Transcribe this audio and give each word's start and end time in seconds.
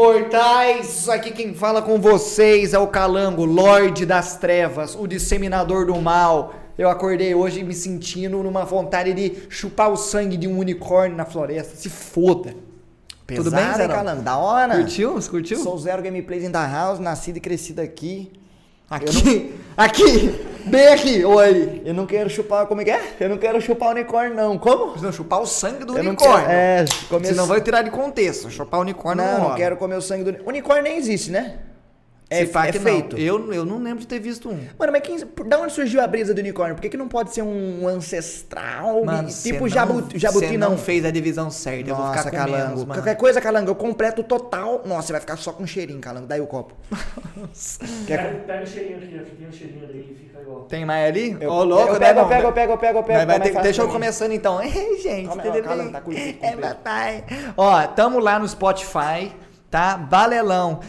Mortais! 0.00 1.10
Aqui 1.10 1.30
quem 1.30 1.52
fala 1.52 1.82
com 1.82 2.00
vocês 2.00 2.72
é 2.72 2.78
o 2.78 2.86
Calango, 2.86 3.44
Lorde 3.44 4.06
das 4.06 4.38
Trevas, 4.38 4.96
o 4.98 5.06
disseminador 5.06 5.84
do 5.84 5.94
mal. 6.00 6.54
Eu 6.78 6.88
acordei 6.88 7.34
hoje 7.34 7.62
me 7.62 7.74
sentindo 7.74 8.42
numa 8.42 8.64
vontade 8.64 9.12
de 9.12 9.42
chupar 9.50 9.92
o 9.92 9.98
sangue 9.98 10.38
de 10.38 10.48
um 10.48 10.58
unicórnio 10.58 11.14
na 11.14 11.26
floresta. 11.26 11.76
Se 11.76 11.90
foda. 11.90 12.54
Pesado, 13.26 13.50
Tudo 13.50 13.54
bem, 13.54 13.74
Zé? 13.74 13.88
Calango? 13.88 14.22
Da 14.22 14.38
hora. 14.38 14.76
Curtiu? 14.76 15.12
Você 15.12 15.28
curtiu? 15.28 15.58
Sou 15.58 15.78
zero 15.78 16.02
gameplays 16.02 16.44
in 16.44 16.50
the 16.50 16.66
house, 16.66 16.98
nascido 16.98 17.36
e 17.36 17.40
crescido 17.40 17.82
aqui. 17.82 18.32
Aqui, 18.88 19.54
aqui, 19.76 20.40
bem 20.66 20.88
aqui, 20.88 21.24
oi. 21.24 21.82
Eu 21.84 21.94
não 21.94 22.06
quero 22.06 22.28
chupar, 22.30 22.66
como 22.66 22.80
é 22.80 22.84
que 22.84 22.90
é? 22.90 23.00
Eu 23.20 23.28
não 23.28 23.38
quero 23.38 23.60
chupar 23.60 23.90
unicórnio, 23.90 24.34
não. 24.36 24.58
Como? 24.58 25.00
Não, 25.00 25.12
chupar 25.12 25.40
o 25.40 25.46
sangue 25.46 25.84
do 25.84 25.96
Eu 25.96 26.02
não 26.02 26.10
unicórnio. 26.10 26.46
quero- 26.46 26.50
é, 26.52 26.84
comer- 27.08 27.28
Senão 27.28 27.46
vai 27.46 27.60
tirar 27.60 27.82
de 27.82 27.90
contexto. 27.90 28.50
Chupar 28.50 28.78
o 28.80 28.82
unicórnio 28.82 29.24
Não, 29.24 29.38
não, 29.40 29.48
não 29.50 29.54
quero 29.56 29.76
comer 29.76 29.96
o 29.96 30.02
sangue 30.02 30.24
do 30.24 30.28
unicórnio. 30.30 30.50
Unicórnio 30.60 30.82
nem 30.84 30.96
existe, 30.96 31.30
né? 31.30 31.54
É, 32.32 32.46
Se 32.46 32.56
é 32.56 32.70
que 32.70 32.78
não. 32.78 32.84
feito. 32.84 33.18
Eu, 33.18 33.52
eu 33.52 33.64
não 33.64 33.82
lembro 33.82 33.98
de 34.00 34.06
ter 34.06 34.20
visto 34.20 34.48
um. 34.48 34.56
Mano, 34.78 34.92
mas 34.92 35.02
quem, 35.02 35.18
da 35.46 35.58
onde 35.58 35.72
surgiu 35.72 36.00
a 36.00 36.06
brisa 36.06 36.32
do 36.32 36.38
unicórnio? 36.38 36.76
Por 36.76 36.80
que, 36.82 36.88
que 36.88 36.96
não 36.96 37.08
pode 37.08 37.34
ser 37.34 37.42
um 37.42 37.88
ancestral? 37.88 39.04
Mano, 39.04 39.28
tipo 39.28 39.60
não- 39.62 39.68
jabuti, 39.68 40.16
jabuti 40.18 40.56
não. 40.56 40.70
não 40.70 40.78
fez 40.78 41.04
a 41.04 41.10
divisão 41.10 41.50
certa. 41.50 41.90
eu 41.90 41.96
vou 41.96 42.04
Nossa, 42.06 42.18
ficar 42.18 42.30
com 42.30 42.36
calango. 42.36 42.76
menos. 42.78 42.84
Qualquer 42.84 43.16
coisa, 43.16 43.40
calango, 43.40 43.70
eu 43.70 43.74
completo 43.74 44.22
total. 44.22 44.82
Nossa, 44.86 45.08
você 45.08 45.12
vai 45.12 45.20
ficar 45.20 45.36
só 45.36 45.52
com 45.52 45.66
cheirinho, 45.66 45.98
calango. 46.00 46.28
Daí 46.28 46.40
o 46.40 46.46
copo. 46.46 46.74
Quer- 48.06 48.16
Pega, 48.22 48.38
pega 48.46 48.62
o 48.62 48.66
cheirinho 48.66 48.96
aqui, 48.98 49.20
ó, 49.20 49.36
tem 49.36 49.48
um 49.48 49.52
cheirinho 49.52 49.84
ali 49.84 49.98
e 50.12 50.14
fica 50.14 50.40
igual. 50.40 50.60
Tem 50.62 50.84
mais 50.86 51.08
ali? 51.08 51.36
Ô, 51.44 51.64
louco, 51.64 51.88
eu 51.94 51.98
né, 51.98 52.06
pego, 52.06 52.18
eu 52.18 52.22
não? 52.22 52.28
pego, 52.28 52.46
eu 52.46 52.52
pego, 52.52 52.72
eu 52.72 52.78
pego, 52.78 52.98
eu 52.98 53.02
pego. 53.02 53.18
Mas 53.18 53.26
vai 53.26 53.40
ter- 53.40 53.52
mais 53.54 53.64
deixa 53.64 53.82
eu 53.82 53.88
começando 53.88 54.32
então. 54.32 54.62
Ei, 54.62 54.98
gente, 55.02 55.26
Calma, 55.26 55.42
tudo 55.42 55.58
ó, 55.58 55.62
calma, 55.62 55.82
bem? 55.82 55.92
tá 55.92 56.46
É, 56.46 56.56
papai. 56.56 57.24
Ó, 57.56 57.86
tamo 57.88 58.18
lá 58.20 58.38
no 58.38 58.48
Spotify, 58.48 59.32
tá? 59.70 59.96
Balelão. 59.96 60.80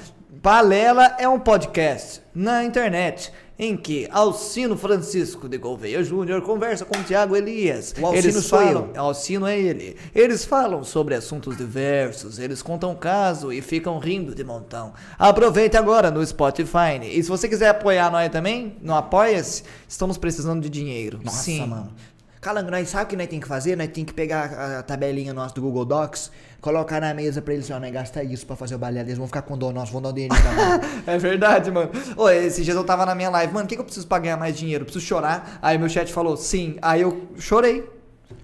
Balela 0.44 1.18
é 1.20 1.30
um 1.30 1.40
podcast 1.40 2.20
na 2.34 2.64
internet 2.64 3.32
em 3.60 3.78
que 3.78 4.08
Alcino 4.12 4.76
Francisco 4.76 5.48
de 5.48 5.56
Gouveia 5.56 6.04
Júnior 6.04 6.42
conversa 6.42 6.84
com 6.84 7.04
Tiago 7.04 7.36
Elias. 7.36 7.94
O 8.02 8.08
Alcino 8.08 8.26
eles 8.26 8.50
falam, 8.50 8.90
eu. 8.92 9.02
Alcino 9.02 9.46
é 9.46 9.60
ele. 9.60 9.96
Eles 10.16 10.44
falam 10.44 10.84
sobre 10.84 11.14
assuntos 11.14 11.56
diversos, 11.56 12.40
eles 12.40 12.64
contam 12.64 12.96
caso 12.96 13.54
e 13.54 13.62
ficam 13.62 14.00
rindo 14.00 14.34
de 14.34 14.44
montão. 14.44 14.96
Aproveite 15.20 15.78
agora 15.78 16.10
no 16.10 16.26
Spotify. 16.26 17.00
E 17.04 17.22
se 17.22 17.30
você 17.30 17.48
quiser 17.48 17.70
apoiar 17.70 18.10
nós 18.10 18.28
também, 18.32 18.78
no 18.82 18.96
Apoia-se, 18.96 19.62
estamos 19.88 20.18
precisando 20.18 20.64
de 20.64 20.72
dinheiro. 20.72 21.20
Nossa, 21.24 21.44
Sim. 21.44 21.68
mano. 21.68 21.94
Calango, 22.42 22.72
nós 22.72 22.90
sabe 22.90 23.04
o 23.04 23.08
que 23.10 23.16
nós 23.16 23.28
tem 23.28 23.40
que 23.40 23.48
fazer? 23.48 23.76
Nós 23.76 23.88
tem 23.90 24.04
que 24.04 24.12
pegar 24.12 24.80
a, 24.80 24.82
tabelinha 24.82 25.32
nossa 25.32 25.54
do 25.54 25.62
Google 25.62 25.86
Docs, 25.86 26.32
colocar 26.60 27.00
na 27.00 27.14
mesa 27.14 27.40
pra 27.40 27.54
eles, 27.54 27.70
ó, 27.70 27.80
nós 27.80 27.92
gastar 27.94 28.24
isso 28.24 28.48
pra 28.48 28.56
fazer 28.56 28.74
o 28.74 28.80
balé. 28.80 29.02
Eles 29.02 29.16
vão 29.16 29.28
ficar 29.28 29.44
com 29.44 29.56
dor 29.56 29.72
nosso, 29.72 29.92
vão 29.92 30.02
dar 30.02 30.10
um 30.10 30.14
dinheiro. 30.14 30.34
É 31.06 31.20
verdade, 31.20 31.70
mano. 31.70 31.92
Ô, 32.18 32.28
esses 32.30 32.66
dias 32.66 32.76
eu 32.76 32.84
tava 32.84 33.06
na 33.06 33.14
minha 33.14 33.30
live, 33.30 33.54
mano, 33.54 33.66
o 33.66 33.68
que, 33.68 33.76
que 33.76 33.82
eu 33.82 33.86
preciso 33.86 34.08
pra 34.08 34.18
ganhar 34.18 34.38
mais 34.38 34.58
dinheiro? 34.58 34.82
Eu 34.82 34.86
preciso 34.86 35.06
chorar. 35.06 35.60
Aí 35.62 35.78
meu 35.78 35.88
chat 35.88 36.12
falou, 36.12 36.36
sim. 36.36 36.78
Aí 36.82 37.02
eu 37.02 37.28
chorei. 37.38 37.88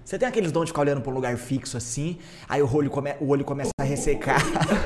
Você 0.04 0.16
tem 0.16 0.28
aqueles 0.28 0.52
dons 0.52 0.66
de 0.66 0.70
ficar 0.70 0.82
olhando 0.82 1.00
pra 1.00 1.10
um 1.10 1.14
lugar 1.14 1.36
fixo 1.36 1.76
assim, 1.76 2.18
aí 2.48 2.62
o 2.62 2.72
olho, 2.72 2.90
come, 2.90 3.14
o 3.20 3.28
olho 3.28 3.44
começa 3.44 3.72
a 3.80 3.82
ressecar. 3.82 4.40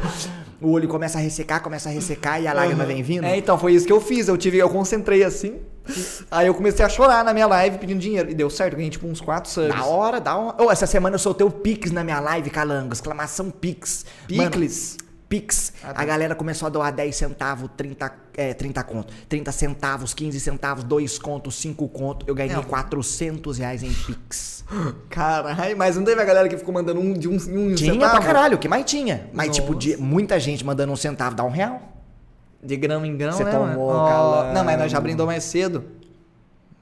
o 0.59 0.71
olho 0.71 0.89
começa 0.89 1.19
a 1.19 1.21
ressecar, 1.21 1.63
começa 1.63 1.91
a 1.91 1.93
ressecar 1.93 2.41
e 2.41 2.47
a 2.47 2.53
lágrima 2.55 2.87
vem 2.87 3.03
vindo? 3.03 3.25
É, 3.25 3.37
então, 3.37 3.59
foi 3.59 3.75
isso 3.75 3.87
que 3.87 3.93
eu 3.93 4.01
fiz. 4.01 4.27
Eu 4.27 4.39
tive, 4.39 4.57
eu 4.57 4.71
concentrei 4.71 5.23
assim. 5.23 5.61
Aí 6.31 6.47
eu 6.47 6.55
comecei 6.55 6.85
a 6.85 6.89
chorar 6.89 7.25
na 7.25 7.33
minha 7.33 7.47
live 7.47 7.79
pedindo 7.79 8.01
dinheiro. 8.01 8.31
E 8.31 8.35
deu 8.35 8.49
certo, 8.51 8.77
ganhei 8.77 8.91
tipo 8.91 9.07
uns 9.07 9.21
4 9.21 9.51
subs. 9.51 9.75
Da 9.75 9.85
hora, 9.85 10.21
da 10.21 10.37
hora. 10.37 10.63
Ô, 10.63 10.71
essa 10.71 10.87
semana 10.87 11.15
eu 11.15 11.19
soltei 11.19 11.47
o 11.47 11.51
Pix 11.51 11.91
na 11.91 12.05
minha 12.05 12.21
live, 12.21 12.51
Calango. 12.51 12.93
Exclamação 12.93 13.51
Pix. 13.51 14.05
Mano, 14.31 14.51
Picles. 14.51 14.97
Pix. 15.29 15.73
Ah, 15.83 15.95
tá. 15.95 16.03
A 16.03 16.05
galera 16.05 16.35
começou 16.35 16.67
a 16.67 16.69
doar 16.69 16.93
10 16.93 17.17
centavos, 17.17 17.71
30, 17.75 18.13
é, 18.37 18.53
30 18.53 18.83
conto. 18.85 19.15
30 19.31 19.51
centavos, 19.51 20.13
15 20.13 20.39
centavos, 20.39 20.85
2 20.85 21.19
contos, 21.19 21.55
5 21.55 21.89
conto. 21.89 22.27
Eu 22.29 22.35
ganhei 22.35 22.55
Não. 22.55 22.63
400 22.63 23.57
reais 23.57 23.83
em 23.83 23.91
Pix. 23.93 24.63
Caralho, 25.09 25.77
mas 25.77 25.97
não 25.97 26.05
teve 26.05 26.21
a 26.21 26.25
galera 26.25 26.49
que 26.51 26.57
ficou 26.59 26.75
mandando 26.75 27.01
um 27.01 27.15
de 27.15 27.29
um, 27.29 27.35
um 27.35 27.75
Tinha 27.75 27.95
centavo? 27.95 28.13
pra 28.17 28.21
caralho, 28.21 28.57
o 28.57 28.59
que 28.59 28.69
mais 28.69 28.85
tinha? 28.85 29.31
Mas, 29.33 29.49
Nossa. 29.49 29.61
tipo, 29.61 29.75
de, 29.75 29.97
muita 29.97 30.39
gente 30.39 30.65
mandando 30.67 30.93
um 30.93 30.97
centavo, 30.97 31.35
dá 31.35 31.45
um 31.45 31.51
real. 31.51 31.81
De 32.63 32.77
grão 32.77 33.05
em 33.05 33.17
grão, 33.17 33.33
Você 33.33 33.45
né, 33.45 33.51
tomou, 33.51 33.67
mano? 33.67 33.81
Ó, 33.81 34.09
calango. 34.09 34.55
Não, 34.55 34.65
mas 34.65 34.79
nós 34.79 34.93
já 34.93 35.01
brindou 35.01 35.27
mais 35.27 35.43
cedo. 35.43 35.85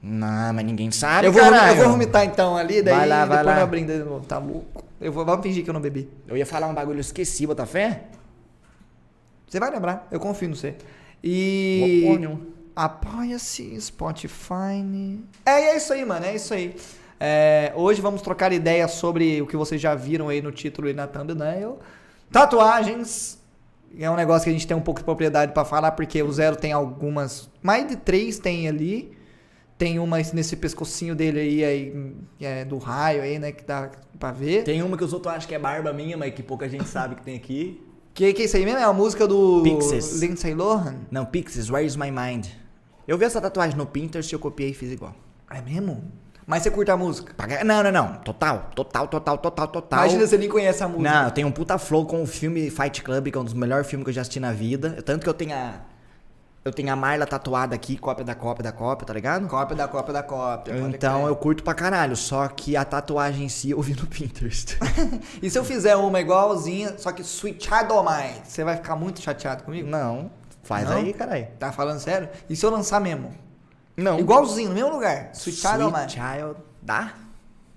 Não, 0.03 0.53
mas 0.53 0.65
ninguém 0.65 0.89
sabe, 0.91 1.27
eu, 1.27 1.31
vou, 1.31 1.41
eu 1.41 1.51
caralho. 1.51 1.77
vou 1.77 1.89
vomitar 1.91 2.25
então 2.25 2.57
ali, 2.57 2.81
daí 2.81 2.95
Vai 2.95 3.07
lá, 3.07 3.25
vai 3.25 3.37
depois 3.37 3.55
lá. 3.55 3.61
nós 3.61 3.69
brinda 3.69 3.97
de 3.97 4.03
novo. 4.03 4.25
Tá 4.25 4.37
louco. 4.39 4.83
Eu 4.99 5.11
vou, 5.11 5.23
vamos 5.25 5.43
fingir 5.43 5.63
que 5.63 5.69
eu 5.69 5.73
não 5.73 5.81
bebi. 5.81 6.09
Eu 6.27 6.35
ia 6.37 6.45
falar 6.45 6.67
um 6.67 6.73
bagulho, 6.73 6.97
eu 6.97 7.01
esqueci, 7.01 7.45
bota 7.45 7.65
fé? 7.65 8.03
Você 9.47 9.59
vai 9.59 9.69
lembrar, 9.69 10.07
eu 10.09 10.19
confio 10.19 10.49
no 10.49 10.55
você. 10.55 10.75
E. 11.23 12.03
Apoia-se, 12.75 13.79
Spotify. 13.81 15.19
É, 15.45 15.51
é 15.51 15.77
isso 15.77 15.91
aí, 15.93 16.05
mano, 16.05 16.25
é 16.25 16.35
isso 16.35 16.53
aí. 16.53 16.75
É, 17.19 17.71
hoje 17.75 18.01
vamos 18.01 18.21
trocar 18.21 18.51
ideias 18.51 18.91
sobre 18.91 19.41
o 19.41 19.45
que 19.45 19.55
vocês 19.57 19.79
já 19.79 19.93
viram 19.93 20.29
aí 20.29 20.41
no 20.41 20.51
título 20.51 20.89
e 20.89 20.93
na 20.93 21.05
thumbnail. 21.05 21.77
Tatuagens. 22.31 23.37
É 23.97 24.09
um 24.09 24.15
negócio 24.15 24.45
que 24.45 24.49
a 24.49 24.53
gente 24.53 24.65
tem 24.65 24.75
um 24.75 24.81
pouco 24.81 24.99
de 24.99 25.03
propriedade 25.03 25.53
pra 25.53 25.65
falar, 25.65 25.91
porque 25.91 26.21
o 26.21 26.31
Zero 26.31 26.55
tem 26.55 26.71
algumas. 26.71 27.49
Mais 27.61 27.87
de 27.87 27.95
três 27.95 28.39
tem 28.39 28.67
ali. 28.67 29.11
Tem 29.77 29.97
uma 29.97 30.17
nesse 30.17 30.55
pescocinho 30.55 31.15
dele 31.15 31.39
aí, 31.39 31.65
aí 31.65 32.15
é, 32.39 32.63
do 32.63 32.77
raio 32.77 33.23
aí, 33.23 33.39
né? 33.39 33.51
Que 33.51 33.63
dá 33.63 33.89
pra 34.19 34.31
ver. 34.31 34.63
Tem 34.63 34.81
uma 34.83 34.95
que 34.95 35.03
os 35.03 35.11
outros 35.11 35.33
acham 35.33 35.49
que 35.49 35.55
é 35.55 35.59
barba 35.59 35.91
minha, 35.91 36.15
mas 36.15 36.33
que 36.33 36.43
pouca 36.43 36.69
gente 36.69 36.87
sabe 36.87 37.15
que 37.15 37.23
tem 37.23 37.35
aqui. 37.35 37.81
Que, 38.13 38.31
que 38.33 38.43
é 38.43 38.45
isso 38.45 38.57
aí 38.57 38.65
mesmo? 38.65 38.79
É 38.79 38.83
a 38.83 38.93
música 38.93 39.27
do 39.27 39.61
Pixies. 39.63 40.21
Lindsay 40.21 40.53
Lohan? 40.53 40.97
Não, 41.09 41.25
Pixies, 41.25 41.69
Where 41.69 41.85
is 41.85 41.95
my 41.95 42.11
mind? 42.11 42.47
Eu 43.07 43.17
vi 43.17 43.25
essa 43.25 43.41
tatuagem 43.41 43.75
no 43.75 43.85
Pinterest 43.85 44.31
e 44.31 44.35
eu 44.35 44.39
copiei 44.39 44.69
e 44.69 44.73
fiz 44.73 44.91
igual. 44.91 45.15
É 45.49 45.61
mesmo? 45.61 46.03
Mas 46.45 46.63
você 46.63 46.71
curte 46.71 46.91
a 46.91 46.97
música? 46.97 47.33
Não, 47.63 47.83
não, 47.83 47.91
não. 47.91 48.15
Total, 48.15 48.69
total, 48.75 49.07
total, 49.07 49.37
total, 49.37 49.67
total. 49.67 49.99
Imagina 49.99 50.27
você 50.27 50.37
nem 50.37 50.49
conhece 50.49 50.83
a 50.83 50.87
música. 50.87 51.09
Não, 51.11 51.25
eu 51.25 51.31
tenho 51.31 51.47
um 51.47 51.51
puta 51.51 51.77
flow 51.77 52.05
com 52.05 52.21
o 52.23 52.25
filme 52.25 52.69
Fight 52.69 53.01
Club, 53.03 53.29
que 53.29 53.37
é 53.37 53.41
um 53.41 53.43
dos 53.43 53.53
melhores 53.53 53.87
filmes 53.87 54.03
que 54.05 54.09
eu 54.09 54.13
já 54.13 54.21
assisti 54.21 54.39
na 54.39 54.51
vida. 54.51 55.01
Tanto 55.03 55.23
que 55.23 55.29
eu 55.29 55.33
tenho 55.33 55.53
a. 55.53 55.73
Eu 56.63 56.71
tenho 56.71 56.93
a 56.93 56.95
Marla 56.95 57.25
tatuada 57.25 57.73
aqui, 57.73 57.97
cópia 57.97 58.23
da 58.23 58.35
cópia 58.35 58.63
da 58.63 58.71
cópia, 58.71 59.07
tá 59.07 59.13
ligado? 59.13 59.47
Cópia 59.47 59.75
da 59.75 59.87
cópia 59.87 60.13
da 60.13 60.21
cópia. 60.21 60.75
Então 60.93 61.25
eu 61.25 61.35
curto 61.35 61.63
pra 61.63 61.73
caralho, 61.73 62.15
só 62.15 62.47
que 62.47 62.77
a 62.77 62.85
tatuagem 62.85 63.45
em 63.45 63.49
si 63.49 63.71
eu 63.71 63.81
vi 63.81 63.95
no 63.95 64.05
Pinterest. 64.05 64.77
E 65.41 65.49
se 65.49 65.57
eu 65.57 65.63
fizer 65.63 65.95
uma 65.95 66.21
igualzinha, 66.21 66.95
só 66.99 67.11
que 67.11 67.23
of 67.23 67.43
Mine, 67.43 68.41
você 68.43 68.63
vai 68.63 68.75
ficar 68.75 68.95
muito 68.95 69.21
chateado 69.21 69.63
comigo? 69.63 69.89
Não, 69.89 70.29
faz 70.61 70.87
Não? 70.87 70.97
aí, 70.97 71.13
caralho. 71.13 71.47
Tá 71.57 71.71
falando 71.71 71.99
sério? 71.99 72.29
E 72.47 72.55
se 72.55 72.63
eu 72.63 72.69
lançar 72.69 73.01
mesmo? 73.01 73.33
Não. 74.01 74.19
Igualzinho, 74.19 74.69
no 74.69 74.75
mesmo 74.75 74.91
lugar. 74.91 75.31
Sweet, 75.33 75.59
Sweet. 75.59 76.11
Child, 76.13 76.55
dá? 76.81 77.13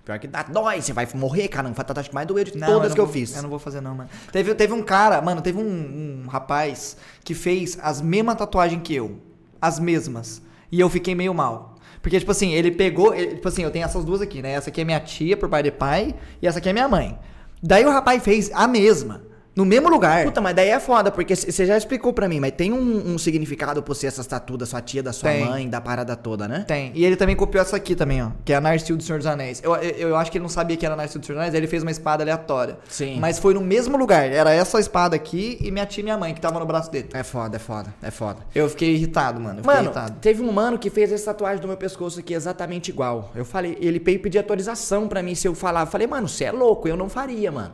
Pior 0.05 0.19
que 0.19 0.27
dá. 0.27 0.43
Dói, 0.43 0.83
você 0.83 0.93
vai 0.93 1.09
morrer, 1.15 1.49
cara. 1.49 1.67
Não 1.69 1.75
foi 1.75 1.83
a 1.83 1.87
tatuagem 1.87 2.11
que 2.11 2.15
mais 2.15 2.27
doeu 2.27 2.45
de 2.45 2.57
Não, 2.59 2.67
todas 2.67 2.89
não 2.91 2.95
que 2.95 3.01
eu 3.01 3.07
vou- 3.07 3.13
fiz. 3.13 3.35
Eu 3.35 3.43
não 3.43 3.49
vou 3.51 3.59
fazer 3.59 3.81
não, 3.81 3.95
mano. 3.95 4.11
Teve, 4.31 4.55
teve 4.55 4.73
um 4.73 4.83
cara, 4.83 5.21
mano, 5.23 5.41
teve 5.41 5.59
um, 5.59 6.25
um 6.25 6.27
rapaz 6.29 6.97
que 7.25 7.35
fez 7.35 7.79
as 7.83 8.01
mesmas 8.03 8.35
tatuagens 8.37 8.83
que 8.85 8.95
eu. 8.95 9.19
As 9.61 9.79
mesmas. 9.79 10.43
E 10.71 10.79
eu 10.79 10.91
fiquei 10.91 11.15
meio 11.15 11.33
mal. 11.33 11.77
Porque, 12.03 12.19
tipo 12.19 12.31
assim, 12.31 12.53
ele 12.53 12.71
pegou. 12.71 13.15
ele- 13.15 13.37
tipo 13.37 13.49
assim, 13.49 13.63
eu 13.63 13.71
tenho 13.71 13.85
essas 13.87 14.05
duas 14.05 14.21
aqui, 14.21 14.43
né? 14.43 14.51
Essa 14.53 14.69
aqui 14.69 14.83
é 14.83 14.85
minha 14.85 15.01
tia, 15.01 15.39
por 15.39 15.49
pai 15.49 15.63
de 15.63 15.71
pai, 15.71 16.15
e 16.43 16.47
essa 16.47 16.59
aqui 16.59 16.69
é 16.69 16.73
minha 16.75 16.87
mãe. 16.89 17.19
Daí 17.63 17.87
o 17.87 17.91
rapaz 17.91 18.23
fez 18.23 18.51
a 18.53 18.67
mesma. 18.69 19.23
No 19.57 19.65
mesmo 19.65 19.89
lugar. 19.89 20.25
Puta, 20.25 20.41
mas 20.41 20.55
daí 20.55 20.69
é 20.71 20.81
foda, 20.81 21.13
porque 21.13 21.37
você 21.37 21.65
já 21.65 21.77
explicou 21.77 22.13
pra 22.13 22.29
mim, 22.29 22.41
mas 22.41 22.53
tem 22.53 22.73
um, 22.73 23.13
um 23.15 23.19
significado 23.19 23.83
por 23.83 23.95
ser 23.95 24.09
essas 24.09 24.27
tatu 24.27 24.57
da 24.57 24.67
sua 24.67 24.81
tia, 24.81 25.01
da 25.03 25.13
sua 25.13 25.31
Tem. 25.31 25.45
mãe, 25.45 25.69
da 25.69 25.81
parada 25.81 26.17
toda, 26.17 26.49
né? 26.49 26.65
Tem. 26.67 26.91
E 26.95 27.05
ele 27.05 27.15
também 27.15 27.37
copiou 27.37 27.63
essa 27.63 27.77
aqui 27.77 27.95
também, 27.95 28.21
ó. 28.23 28.31
Que 28.45 28.53
é 28.53 28.57
a 28.57 28.61
Narsil 28.61 28.97
do 28.97 29.03
Senhor 29.05 29.19
dos 29.19 29.27
Anéis. 29.29 29.61
Eu, 29.63 29.75
eu, 29.77 30.09
eu 30.09 30.17
acho 30.17 30.31
que 30.33 30.39
ele 30.39 30.43
não 30.43 30.49
sabia 30.49 30.77
que 30.77 30.85
era 30.85 30.95
a 30.95 30.97
Narsil 30.97 31.21
do 31.21 31.27
Senhor 31.27 31.37
dos 31.37 31.43
Anéis, 31.43 31.55
aí 31.55 31.61
ele 31.61 31.69
fez 31.69 31.83
uma 31.85 31.91
espada 31.93 32.25
aleatória. 32.25 32.77
Sim. 32.89 33.19
Mas 33.21 33.39
foi 33.39 33.55
no 33.55 33.61
mesmo 33.61 33.97
lugar. 33.97 34.29
Era 34.29 34.53
essa 34.53 34.81
espada 34.81 35.15
aqui 35.15 35.57
e 35.61 35.71
minha 35.71 35.87
tia 35.87 36.01
e 36.01 36.05
minha 36.05 36.19
mãe, 36.19 36.35
que 36.35 36.41
tava 36.41 36.59
no 36.59 36.67
braço 36.67 36.91
dele. 36.91 37.11
É 37.15 37.23
foda, 37.23 37.57
é 37.57 37.61
foda, 37.61 37.95
é 38.03 38.11
foda. 38.11 38.39
Eu 38.55 38.69
fiquei 38.69 38.95
irritado, 38.95 39.41
mano. 39.41 39.61
Eu 39.61 39.63
fiquei 39.63 39.77
Mano, 39.77 39.87
irritado. 39.91 40.17
teve 40.21 40.43
um 40.43 40.51
mano 40.51 40.79
que 40.81 40.91
fez 40.91 41.13
essa 41.13 41.27
tatuagem 41.27 41.61
do 41.63 41.69
meu 41.69 41.77
pescoço 41.77 42.19
aqui 42.19 42.35
exatamente 42.35 42.89
igual. 42.91 43.31
Eu 43.37 43.45
falei, 43.45 43.79
ele 43.81 44.01
veio 44.01 44.19
pedir 44.19 44.39
autorização 44.39 45.07
pra 45.07 45.23
mim 45.23 45.35
se 45.37 45.47
eu 45.47 45.55
falava. 45.55 45.87
Eu 45.87 45.93
falei, 45.93 46.09
mano, 46.09 46.29
você 46.29 46.45
é 46.45 46.51
louco, 46.53 46.89
eu 46.89 46.97
não 46.97 47.09
faria, 47.09 47.53
mano. 47.53 47.73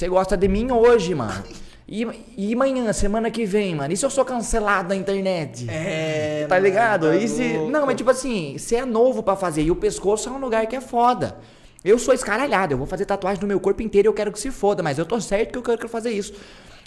Você 0.00 0.08
gosta 0.08 0.34
de 0.34 0.48
mim 0.48 0.72
hoje, 0.72 1.14
mano. 1.14 1.44
E, 1.92 2.06
e 2.36 2.54
amanhã, 2.54 2.92
semana 2.92 3.32
que 3.32 3.44
vem, 3.44 3.74
mano? 3.74 3.92
E 3.92 3.96
se 3.96 4.06
eu 4.06 4.10
sou 4.10 4.24
cancelado 4.24 4.90
na 4.90 4.94
internet? 4.94 5.66
É. 5.68 6.46
Tá 6.48 6.56
ligado? 6.56 7.06
mano, 7.08 7.18
E 7.18 7.26
se-. 7.26 7.58
Não, 7.68 7.84
mas 7.84 7.96
tipo 7.96 8.08
assim, 8.08 8.56
você 8.56 8.76
é 8.76 8.84
novo 8.84 9.24
pra 9.24 9.34
fazer. 9.34 9.62
E 9.62 9.72
o 9.72 9.74
pescoço 9.74 10.28
é 10.28 10.32
um 10.32 10.38
lugar 10.38 10.64
que 10.68 10.76
é 10.76 10.80
foda. 10.80 11.36
Eu 11.84 11.98
sou 11.98 12.14
escaralhado, 12.14 12.74
eu 12.74 12.78
vou 12.78 12.86
fazer 12.86 13.06
tatuagem 13.06 13.42
no 13.42 13.48
meu 13.48 13.58
corpo 13.58 13.82
inteiro 13.82 14.06
e 14.06 14.08
eu 14.08 14.12
quero 14.12 14.30
que 14.30 14.38
se 14.38 14.52
foda, 14.52 14.84
mas 14.84 14.98
eu 14.98 15.04
tô 15.04 15.20
certo 15.20 15.50
que 15.50 15.58
eu 15.58 15.76
quero 15.76 15.88
fazer 15.88 16.12
isso. 16.12 16.32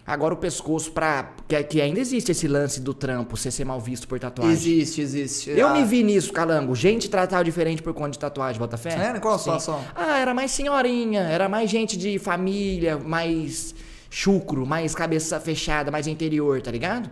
Agora 0.06 0.34
o 0.34 0.38
pescoço 0.38 0.92
pra. 0.92 1.32
Que, 1.48 1.64
que 1.64 1.82
ainda 1.82 2.00
existe 2.00 2.32
esse 2.32 2.46
lance 2.48 2.82
do 2.82 2.94
trampo, 2.94 3.38
você 3.38 3.50
ser 3.50 3.64
mal 3.64 3.80
visto 3.80 4.06
por 4.08 4.20
tatuagem. 4.20 4.52
Existe, 4.54 5.00
existe. 5.02 5.50
Eu 5.52 5.70
Ah, 5.70 5.74
me 5.74 5.86
vi 5.86 6.04
nisso, 6.04 6.34
calango. 6.34 6.76
Gente 6.76 7.10
tratava 7.10 7.44
diferente 7.44 7.82
por 7.82 7.94
conta 7.94 8.12
de 8.12 8.20
tatuagem, 8.20 8.60
Botafé. 8.60 8.90
É, 9.16 9.20
qual 9.20 9.36
a 9.36 9.40
situação? 9.40 9.82
Ah, 9.96 10.18
era 10.20 10.34
mais 10.34 10.52
senhorinha, 10.52 11.22
era 11.22 11.48
mais 11.48 11.70
gente 11.70 11.96
de 11.98 12.20
família, 12.20 12.98
mais 12.98 13.74
chucro, 14.10 14.66
mais 14.66 14.94
cabeça 14.94 15.40
fechada, 15.40 15.90
mais 15.90 16.06
interior, 16.06 16.62
tá 16.62 16.70
ligado? 16.70 17.10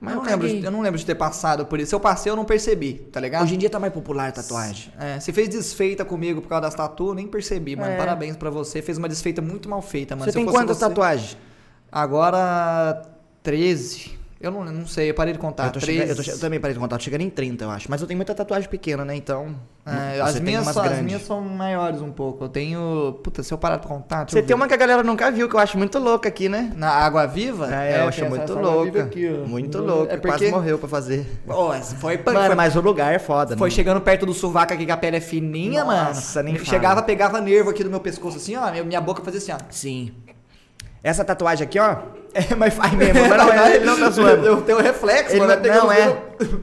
Mas 0.00 0.14
eu, 0.14 0.18
eu 0.18 0.24
não 0.24 0.30
lembro, 0.30 0.46
caguei. 0.48 0.60
de- 0.60 0.66
eu 0.66 0.70
não 0.72 0.80
lembro 0.80 0.98
de 0.98 1.06
ter 1.06 1.14
passado 1.14 1.64
por 1.66 1.78
isso. 1.78 1.90
Se 1.90 1.94
eu 1.94 2.00
passei, 2.00 2.32
eu 2.32 2.36
não 2.36 2.44
percebi, 2.44 2.94
tá 3.12 3.20
ligado? 3.20 3.44
Hoje 3.44 3.54
em 3.54 3.58
dia 3.58 3.70
tá 3.70 3.78
mais 3.78 3.92
popular 3.92 4.30
a 4.30 4.32
tatuagem. 4.32 4.92
É, 4.98 5.20
você 5.20 5.32
fez 5.32 5.48
desfeita 5.48 6.04
comigo 6.04 6.40
por 6.40 6.48
causa 6.48 6.62
das 6.62 6.74
tatuas, 6.74 7.14
nem 7.14 7.28
percebi, 7.28 7.76
mano. 7.76 7.92
É. 7.92 7.96
Parabéns 7.96 8.34
pra 8.36 8.50
você. 8.50 8.80
Fez 8.82 8.98
uma 8.98 9.08
desfeita 9.08 9.40
muito 9.42 9.68
mal 9.68 9.80
feita, 9.82 10.16
mano. 10.16 10.24
Você 10.24 10.32
Se 10.32 10.38
eu 10.38 10.44
tem 10.44 10.52
quantas 10.52 10.78
você- 10.78 10.88
tatuagens? 10.88 11.36
Agora, 11.92 13.02
13. 13.42 14.18
Eu 14.42 14.50
não, 14.50 14.64
não 14.64 14.86
sei, 14.86 15.10
eu 15.10 15.14
parei 15.14 15.34
de 15.34 15.38
contar. 15.38 15.66
eu, 15.66 15.70
tô 15.72 15.80
13. 15.80 16.00
chegando- 16.00 16.18
eu, 16.18 16.24
tô 16.24 16.30
eu 16.30 16.38
também 16.38 16.58
parei 16.58 16.72
de 16.72 16.80
contar, 16.80 16.96
tô 16.96 17.04
chegando 17.04 17.20
em 17.20 17.28
30, 17.28 17.64
eu 17.64 17.70
acho. 17.70 17.90
Mas 17.90 18.00
eu 18.00 18.06
tenho 18.06 18.16
muita 18.16 18.34
tatuagem 18.34 18.70
pequena, 18.70 19.04
né? 19.04 19.14
Então. 19.14 19.54
É, 19.84 20.14
você 20.16 20.20
as, 20.22 20.40
minhas, 20.40 20.76
as 20.78 20.98
minhas 21.00 21.22
são 21.26 21.42
maiores 21.42 22.00
um 22.00 22.10
pouco. 22.10 22.44
Eu 22.44 22.48
tenho. 22.48 23.18
Puta, 23.22 23.42
se 23.42 23.52
eu 23.52 23.58
parar 23.58 23.76
de 23.76 23.86
contar. 23.86 24.24
Você 24.26 24.42
tem 24.42 24.56
uma 24.56 24.66
que 24.66 24.72
a 24.72 24.78
galera 24.78 25.02
nunca 25.02 25.30
viu, 25.30 25.46
que 25.46 25.54
eu 25.54 25.60
acho 25.60 25.76
muito 25.76 25.98
louca 25.98 26.26
aqui, 26.30 26.48
né? 26.48 26.72
Na 26.74 26.88
Água 26.90 27.26
Viva? 27.26 27.66
É, 27.74 28.00
eu 28.00 28.08
acho 28.08 28.24
muito 28.24 28.54
louca. 28.54 29.02
aqui, 29.02 29.28
muito 29.28 29.76
É 29.76 29.80
louca. 29.82 30.06
porque- 30.16 30.28
Quase 30.28 30.50
morreu 30.50 30.78
pra 30.78 30.88
fazer. 30.88 31.26
Essa 31.76 31.96
foi 31.96 32.16
punk. 32.16 32.32
Mano, 32.34 32.46
foi, 32.46 32.54
mas 32.54 32.74
o 32.76 32.80
lugar 32.80 33.12
é 33.14 33.18
foda, 33.18 33.58
foi 33.58 33.68
né? 33.68 33.74
chegando 33.74 34.00
perto 34.00 34.24
do 34.24 34.32
sovaco 34.32 34.72
aqui 34.72 34.86
que 34.86 34.92
a 34.92 34.96
pele 34.96 35.18
é 35.18 35.20
fininha, 35.20 35.84
Nossa, 35.84 36.38
mano. 36.42 36.48
nem 36.48 36.54
fala. 36.58 36.66
Chegava, 36.78 37.02
pegava 37.02 37.40
nervo 37.42 37.68
aqui 37.68 37.84
do 37.84 37.90
meu 37.90 38.00
pescoço 38.00 38.38
assim, 38.38 38.56
ó. 38.56 38.70
minha- 38.70 38.84
Minha 38.84 39.00
boca 39.02 39.22
fazia 39.22 39.36
assim, 39.38 39.52
ó. 39.52 39.58
Sim. 39.70 40.12
Essa 41.02 41.24
tatuagem 41.24 41.66
aqui, 41.66 41.78
ó. 41.78 41.96
É, 42.34 42.54
mas 42.54 42.74
faz 42.74 42.92
mesmo. 42.92 43.20
Mas 43.28 43.30
não, 43.56 43.66
ele 43.66 43.84
não 43.84 43.98
tá 43.98 44.10
zoando. 44.10 44.46
Eu 44.46 44.60
tenho 44.62 44.78
reflexo, 44.80 45.32
Ele 45.34 45.46
mano. 45.46 45.62
não, 45.66 45.74
não 45.86 45.92
é. 45.92 46.16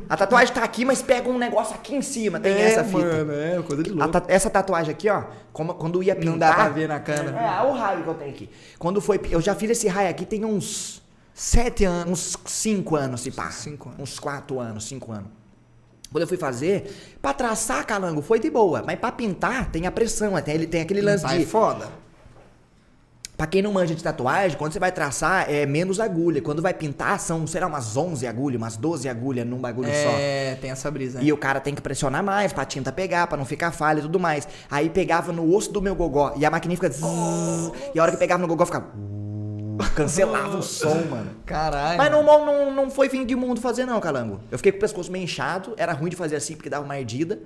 A 0.07 0.15
tatuagem 0.15 0.53
tá 0.53 0.63
aqui, 0.63 0.85
mas 0.85 1.01
pega 1.01 1.27
um 1.27 1.37
negócio 1.37 1.73
aqui 1.75 1.95
em 1.95 2.01
cima. 2.01 2.39
Tem 2.39 2.53
É, 2.53 2.61
essa 2.71 2.83
fita. 2.83 2.99
mano, 2.99 3.33
é, 3.33 3.61
coisa 3.63 3.83
de 3.83 3.89
louco. 3.89 4.11
ta- 4.11 4.23
essa 4.27 4.49
tatuagem 4.49 4.91
aqui, 4.91 5.09
ó, 5.09 5.23
como, 5.51 5.73
quando 5.73 6.01
ia 6.03 6.15
pintar... 6.15 6.31
Não 6.31 6.37
dá 6.37 6.53
pra 6.53 6.69
ver 6.69 6.87
na 6.87 6.99
câmera. 6.99 7.37
É, 7.37 7.61
olha 7.61 7.69
o 7.69 7.73
raio 7.73 8.03
que 8.03 8.09
eu 8.09 8.13
tenho 8.13 8.31
aqui. 8.31 8.49
Quando 8.79 9.01
foi... 9.01 9.19
Eu 9.29 9.41
já 9.41 9.55
fiz 9.55 9.71
esse 9.71 9.87
raio 9.87 10.09
aqui 10.09 10.25
tem 10.25 10.45
uns... 10.45 11.01
Sete 11.33 11.83
anos. 11.85 12.35
Uns 12.35 12.51
5 12.51 12.95
anos, 12.95 13.21
se 13.21 13.29
pá. 13.31 13.49
Cinco 13.51 13.89
anos. 13.89 14.01
Uns 14.01 14.19
4 14.19 14.59
anos, 14.59 14.85
5 14.87 15.11
anos. 15.11 15.27
Quando 16.11 16.21
eu 16.21 16.27
fui 16.27 16.37
fazer, 16.37 17.15
pra 17.21 17.31
traçar, 17.33 17.85
calango, 17.85 18.21
foi 18.23 18.39
de 18.39 18.49
boa. 18.49 18.81
Mas 18.83 18.97
pra 18.97 19.11
pintar, 19.11 19.69
tem 19.69 19.85
a 19.85 19.91
pressão. 19.91 20.35
Até 20.35 20.53
ele 20.55 20.65
tem 20.65 20.81
aquele 20.81 21.01
lance 21.01 21.23
Tá 21.25 21.35
de... 21.37 21.45
foda. 21.45 21.89
Pra 23.37 23.45
quem 23.45 23.61
não 23.61 23.71
manja 23.71 23.93
de 23.93 24.03
tatuagem, 24.03 24.57
quando 24.57 24.73
você 24.73 24.79
vai 24.79 24.91
traçar, 24.91 25.47
é 25.47 25.63
menos 25.63 25.99
agulha. 25.99 26.41
Quando 26.41 26.59
vai 26.59 26.73
pintar, 26.73 27.19
são, 27.19 27.45
sei 27.45 27.61
lá, 27.61 27.67
umas 27.67 27.95
11 27.95 28.25
agulhas, 28.25 28.59
umas 28.59 28.75
12 28.75 29.07
agulhas 29.07 29.45
num 29.45 29.59
bagulho 29.59 29.89
só. 29.89 30.09
É, 30.17 30.57
tem 30.59 30.71
essa 30.71 30.89
brisa. 30.89 31.21
E 31.21 31.31
o 31.31 31.37
cara 31.37 31.59
tem 31.59 31.75
que 31.75 31.81
pressionar 31.81 32.23
mais 32.23 32.51
pra 32.51 32.65
tinta 32.65 32.91
pegar, 32.91 33.27
pra 33.27 33.37
não 33.37 33.45
ficar 33.45 33.71
falha 33.71 33.99
e 33.99 34.01
tudo 34.01 34.19
mais. 34.19 34.47
Aí 34.71 34.89
pegava 34.89 35.31
no 35.31 35.53
osso 35.55 35.71
do 35.71 35.79
meu 35.79 35.95
gogó 35.95 36.33
e 36.35 36.45
a 36.47 36.49
maquininha 36.49 36.77
fica. 36.77 36.89
zzz, 36.89 37.03
e 37.93 37.99
a 37.99 38.01
hora 38.01 38.11
que 38.11 38.17
pegava 38.17 38.41
no 38.41 38.47
gogó 38.47 38.65
ficava. 38.65 38.87
Cancelava 39.95 40.57
o 40.57 40.63
som, 40.63 41.03
mano. 41.07 41.29
Caralho. 41.45 41.97
Mas 41.97 42.11
não, 42.11 42.23
não, 42.23 42.73
não 42.73 42.89
foi 42.89 43.07
fim 43.07 43.23
de 43.23 43.35
mundo 43.35 43.61
fazer, 43.61 43.85
não, 43.85 43.99
calango. 43.99 44.39
Eu 44.49 44.57
fiquei 44.57 44.71
com 44.71 44.79
o 44.79 44.81
pescoço 44.81 45.11
meio 45.11 45.23
inchado, 45.23 45.75
era 45.77 45.93
ruim 45.93 46.09
de 46.09 46.15
fazer 46.15 46.35
assim 46.35 46.55
porque 46.55 46.71
dava 46.71 46.83
uma 46.83 46.95
ardida. 46.95 47.39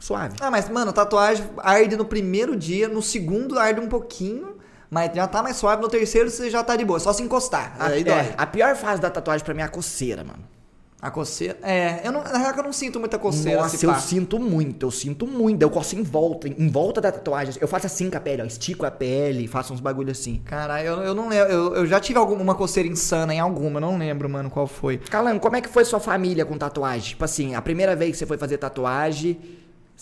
Suave. 0.00 0.36
Ah, 0.40 0.50
mas, 0.50 0.70
mano, 0.70 0.90
tatuagem 0.90 1.44
arde 1.58 1.96
no 1.96 2.06
primeiro 2.06 2.56
dia, 2.56 2.88
no 2.88 3.02
segundo 3.02 3.58
arde 3.58 3.78
um 3.78 3.88
pouquinho, 3.88 4.56
mas 4.92 5.10
já 5.14 5.26
tá 5.26 5.42
mais 5.42 5.56
suave, 5.56 5.80
no 5.80 5.88
terceiro 5.88 6.28
você 6.28 6.50
já 6.50 6.62
tá 6.62 6.76
de 6.76 6.84
boa, 6.84 7.00
só 7.00 7.14
se 7.14 7.22
encostar. 7.22 7.74
A, 7.78 7.86
aí 7.86 8.02
é, 8.02 8.04
dói. 8.04 8.34
a 8.36 8.46
pior 8.46 8.76
fase 8.76 9.00
da 9.00 9.08
tatuagem 9.08 9.42
pra 9.42 9.54
mim 9.54 9.62
é 9.62 9.64
a 9.64 9.68
coceira, 9.68 10.22
mano. 10.22 10.44
A 11.00 11.10
coceira. 11.10 11.56
É, 11.62 12.06
eu 12.06 12.12
não, 12.12 12.22
na 12.22 12.36
real 12.36 12.52
que 12.52 12.60
eu 12.60 12.64
não 12.64 12.74
sinto 12.74 13.00
muita 13.00 13.18
coceira. 13.18 13.62
Nossa, 13.62 13.86
eu 13.86 13.94
sinto 13.94 14.38
muito, 14.38 14.84
eu 14.84 14.90
sinto 14.90 15.26
muito. 15.26 15.62
Eu 15.62 15.70
coço 15.70 15.96
em 15.96 16.02
volta, 16.02 16.46
em 16.46 16.68
volta 16.68 17.00
da 17.00 17.10
tatuagem. 17.10 17.54
Eu 17.58 17.66
faço 17.66 17.86
assim 17.86 18.10
com 18.10 18.18
a 18.18 18.20
pele, 18.20 18.42
ó. 18.42 18.44
Estico 18.44 18.84
a 18.84 18.90
pele, 18.90 19.48
faço 19.48 19.72
uns 19.72 19.80
bagulho 19.80 20.10
assim. 20.10 20.42
Caralho, 20.44 20.86
eu, 20.86 21.02
eu 21.04 21.14
não 21.14 21.30
lembro. 21.30 21.50
Eu, 21.50 21.74
eu 21.74 21.86
já 21.86 21.98
tive 21.98 22.18
alguma 22.18 22.42
uma 22.42 22.54
coceira 22.54 22.86
insana 22.86 23.34
em 23.34 23.40
alguma, 23.40 23.78
eu 23.78 23.80
não 23.80 23.96
lembro, 23.96 24.28
mano, 24.28 24.50
qual 24.50 24.66
foi. 24.66 24.98
Calango, 24.98 25.40
como 25.40 25.56
é 25.56 25.62
que 25.62 25.70
foi 25.70 25.86
sua 25.86 26.00
família 26.00 26.44
com 26.44 26.58
tatuagem? 26.58 27.08
Tipo 27.08 27.24
assim, 27.24 27.54
a 27.54 27.62
primeira 27.62 27.96
vez 27.96 28.12
que 28.12 28.18
você 28.18 28.26
foi 28.26 28.36
fazer 28.36 28.58
tatuagem, 28.58 29.40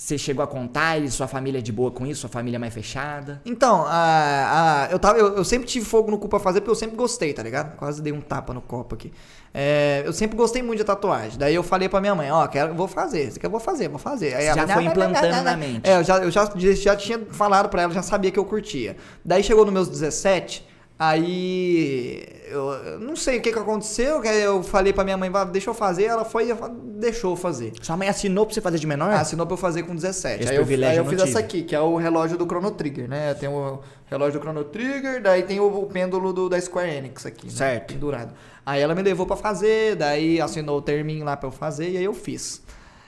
você 0.02 0.17
chegou 0.17 0.43
a 0.43 0.47
contar 0.47 0.97
e 0.99 1.11
sua 1.11 1.29
família 1.29 1.58
é 1.58 1.61
de 1.62 1.70
boa 1.70 1.91
com 1.91 2.06
isso? 2.06 2.23
Sua 2.23 2.31
família 2.31 2.56
é 2.56 2.58
mais 2.58 2.73
fechada? 2.73 3.41
Então, 3.44 3.85
a, 3.87 4.87
a- 4.87 4.88
eu, 4.91 4.99
tava, 4.99 5.19
eu, 5.19 5.37
eu 5.37 5.44
sempre 5.44 5.69
tive 5.69 5.85
fogo 5.85 6.11
no 6.11 6.19
cu 6.19 6.26
pra 6.26 6.41
fazer 6.41 6.61
porque 6.62 6.70
eu 6.70 6.75
sempre 6.75 6.97
gostei, 6.97 7.35
tá 7.35 7.43
ligado? 7.43 7.76
Quase 7.76 8.00
dei 8.00 8.11
um 8.12 8.20
tapa 8.20 8.55
no 8.55 8.62
copo 8.62 8.94
aqui. 8.94 9.12
É, 9.52 10.02
eu 10.06 10.12
sempre 10.14 10.37
gostei 10.38 10.62
muito 10.62 10.79
de 10.79 10.85
tatuagem. 10.85 11.38
Daí 11.38 11.55
eu 11.55 11.62
falei 11.62 11.87
pra 11.87 12.00
minha 12.00 12.14
mãe, 12.14 12.31
ó, 12.31 12.47
quero, 12.47 12.73
vou 12.75 12.88
fazer, 12.88 13.31
você 13.31 13.38
quer, 13.38 13.47
eu 13.47 13.50
vou 13.50 13.61
fazer, 13.61 13.88
vou 13.88 13.99
fazer. 13.99 14.35
Aí 14.35 14.44
Você 14.44 14.49
ela, 14.49 14.56
já 14.61 14.67
"Não, 14.69 14.75
foi 14.75 14.85
implantando 14.85 15.29
na 15.29 15.43
não." 15.43 15.58
mente. 15.58 15.88
É, 15.88 15.97
eu 15.99 16.03
já, 16.05 16.17
eu 16.19 16.31
já, 16.31 16.50
já 16.56 16.96
tinha 16.96 17.19
falado 17.31 17.69
pra 17.69 17.82
ela, 17.82 17.93
já 17.93 18.03
sabia 18.03 18.31
que 18.31 18.38
eu 18.38 18.44
curtia. 18.46 18.96
Daí 19.23 19.43
chegou 19.43 19.64
nos 19.67 19.75
meus 19.75 19.88
17, 19.91 20.67
aí 21.00 22.23
eu, 22.49 22.70
eu 22.73 23.00
não 23.00 23.17
sei 23.17 23.38
o 23.38 23.43
que 23.43 23.52
que 23.52 23.58
aconteceu, 23.58 24.20
que 24.20 24.29
eu 24.29 24.62
falei 24.62 24.93
pra 24.93 25.02
minha 25.02 25.17
mãe, 25.17 25.31
"Vá, 25.31 25.44
deixa 25.44 25.70
eu 25.70 25.75
fazer, 25.75 26.05
ela 26.05 26.25
foi 26.25 26.50
e 26.50 26.55
deixou 26.99 27.32
eu 27.32 27.37
fazer. 27.37 27.73
Sua 27.81 27.97
mãe 27.97 28.08
assinou 28.08 28.44
pra 28.44 28.55
você 28.55 28.61
fazer 28.61 28.79
de 28.79 28.87
menor? 28.87 29.12
Assinou 29.12 29.47
pra 29.47 29.55
eu 29.55 29.58
fazer 29.58 29.82
com 29.85 29.94
17. 29.94 30.43
Esse 30.43 30.52
aí 30.52 30.56
eu, 30.58 30.64
aí 30.64 30.97
eu 30.97 31.05
fiz 31.06 31.19
tive. 31.19 31.31
essa 31.31 31.38
aqui, 31.38 31.62
que 31.62 31.75
é 31.75 31.81
o 31.81 31.97
relógio 31.97 32.37
do 32.37 32.44
Chrono 32.44 32.70
Trigger, 32.70 33.08
né? 33.08 33.35
Tem 33.35 33.49
o 33.49 33.81
relógio 34.06 34.38
do 34.38 34.43
Chrono 34.43 34.64
Trigger, 34.64 35.23
daí 35.23 35.43
tem 35.43 35.58
o, 35.58 35.67
o 35.67 35.87
pêndulo 35.87 36.32
do, 36.32 36.49
da 36.49 36.61
Square 36.61 36.91
Enix 36.91 37.25
aqui, 37.25 37.46
né? 37.46 37.53
Certo. 37.53 37.94
Pendurado. 37.94 38.35
Aí 38.67 38.81
ela 38.82 38.94
me 38.94 39.03
levou 39.03 39.26
pra 39.26 39.37
fazer, 39.37 39.96
daí 39.96 40.41
assinou 40.41 40.79
o 40.79 40.82
terminho 40.82 41.25
lá 41.25 41.37
pra 41.37 41.49
eu 41.49 41.53
fazer 41.53 41.88
e 41.88 41.96
aí 41.96 42.05
eu 42.05 42.14
fiz. 42.14 42.62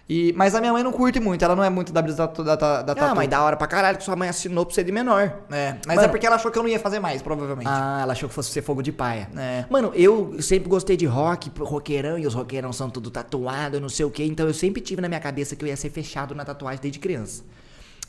E, 0.08 0.32
mas 0.37 0.54
a 0.54 0.60
minha 0.60 0.72
mãe 0.72 0.82
não 0.82 0.93
curte 0.93 1.19
muito, 1.20 1.43
ela 1.44 1.54
não 1.56 1.62
é 1.64 1.70
muito 1.70 1.93
da 1.93 2.02
brisa 2.02 2.26
da, 2.26 2.56
da, 2.56 2.82
da 2.82 3.10
Ah, 3.10 3.14
mas 3.14 3.28
da 3.31 3.40
hora 3.43 3.56
pra 3.56 3.66
caralho 3.66 3.96
que 3.96 4.04
sua 4.04 4.16
mãe 4.16 4.28
assinou 4.28 4.66
pra 4.66 4.75
você 4.75 4.82
de 4.84 4.93
menor. 4.93 5.32
É, 5.50 5.76
mas 5.87 5.96
Mano. 5.96 6.02
é 6.02 6.08
porque 6.08 6.26
ela 6.26 6.37
achou 6.37 6.50
que 6.50 6.58
eu 6.58 6.62
não 6.62 6.69
ia 6.69 6.78
fazer 6.81 6.99
mais, 6.99 7.22
provavelmente. 7.22 7.69
Ah, 7.70 8.00
ela 8.02 8.12
achou 8.12 8.28
que 8.28 8.34
fosse 8.34 8.50
ser 8.50 8.62
fogo 8.62 8.82
de 8.82 8.93
paia. 8.93 9.28
É. 9.37 9.64
Mano, 9.70 9.93
eu 9.94 10.37
sempre 10.43 10.69
gostei 10.69 10.96
de 10.96 11.06
rock, 11.06 11.50
roqueirão, 11.58 12.19
e 12.19 12.26
os 12.26 12.34
roqueirão 12.34 12.72
são 12.72 12.90
tudo 12.90 13.10
tatuado, 13.10 13.81
não 13.81 13.88
sei 13.88 14.04
o 14.04 14.10
que. 14.10 14.25
Então 14.25 14.46
eu 14.46 14.52
sempre 14.54 14.82
tive 14.82 15.00
na 15.00 15.08
minha 15.08 15.20
cabeça 15.20 15.54
que 15.56 15.64
eu 15.64 15.69
ia 15.69 15.76
ser 15.76 15.88
fechado 15.88 16.34
na 16.34 16.44
tatuagem 16.44 16.81
desde 16.82 16.99
criança. 16.99 17.43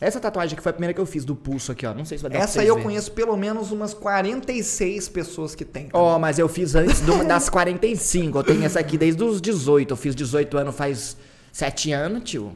Essa 0.02 0.20
tatuagem 0.20 0.54
aqui 0.56 0.64
foi 0.64 0.72
a 0.72 0.74
primeira 0.74 0.94
que 0.94 1.00
eu 1.00 1.06
fiz 1.06 1.24
do 1.24 1.36
pulso 1.36 1.72
aqui, 1.72 1.86
ó. 1.86 1.94
Não 1.94 2.04
sei 2.04 2.18
se 2.18 2.24
vai 2.24 2.32
dar 2.32 2.40
Essa 2.40 2.60
aí 2.60 2.68
eu 2.68 2.74
verem. 2.76 2.90
conheço 2.90 3.12
pelo 3.14 3.38
menos 3.38 3.72
umas 3.72 3.94
46 3.94 5.08
pessoas 5.08 5.56
que 5.56 5.64
tem. 5.64 5.88
Ó, 5.94 6.20
mas 6.20 6.38
eu 6.40 6.50
fiz 6.50 6.76
antes 6.76 7.00
do- 7.02 7.24
das 7.24 7.48
45. 7.50 8.40
Eu 8.40 8.44
tenho 8.44 8.66
essa 8.66 8.80
aqui 8.80 8.98
desde 8.98 9.24
os 9.24 9.40
18. 9.40 9.92
Eu 9.94 9.96
fiz 9.98 10.14
18 10.16 10.58
anos 10.58 10.76
faz 10.76 11.16
7 11.54 11.94
anos, 11.94 12.24
tio. 12.30 12.52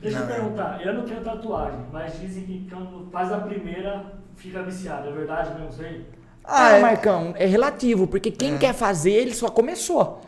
Deixa 0.00 0.18
eu 0.20 0.26
perguntar, 0.26 0.80
eu 0.86 0.94
não 0.94 1.02
tenho 1.04 1.20
tatuagem, 1.20 1.80
mas 1.92 2.18
dizem 2.20 2.44
que 2.44 2.66
quando 2.70 3.08
faz 3.10 3.32
a 3.32 3.38
primeira 3.38 4.04
fica 4.36 4.62
viciado. 4.62 5.08
É 5.08 5.12
verdade 5.12 5.50
mesmo 5.54 5.68
isso 5.70 5.82
aí? 5.82 6.04
Ah, 6.44 6.72
é. 6.72 6.80
Marcão, 6.80 7.34
é 7.36 7.44
relativo, 7.44 8.06
porque 8.06 8.30
quem 8.30 8.56
quer 8.56 8.72
fazer, 8.72 9.10
ele 9.12 9.34
só 9.34 9.48
começou. 9.48 10.22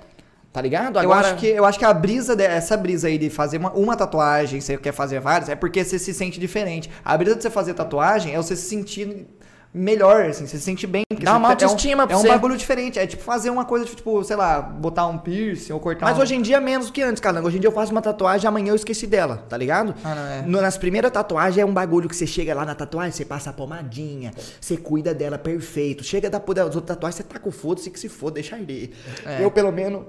Tá 0.52 0.62
ligado? 0.62 0.98
Eu 0.98 1.12
acho, 1.12 1.36
que, 1.36 1.46
eu 1.46 1.64
acho 1.64 1.78
que 1.78 1.84
a 1.84 1.92
brisa, 1.94 2.34
de- 2.34 2.42
essa 2.42 2.76
brisa 2.76 3.06
aí 3.06 3.18
de 3.18 3.30
fazer 3.30 3.58
uma, 3.58 3.70
uma 3.72 3.94
tatuagem, 3.94 4.60
você 4.60 4.76
quer 4.76 4.92
fazer 4.92 5.20
várias, 5.20 5.48
é 5.48 5.54
porque 5.54 5.84
você 5.84 5.98
se 5.98 6.12
sente 6.12 6.40
diferente. 6.40 6.90
A 7.04 7.16
brisa 7.16 7.36
de 7.36 7.42
você 7.42 7.50
fazer 7.50 7.74
tatuagem 7.74 8.34
é 8.34 8.36
você 8.38 8.56
se 8.56 8.62
sentir 8.68 9.26
melhor, 9.72 10.22
assim, 10.26 10.46
você 10.46 10.56
se 10.56 10.62
sente 10.64 10.86
bem. 10.86 11.04
Dá 11.10 11.16
você- 11.32 11.36
uma 11.36 11.36
é 11.36 11.40
um- 11.40 11.50
autoestima 11.52 12.06
pra 12.06 12.14
É 12.16 12.18
um 12.18 12.22
você. 12.22 12.28
bagulho 12.28 12.56
diferente, 12.56 12.98
é 12.98 13.06
tipo 13.06 13.22
fazer 13.22 13.50
uma 13.50 13.64
coisa, 13.64 13.84
tipo, 13.84 14.24
sei 14.24 14.34
lá, 14.36 14.60
botar 14.62 15.06
um 15.06 15.18
piercing 15.18 15.72
ou 15.72 15.78
cortar 15.80 16.06
Mas 16.06 16.18
um... 16.18 16.22
hoje 16.22 16.34
em 16.34 16.42
dia 16.42 16.60
menos 16.60 16.90
que 16.90 17.02
antes, 17.02 17.20
cara. 17.20 17.42
Hoje 17.42 17.58
em 17.58 17.60
dia 17.60 17.68
eu 17.68 17.72
faço 17.74 17.92
uma 17.92 18.00
tatuagem, 18.02 18.48
amanhã 18.48 18.70
eu 18.70 18.76
esqueci 18.76 19.06
dela, 19.06 19.44
tá 19.48 19.56
ligado? 19.56 19.94
Ah, 20.02 20.14
não, 20.14 20.22
é. 20.26 20.42
No- 20.42 20.60
nas 20.62 20.76
primeiras 20.78 21.10
tatuagens 21.10 21.58
é 21.58 21.64
um 21.64 21.72
bagulho 21.72 22.08
que 22.08 22.16
você 22.16 22.26
chega 22.26 22.54
lá 22.54 22.64
na 22.64 22.74
tatuagem, 22.74 23.12
você 23.12 23.24
passa 23.24 23.50
a 23.50 23.52
pomadinha, 23.52 24.32
você 24.60 24.76
cuida 24.76 25.12
dela 25.14 25.38
perfeito. 25.38 26.02
Chega 26.02 26.30
da 26.30 26.38
das 26.38 26.74
outras 26.74 26.84
tatuagens, 26.96 27.16
você 27.16 27.22
tá 27.24 27.38
com 27.38 27.50
foda-se 27.50 27.90
que 27.90 28.00
se 28.00 28.08
foda, 28.08 28.34
deixa 28.34 28.56
arder. 28.56 28.90
É. 29.26 29.44
Eu, 29.44 29.50
pelo 29.50 29.70
menos. 29.70 30.02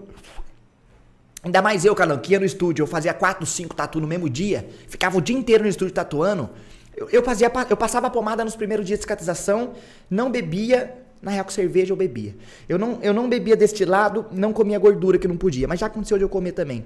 Ainda 1.44 1.62
mais 1.62 1.86
eu, 1.86 1.96
Carlão, 1.96 2.18
que 2.18 2.34
ia 2.34 2.40
no 2.40 2.46
estúdio, 2.46 2.84
eu 2.84 2.88
fazia 2.88 3.14
4, 3.14 3.46
5 3.46 3.74
tatu 3.74 4.02
no 4.02 4.08
mesmo 4.08 4.30
dia, 4.30 4.68
ficava 4.90 5.18
o 5.18 5.22
dia 5.22 5.38
inteiro 5.38 5.64
no 5.64 5.70
estúdio 5.70 5.94
tatuando. 5.94 6.50
Eu, 7.00 7.08
eu 7.10 7.24
fazia, 7.24 7.50
eu 7.70 7.78
passava 7.78 8.08
a 8.08 8.10
pomada 8.10 8.44
nos 8.44 8.58
primeiros 8.58 8.86
dias 8.86 9.00
de 9.00 9.04
cicatrização, 9.04 9.72
não 10.10 10.30
bebia, 10.30 10.94
na 11.22 11.32
real 11.32 11.46
com 11.46 11.52
cerveja 11.52 11.94
eu 11.94 11.98
bebia. 11.98 12.36
Eu 12.68 12.78
não, 12.78 13.00
eu 13.02 13.14
não 13.14 13.30
bebia 13.30 13.56
destilado, 13.56 14.26
não 14.34 14.52
comia 14.52 14.78
gordura 14.78 15.18
que 15.18 15.28
não 15.28 15.38
podia, 15.38 15.66
mas 15.66 15.80
já 15.80 15.86
aconteceu 15.86 16.18
de 16.18 16.26
eu 16.26 16.30
comer 16.30 16.52
também. 16.52 16.86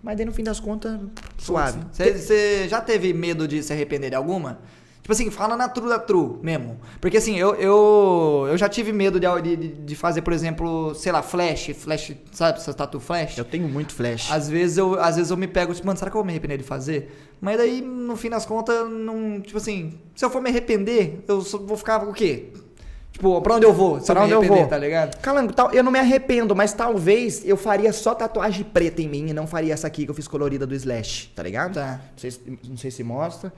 Mas 0.00 0.16
daí 0.16 0.24
no 0.24 0.32
fim 0.32 0.44
das 0.44 0.60
contas, 0.60 0.96
suave. 1.36 1.80
Você 1.92 2.68
já 2.68 2.80
teve 2.80 3.12
medo 3.12 3.48
de 3.48 3.60
se 3.60 3.72
arrepender 3.72 4.10
de 4.10 4.14
alguma? 4.14 4.60
Tipo 5.08 5.12
assim, 5.14 5.30
fala 5.30 5.56
na 5.56 5.70
true 5.70 5.88
da 5.88 5.98
true 5.98 6.36
mesmo. 6.42 6.76
Porque 7.00 7.16
assim, 7.16 7.34
eu, 7.38 7.54
eu, 7.54 8.46
eu 8.50 8.58
já 8.58 8.68
tive 8.68 8.92
medo 8.92 9.18
de, 9.18 9.56
de, 9.56 9.68
de 9.68 9.96
fazer, 9.96 10.20
por 10.20 10.34
exemplo, 10.34 10.94
sei 10.94 11.10
lá, 11.10 11.22
flash, 11.22 11.70
flash, 11.78 12.12
sabe, 12.30 12.58
essas 12.58 12.74
tatu 12.74 13.00
flash? 13.00 13.38
Eu 13.38 13.44
tenho 13.46 13.66
muito 13.66 13.94
flash. 13.94 14.30
Às 14.30 14.50
vezes 14.50 14.76
eu, 14.76 15.00
às 15.00 15.16
vezes 15.16 15.30
eu 15.30 15.36
me 15.38 15.48
pego, 15.48 15.72
tipo, 15.72 15.86
mano, 15.86 15.98
será 15.98 16.10
que 16.10 16.14
eu 16.16 16.20
vou 16.20 16.26
me 16.26 16.32
arrepender 16.32 16.58
de 16.58 16.64
fazer? 16.64 17.32
Mas 17.40 17.56
daí, 17.56 17.80
no 17.80 18.16
fim 18.16 18.28
das 18.28 18.44
contas, 18.44 18.86
não. 18.86 19.40
Tipo 19.40 19.56
assim, 19.56 19.98
se 20.14 20.22
eu 20.22 20.28
for 20.28 20.42
me 20.42 20.50
arrepender, 20.50 21.20
eu 21.26 21.40
vou 21.40 21.78
ficar 21.78 22.06
o 22.06 22.12
quê? 22.12 22.48
Tipo, 23.10 23.40
pra 23.40 23.54
onde 23.54 23.64
eu 23.64 23.72
vou? 23.72 23.98
Se 24.00 24.12
Pra 24.12 24.20
eu 24.20 24.24
onde 24.24 24.36
me 24.36 24.44
eu 24.46 24.56
vou? 24.58 24.66
tá 24.66 24.76
ligado? 24.76 25.18
Calango, 25.22 25.54
tal, 25.54 25.72
eu 25.72 25.82
não 25.82 25.90
me 25.90 25.98
arrependo, 25.98 26.54
mas 26.54 26.74
talvez 26.74 27.42
eu 27.46 27.56
faria 27.56 27.94
só 27.94 28.14
tatuagem 28.14 28.62
preta 28.62 29.00
em 29.00 29.08
mim 29.08 29.30
e 29.30 29.32
não 29.32 29.46
faria 29.46 29.72
essa 29.72 29.86
aqui 29.86 30.04
que 30.04 30.10
eu 30.10 30.14
fiz 30.14 30.28
colorida 30.28 30.66
do 30.66 30.74
Slash, 30.74 31.30
tá 31.34 31.42
ligado? 31.42 31.72
Tá. 31.76 31.92
Não 32.12 32.18
sei, 32.18 32.30
se- 32.30 32.58
não 32.68 32.76
sei 32.76 32.90
se 32.90 33.02
mostra. 33.02 33.50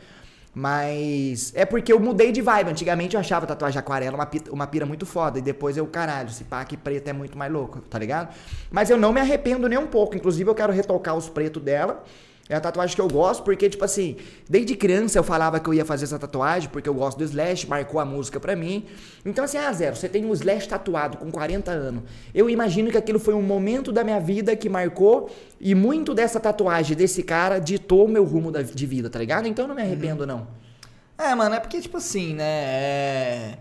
Mas 0.53 1.53
é 1.55 1.65
porque 1.65 1.93
eu 1.93 2.01
mudei 2.01 2.33
de 2.33 2.41
vibe. 2.43 2.71
Antigamente 2.71 3.15
eu 3.15 3.21
achava 3.21 3.47
tatuagem 3.47 3.79
aquarela 3.79 4.17
uma, 4.17 4.27
pi- 4.27 4.43
uma 4.51 4.67
pira 4.67 4.85
muito 4.85 5.07
foda. 5.07 5.39
E 5.39 5.43
depois 5.43 5.77
eu, 5.77 5.87
caralho, 5.87 6.29
esse 6.29 6.45
que 6.67 6.77
preto 6.77 7.09
é 7.09 7.13
muito 7.13 7.39
mais 7.39 7.53
louco, 7.53 7.81
tá 7.83 7.99
ligado? 7.99 8.35
Mas 8.71 8.91
eu 8.91 8.97
não 8.97 9.13
me 9.13 9.21
arrependo 9.21 9.69
nem 9.69 9.79
um 9.79 9.87
pouco. 9.87 10.17
Inclusive 10.17 10.51
eu 10.51 10.55
quero 10.55 10.73
retocar 10.73 11.17
os 11.17 11.29
pretos 11.29 11.63
dela. 11.63 12.03
É 12.51 12.57
a 12.57 12.61
tatuagem 12.61 12.97
que 12.97 13.01
eu 13.01 13.07
gosto, 13.09 13.45
porque, 13.45 13.71
tipo 13.71 13.85
assim, 13.85 14.17
desde 14.49 14.75
criança 14.75 15.17
eu 15.19 15.23
falava 15.23 15.61
que 15.61 15.69
eu 15.69 15.73
ia 15.73 15.85
fazer 15.85 16.05
essa 16.05 16.19
tatuagem, 16.19 16.69
porque 16.69 16.89
eu 16.89 16.95
gosto 16.95 17.17
do 17.19 17.23
Slash, 17.25 17.69
marcou 17.69 18.01
a 18.01 18.05
música 18.05 18.41
pra 18.41 18.57
mim. 18.57 18.85
Então, 19.25 19.45
assim, 19.45 19.57
ah, 19.57 19.73
Zero, 19.73 19.95
você 19.95 20.09
tem 20.09 20.27
um 20.27 20.33
Slash 20.35 20.69
tatuado 20.69 21.17
com 21.19 21.31
40 21.31 21.71
anos. 21.71 22.03
Eu 22.35 22.51
imagino 22.51 22.91
que 22.91 22.99
aquilo 22.99 23.21
foi 23.21 23.35
um 23.35 23.43
momento 23.43 23.93
da 23.93 24.03
minha 24.03 24.19
vida 24.19 24.57
que 24.57 24.69
marcou, 24.69 25.31
e 25.61 25.75
muito 25.77 26.13
dessa 26.13 26.41
tatuagem 26.41 26.97
desse 26.97 27.23
cara 27.23 27.61
ditou 27.61 28.07
o 28.07 28.09
meu 28.09 28.25
rumo 28.25 28.51
da- 28.51 28.63
de 28.63 28.87
vida, 28.87 29.09
tá 29.09 29.19
ligado? 29.21 29.47
Então 29.47 29.65
eu 29.65 29.69
não 29.69 29.75
me 29.77 29.83
arrependo, 29.83 30.27
não. 30.27 30.49
É, 31.17 31.35
mano, 31.35 31.55
é 31.55 31.61
porque, 31.61 31.81
tipo 31.81 31.99
assim, 31.99 32.35
né? 32.35 32.45
é- 32.45 33.59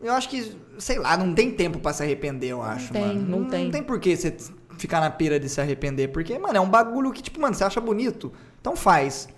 Eu 0.00 0.12
acho 0.12 0.28
que, 0.28 0.52
sei 0.78 0.98
lá, 0.98 1.16
não 1.16 1.34
tem 1.34 1.50
tempo 1.50 1.78
pra 1.78 1.90
se 1.92 2.02
arrepender, 2.02 2.50
eu 2.50 2.62
acho, 2.62 2.92
tem, 2.92 3.02
mano. 3.02 3.20
não 3.42 3.48
tem. 3.48 3.64
Não 3.64 3.70
tem 3.72 3.82
por 3.82 3.98
que 3.98 4.14
você 4.14 4.36
ficar 4.78 5.00
na 5.00 5.10
pira 5.10 5.38
de 5.40 5.48
se 5.48 5.60
arrepender. 5.60 6.08
Porque, 6.08 6.38
mano, 6.38 6.56
é 6.56 6.60
um 6.60 6.68
bagulho 6.68 7.12
que, 7.12 7.22
tipo, 7.22 7.40
mano, 7.40 7.54
você 7.54 7.64
acha 7.64 7.80
bonito. 7.80 8.32
Então 8.60 8.76
faz. 8.76 9.28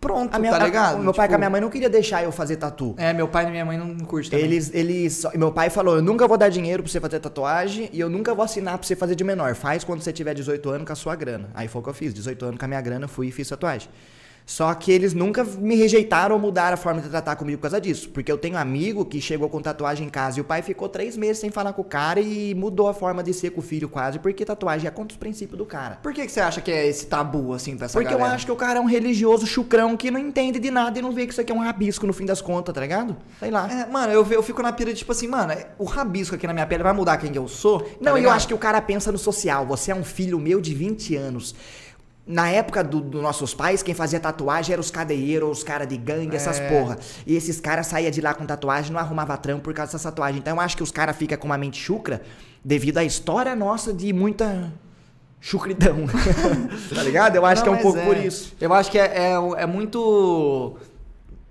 Pronto, 0.00 0.34
A 0.34 0.38
minha, 0.38 0.50
tá 0.50 0.62
a- 0.62 0.64
ligado? 0.64 0.94
o 0.98 1.02
meu 1.02 1.12
pai 1.12 1.26
Tipo, 1.26 1.32
com 1.32 1.34
a 1.34 1.38
minha 1.38 1.50
mãe 1.50 1.60
não 1.60 1.68
queria 1.68 1.90
deixar 1.90 2.24
eu 2.24 2.32
fazer 2.32 2.56
tatu. 2.56 2.94
É, 2.96 3.12
meu 3.12 3.28
pai 3.28 3.46
e 3.46 3.50
minha 3.50 3.66
mãe 3.66 3.76
não 3.76 3.98
curtem 3.98 4.30
também. 4.30 4.46
Eles, 4.46 4.70
eles, 4.72 5.26
meu 5.34 5.52
pai 5.52 5.68
falou, 5.68 5.96
eu 5.96 6.02
nunca 6.02 6.26
vou 6.26 6.38
dar 6.38 6.48
dinheiro 6.48 6.82
pra 6.82 6.90
você 6.90 6.98
fazer 6.98 7.20
tatuagem 7.20 7.90
e 7.92 8.00
eu 8.00 8.08
nunca 8.08 8.34
vou 8.34 8.42
assinar 8.42 8.78
pra 8.78 8.86
você 8.86 8.96
fazer 8.96 9.14
de 9.14 9.22
menor. 9.22 9.54
Faz 9.54 9.84
quando 9.84 10.00
você 10.00 10.10
tiver 10.10 10.32
18 10.32 10.70
anos 10.70 10.86
com 10.86 10.92
a 10.94 10.96
sua 10.96 11.14
grana. 11.14 11.50
Aí 11.52 11.68
foi 11.68 11.80
o 11.82 11.84
que 11.84 11.90
eu 11.90 11.94
fiz, 11.94 12.14
18 12.14 12.42
anos 12.46 12.58
com 12.58 12.64
a 12.64 12.68
minha 12.68 12.80
grana, 12.80 13.06
fui 13.06 13.26
e 13.28 13.30
fiz 13.30 13.46
tatuagem. 13.46 13.90
Só 14.44 14.74
que 14.74 14.90
eles 14.90 15.14
nunca 15.14 15.44
me 15.44 15.76
rejeitaram 15.76 16.34
ou 16.34 16.40
mudaram 16.40 16.74
a 16.74 16.76
forma 16.76 17.00
de 17.00 17.08
tratar 17.08 17.36
comigo 17.36 17.58
por 17.58 17.62
causa 17.62 17.80
disso. 17.80 18.08
Porque 18.10 18.30
eu 18.30 18.36
tenho 18.36 18.56
um 18.56 18.58
amigo 18.58 19.04
que 19.04 19.20
chegou 19.20 19.48
com 19.48 19.62
tatuagem 19.62 20.06
em 20.06 20.10
casa 20.10 20.38
e 20.38 20.40
o 20.40 20.44
pai 20.44 20.60
ficou 20.60 20.88
três 20.88 21.16
meses 21.16 21.38
sem 21.38 21.50
falar 21.50 21.72
com 21.72 21.82
o 21.82 21.84
cara 21.84 22.20
e 22.20 22.54
mudou 22.54 22.88
a 22.88 22.94
forma 22.94 23.22
de 23.22 23.32
ser 23.32 23.50
com 23.50 23.60
o 23.60 23.62
filho 23.62 23.88
quase, 23.88 24.18
porque 24.18 24.44
tatuagem 24.44 24.88
é 24.88 24.90
contra 24.90 25.14
os 25.14 25.18
princípios 25.18 25.56
do 25.56 25.64
cara. 25.64 25.98
Por 26.02 26.12
que, 26.12 26.26
que 26.26 26.32
você 26.32 26.40
acha 26.40 26.60
que 26.60 26.70
é 26.70 26.86
esse 26.86 27.06
tabu, 27.06 27.54
assim, 27.54 27.76
pra 27.76 27.86
essa 27.86 27.98
Porque 27.98 28.12
galera? 28.12 28.30
eu 28.30 28.34
acho 28.34 28.44
que 28.46 28.52
o 28.52 28.56
cara 28.56 28.78
é 28.78 28.82
um 28.82 28.86
religioso 28.86 29.46
chucrão 29.46 29.96
que 29.96 30.10
não 30.10 30.18
entende 30.18 30.58
de 30.58 30.70
nada 30.70 30.98
e 30.98 31.02
não 31.02 31.12
vê 31.12 31.26
que 31.26 31.32
isso 31.32 31.40
aqui 31.40 31.52
é 31.52 31.54
um 31.54 31.60
rabisco 31.60 32.06
no 32.06 32.12
fim 32.12 32.26
das 32.26 32.40
contas, 32.40 32.74
tá 32.74 32.80
ligado? 32.80 33.16
Sei 33.38 33.50
lá. 33.50 33.70
É, 33.70 33.86
mano, 33.86 34.12
eu, 34.12 34.26
eu 34.32 34.42
fico 34.42 34.62
na 34.62 34.72
pira 34.72 34.92
de, 34.92 34.98
tipo 34.98 35.12
assim, 35.12 35.28
mano, 35.28 35.54
o 35.78 35.84
rabisco 35.84 36.34
aqui 36.34 36.46
na 36.46 36.52
minha 36.52 36.66
pele 36.66 36.82
vai 36.82 36.92
mudar 36.92 37.16
quem 37.18 37.34
eu 37.34 37.46
sou? 37.46 37.80
tá 37.80 37.88
Não, 38.00 38.18
eu 38.18 38.30
acho 38.30 38.48
que 38.48 38.54
o 38.54 38.58
cara 38.58 38.80
pensa 38.80 39.12
no 39.12 39.18
social. 39.18 39.64
Você 39.66 39.92
é 39.92 39.94
um 39.94 40.04
filho 40.04 40.38
meu 40.38 40.60
de 40.60 40.74
20 40.74 41.16
anos. 41.16 41.54
Na 42.26 42.48
época 42.48 42.84
dos 42.84 43.00
do 43.00 43.20
nossos 43.20 43.54
pais, 43.54 43.82
quem 43.82 43.94
fazia 43.94 44.20
tatuagem 44.20 44.72
eram 44.72 44.80
os 44.80 44.90
cadeieiros, 44.90 45.58
os 45.58 45.64
caras 45.64 45.88
de 45.88 45.96
gangue, 45.96 46.36
essas 46.36 46.60
É. 46.60 46.68
porra. 46.68 46.98
E 47.26 47.34
esses 47.34 47.60
caras 47.60 47.86
saíam 47.88 48.10
de 48.10 48.20
lá 48.20 48.34
com 48.34 48.46
tatuagem, 48.46 48.92
não 48.92 49.00
arrumava 49.00 49.36
trampo 49.36 49.62
por 49.62 49.74
causa 49.74 49.92
dessa 49.92 50.10
tatuagem. 50.10 50.38
Então 50.38 50.54
eu 50.56 50.60
acho 50.60 50.76
que 50.76 50.82
os 50.82 50.92
caras 50.92 51.16
ficam 51.16 51.36
com 51.38 51.46
uma 51.46 51.58
mente 51.58 51.78
chucra 51.80 52.22
devido 52.64 52.98
à 52.98 53.04
história 53.04 53.56
nossa 53.56 53.92
de 53.92 54.12
muita 54.12 54.72
chucridão. 55.40 56.06
tá 56.94 57.02
ligado? 57.02 57.36
Eu 57.36 57.44
acho 57.46 57.64
Não, 57.64 57.72
que 57.72 57.76
é 57.76 57.80
um 57.80 57.82
pouco 57.82 58.00
por 58.00 58.16
isso. 58.16 58.54
Eu 58.60 58.72
acho 58.74 58.90
que 58.90 58.98
é, 58.98 59.06
é, 59.06 59.62
é 59.62 59.66
muito. 59.66 60.76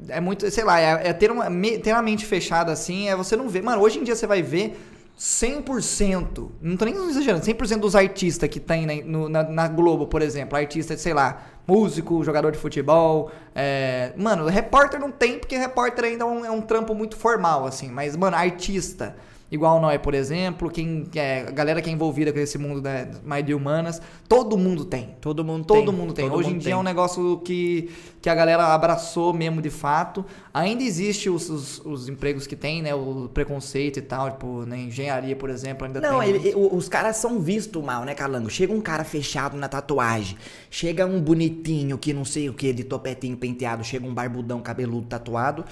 É 0.08 0.22
muito, 0.22 0.50
sei 0.50 0.64
lá, 0.64 0.80
é, 0.80 1.10
é 1.10 1.14
ter, 1.14 1.30
uma, 1.30 1.48
ter 1.84 1.92
uma 1.92 2.02
mente 2.02 2.26
fechada 2.26 2.72
assim, 2.72 3.10
é 3.10 3.16
você 3.18 3.36
não 3.36 3.50
ver. 3.50 3.62
Mano, 3.62 3.82
hoje 3.82 4.00
em 4.00 4.04
dia 4.04 4.16
você 4.16 4.26
vai 4.26 4.42
ver 4.42 4.80
100%, 5.20 6.50
não 6.62 6.78
tô 6.78 6.86
nem 6.86 6.96
exagerando, 7.10 7.44
100% 7.44 7.82
dos 7.82 7.94
artistas 7.94 8.48
que 8.50 8.58
tem 8.60 8.86
na, 8.86 8.96
no- 9.06 9.28
na, 9.28 9.44
na 9.44 9.68
Globo, 9.68 10.08
por 10.08 10.22
exemplo, 10.22 10.58
artista, 10.58 10.96
sei 10.98 11.14
lá, 11.14 11.44
músico, 11.68 12.24
jogador 12.24 12.54
de 12.54 12.58
futebol, 12.58 13.30
é, 13.54 14.14
mano, 14.16 14.48
repórter 14.48 14.98
não 14.98 15.12
tem, 15.12 15.38
porque 15.38 15.58
repórter 15.58 16.06
ainda 16.06 16.24
é 16.24 16.28
um, 16.28 16.46
é 16.46 16.50
um 16.52 16.62
trampo 16.62 16.96
muito 16.96 17.18
formal, 17.18 17.66
assim, 17.66 17.90
mas, 17.90 18.16
mano, 18.16 18.38
artista, 18.38 19.18
igual 19.52 19.80
nós, 19.82 19.98
por 20.00 20.14
exemplo, 20.14 20.70
quem, 20.70 21.08
é, 21.16 21.42
a 21.48 21.52
galera 21.52 21.82
que 21.82 21.90
é 21.90 21.94
envolvida 21.94 22.32
com 22.32 22.40
esse 22.40 22.58
mundo 22.58 22.82
né, 22.82 23.10
mais 23.26 23.46
de 23.46 23.54
humanas, 23.54 24.02
todo 24.28 24.58
mundo 24.58 24.86
tem. 24.86 25.16
Todo 25.20 25.44
mundo 25.44 25.66
Todo 25.66 25.86
tem. 25.86 25.94
mundo 25.94 26.14
tem. 26.14 26.30
Todo 26.30 26.38
Hoje 26.40 26.50
em 26.50 26.54
mundo 26.54 26.62
dia 26.62 26.72
é 26.72 26.76
tem. 26.76 26.80
um 26.80 26.84
negócio 26.84 27.38
que, 27.44 27.90
que 28.22 28.30
a 28.30 28.36
galera 28.36 28.66
abraçou 28.74 29.34
mesmo 29.34 29.62
de 29.62 29.70
fato. 29.70 30.24
Ainda 30.54 30.84
existe 30.84 31.30
os, 31.30 31.50
os, 31.50 31.80
os 31.86 32.10
empregos 32.10 32.46
que 32.46 32.56
tem, 32.56 32.82
né? 32.82 32.94
O 32.94 33.30
preconceito 33.34 33.98
e 33.98 34.02
tal, 34.02 34.30
tipo, 34.32 34.66
na 34.66 34.78
engenharia, 34.78 35.36
por 35.36 35.50
exemplo, 35.50 35.86
ainda 35.86 36.00
Não, 36.00 36.20
tem. 36.20 36.30
ele- 36.30 36.54
os 36.56 36.88
caras 36.88 37.16
são 37.18 37.40
vistos 37.40 37.84
mal, 37.84 38.04
né, 38.06 38.14
Calango? 38.14 38.50
Chega 38.50 38.74
um 38.74 38.82
cara 38.82 39.04
fechado 39.04 39.58
na 39.58 39.68
tatuagem, 39.68 40.38
chega 40.70 41.06
um 41.06 41.20
bonitinho 41.22 41.98
que 41.98 42.14
não 42.14 42.24
sei 42.26 42.50
o 42.50 42.54
que, 42.54 42.72
de 42.74 42.84
topetinho 42.84 43.36
penteado, 43.38 43.84
chega 43.84 44.06
um 44.06 44.14
barbudão 44.14 44.62
cabeludo 44.62 45.08
tatuado. 45.08 45.66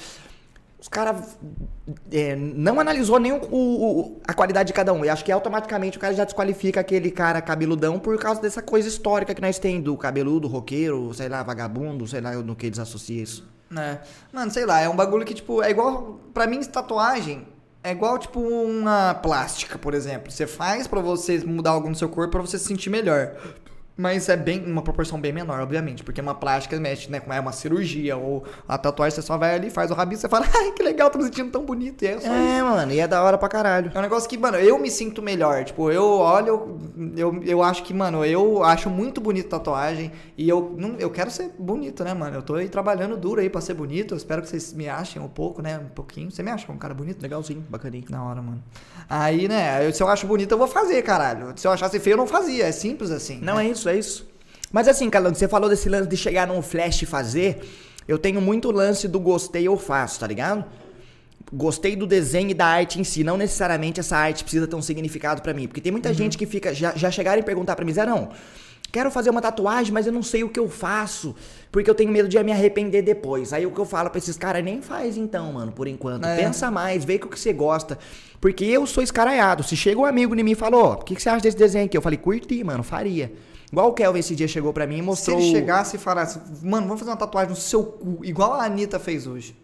Os 0.79 0.87
caras 0.87 1.37
é, 2.11 2.35
não 2.35 2.79
analisou 2.79 3.19
nem 3.19 3.31
o, 3.31 3.39
o- 3.51 4.21
a 4.27 4.33
qualidade 4.33 4.67
de 4.67 4.73
cada 4.73 4.93
um. 4.93 5.03
E 5.03 5.09
acho 5.09 5.25
que 5.25 5.31
automaticamente 5.31 5.97
o 5.97 5.99
cara 6.01 6.13
já 6.13 6.23
desqualifica 6.23 6.79
aquele 6.79 7.09
cara 7.09 7.41
cabeludão 7.41 7.97
por 7.99 8.17
causa 8.19 8.39
dessa 8.41 8.61
coisa 8.61 8.87
histórica 8.87 9.33
que 9.33 9.41
nós 9.41 9.57
tem 9.57 9.81
do 9.81 9.97
cabeludo, 9.97 10.47
roqueiro, 10.47 11.11
sei 11.15 11.29
lá, 11.29 11.41
vagabundo, 11.41 12.05
sei 12.07 12.21
lá 12.21 12.33
no 12.35 12.55
que 12.55 12.67
eles 12.67 12.77
associam 12.77 13.23
isso. 13.23 13.47
né? 13.71 13.99
Mano, 14.31 14.51
sei 14.51 14.65
lá, 14.67 14.79
é 14.79 14.87
um 14.87 14.95
bagulho 14.95 15.25
que, 15.25 15.33
tipo, 15.33 15.63
é 15.63 15.71
igual. 15.71 16.19
Pra 16.31 16.45
mim, 16.45 16.59
tatuagem 16.63 17.47
é 17.83 17.91
igual, 17.91 18.19
tipo, 18.19 18.39
uma 18.39 19.15
plástica, 19.15 19.79
por 19.79 19.95
exemplo. 19.95 20.29
Você 20.31 20.45
faz 20.45 20.85
pra 20.85 20.99
você 21.01 21.39
mudar 21.39 21.71
algo 21.71 21.89
no 21.89 21.95
seu 21.95 22.07
corpo 22.07 22.31
pra 22.33 22.41
você 22.41 22.59
se 22.59 22.65
sentir 22.65 22.91
melhor. 22.91 23.35
Mas 23.97 24.29
é 24.29 24.37
bem 24.37 24.63
uma 24.65 24.81
proporção 24.83 25.19
bem 25.19 25.33
menor, 25.33 25.59
obviamente, 25.59 26.03
porque 26.03 26.21
uma 26.21 26.35
plástica 26.35 26.79
mexe, 26.79 27.09
né? 27.09 27.19
É 27.27 27.39
uma 27.39 27.51
cirurgia, 27.51 28.15
ou 28.15 28.43
a 28.67 28.77
tatuagem 28.77 29.15
você 29.15 29.21
só 29.23 29.37
vai 29.37 29.55
ali, 29.55 29.69
faz 29.71 29.89
o 29.89 29.95
rabisco, 29.95 30.21
você 30.21 30.29
fala, 30.29 30.45
ai, 30.55 30.71
que 30.71 30.83
legal, 30.83 31.09
tô 31.09 31.17
me 31.17 31.23
sentindo 31.23 31.49
tão 31.51 31.65
bonito. 31.65 32.03
E 32.03 32.07
é 32.07 32.11
só 32.13 32.27
isso. 32.27 32.27
É, 32.27 32.61
mano, 32.61 32.91
e 32.91 32.99
é 32.99 33.07
da 33.07 33.23
hora 33.23 33.37
pra 33.37 33.49
caralho. 33.49 33.91
É 33.93 33.97
um 33.97 34.01
negócio 34.01 34.29
que, 34.29 34.37
mano, 34.37 34.57
eu 34.57 34.77
me 34.77 34.91
sinto 34.91 35.21
melhor. 35.21 35.63
Tipo, 35.63 35.91
eu 35.91 36.05
olho, 36.05 36.77
eu, 37.15 37.41
eu 37.43 37.63
acho 37.63 37.83
que, 37.83 37.93
mano, 37.93 38.23
eu 38.23 38.63
acho 38.63 38.89
muito 38.89 39.19
bonito 39.19 39.49
tatuagem. 39.49 40.11
E 40.37 40.47
eu, 40.47 40.75
não, 40.77 40.95
eu 40.99 41.09
quero 41.09 41.31
ser 41.31 41.51
bonito, 41.57 42.03
né, 42.03 42.13
mano? 42.13 42.35
Eu 42.37 42.41
tô 42.43 42.53
aí 42.55 42.69
trabalhando 42.69 43.17
duro 43.17 43.41
aí 43.41 43.49
pra 43.49 43.61
ser 43.61 43.73
bonito. 43.73 44.13
Eu 44.13 44.17
espero 44.17 44.41
que 44.43 44.47
vocês 44.49 44.73
me 44.73 44.87
achem 44.87 45.19
um 45.21 45.27
pouco, 45.27 45.61
né? 45.61 45.79
Um 45.79 45.89
pouquinho. 45.89 46.29
Você 46.29 46.43
me 46.43 46.51
acha 46.51 46.71
um 46.71 46.77
cara 46.77 46.93
bonito? 46.93 47.21
Legalzinho, 47.21 47.65
bacaninho. 47.67 48.05
Na 48.09 48.23
hora, 48.23 48.41
mano. 48.41 48.63
Aí, 49.09 49.47
né, 49.47 49.87
eu- 49.87 49.93
se 49.93 50.03
eu 50.03 50.07
acho 50.07 50.27
bonito, 50.27 50.51
eu 50.51 50.57
vou 50.57 50.67
fazer, 50.67 51.01
caralho. 51.01 51.53
Se 51.55 51.65
eu 51.67 51.71
achasse 51.71 51.99
feio, 51.99 52.13
eu 52.13 52.17
não 52.17 52.27
fazia. 52.27 52.65
É 52.67 52.71
simples 52.71 53.09
assim. 53.09 53.39
Não, 53.41 53.55
né? 53.55 53.65
é 53.65 53.69
isso, 53.69 53.86
é 53.89 53.97
isso. 53.97 54.27
Mas 54.71 54.87
assim, 54.87 55.09
Calango, 55.09 55.35
você 55.35 55.47
falou 55.47 55.69
desse 55.69 55.87
lance 55.87 56.09
de 56.09 56.17
chegar 56.17 56.47
num 56.47 56.61
flash 56.61 57.01
e 57.01 57.05
fazer. 57.05 57.59
Eu 58.07 58.17
tenho 58.17 58.41
muito 58.41 58.71
lance 58.71 59.07
do 59.07 59.19
gostei 59.19 59.67
ou 59.67 59.77
faço, 59.77 60.19
tá 60.19 60.27
ligado? 60.27 60.65
Gostei 61.51 61.95
do 61.95 62.05
desenho 62.05 62.49
e 62.49 62.53
da 62.53 62.65
arte 62.65 62.99
em 62.99 63.03
si. 63.03 63.23
Não 63.23 63.37
necessariamente 63.37 63.99
essa 63.99 64.17
arte 64.17 64.43
precisa 64.43 64.67
ter 64.67 64.75
um 64.75 64.81
significado 64.81 65.41
pra 65.41 65.53
mim. 65.53 65.67
Porque 65.67 65.79
tem 65.79 65.91
muita 65.91 66.13
gente 66.13 66.37
que 66.37 66.45
fica. 66.45 66.73
Já, 66.73 66.93
já 66.95 67.09
chegaram 67.09 67.39
e 67.39 67.43
perguntar 67.43 67.75
pra 67.75 67.85
mim, 67.85 67.93
Zé, 67.93 68.05
não. 68.05 68.29
Quero 68.91 69.11
fazer 69.11 69.29
uma 69.29 69.41
tatuagem, 69.41 69.93
mas 69.93 70.07
eu 70.07 70.13
não 70.13 70.23
sei 70.23 70.43
o 70.43 70.49
que 70.49 70.59
eu 70.59 70.69
faço. 70.69 71.35
Porque 71.71 71.89
eu 71.89 71.95
tenho 71.95 72.11
medo 72.11 72.27
de 72.27 72.41
me 72.43 72.51
arrepender 72.51 73.01
depois. 73.01 73.51
Aí 73.51 73.65
o 73.65 73.71
que 73.71 73.79
eu 73.79 73.85
falo 73.85 74.09
pra 74.09 74.17
esses 74.17 74.37
caras, 74.37 74.63
nem 74.63 74.81
faz 74.81 75.17
então, 75.17 75.53
mano, 75.53 75.71
por 75.71 75.87
enquanto. 75.87 76.25
É. 76.25 76.37
Pensa 76.37 76.71
mais, 76.71 77.03
vê 77.03 77.15
o 77.15 77.27
que 77.27 77.39
você 77.39 77.53
gosta. 77.53 77.97
Porque 78.39 78.65
eu 78.65 78.85
sou 78.85 79.03
escaraiado. 79.03 79.63
Se 79.63 79.75
chega 79.75 79.99
um 79.99 80.05
amigo 80.05 80.33
em 80.35 80.43
mim 80.43 80.51
e 80.51 80.55
falou, 80.55 80.83
ó, 80.83 80.93
o 80.93 80.97
que, 80.97 81.15
que 81.15 81.21
você 81.21 81.29
acha 81.29 81.41
desse 81.41 81.57
desenho 81.57 81.85
aqui? 81.85 81.97
Eu 81.97 82.01
falei, 82.01 82.17
curti, 82.17 82.63
mano, 82.63 82.83
faria. 82.83 83.31
Igual 83.71 83.89
o 83.89 83.93
Kelvin 83.93 84.19
esse 84.19 84.35
dia 84.35 84.47
chegou 84.47 84.71
pra 84.71 84.87
mim 84.87 84.95
e 84.95 84.99
Se 84.99 85.03
mostrou. 85.03 85.39
ele 85.39 85.51
chegasse 85.51 85.97
e 85.97 85.99
falasse, 85.99 86.39
mano, 86.63 86.87
vamos 86.87 86.99
fazer 86.99 87.11
uma 87.11 87.17
tatuagem 87.17 87.49
no 87.49 87.55
seu 87.55 87.83
cu, 87.83 88.19
igual 88.23 88.53
a 88.53 88.63
Anitta 88.63 88.97
fez 88.99 89.27
hoje. 89.27 89.55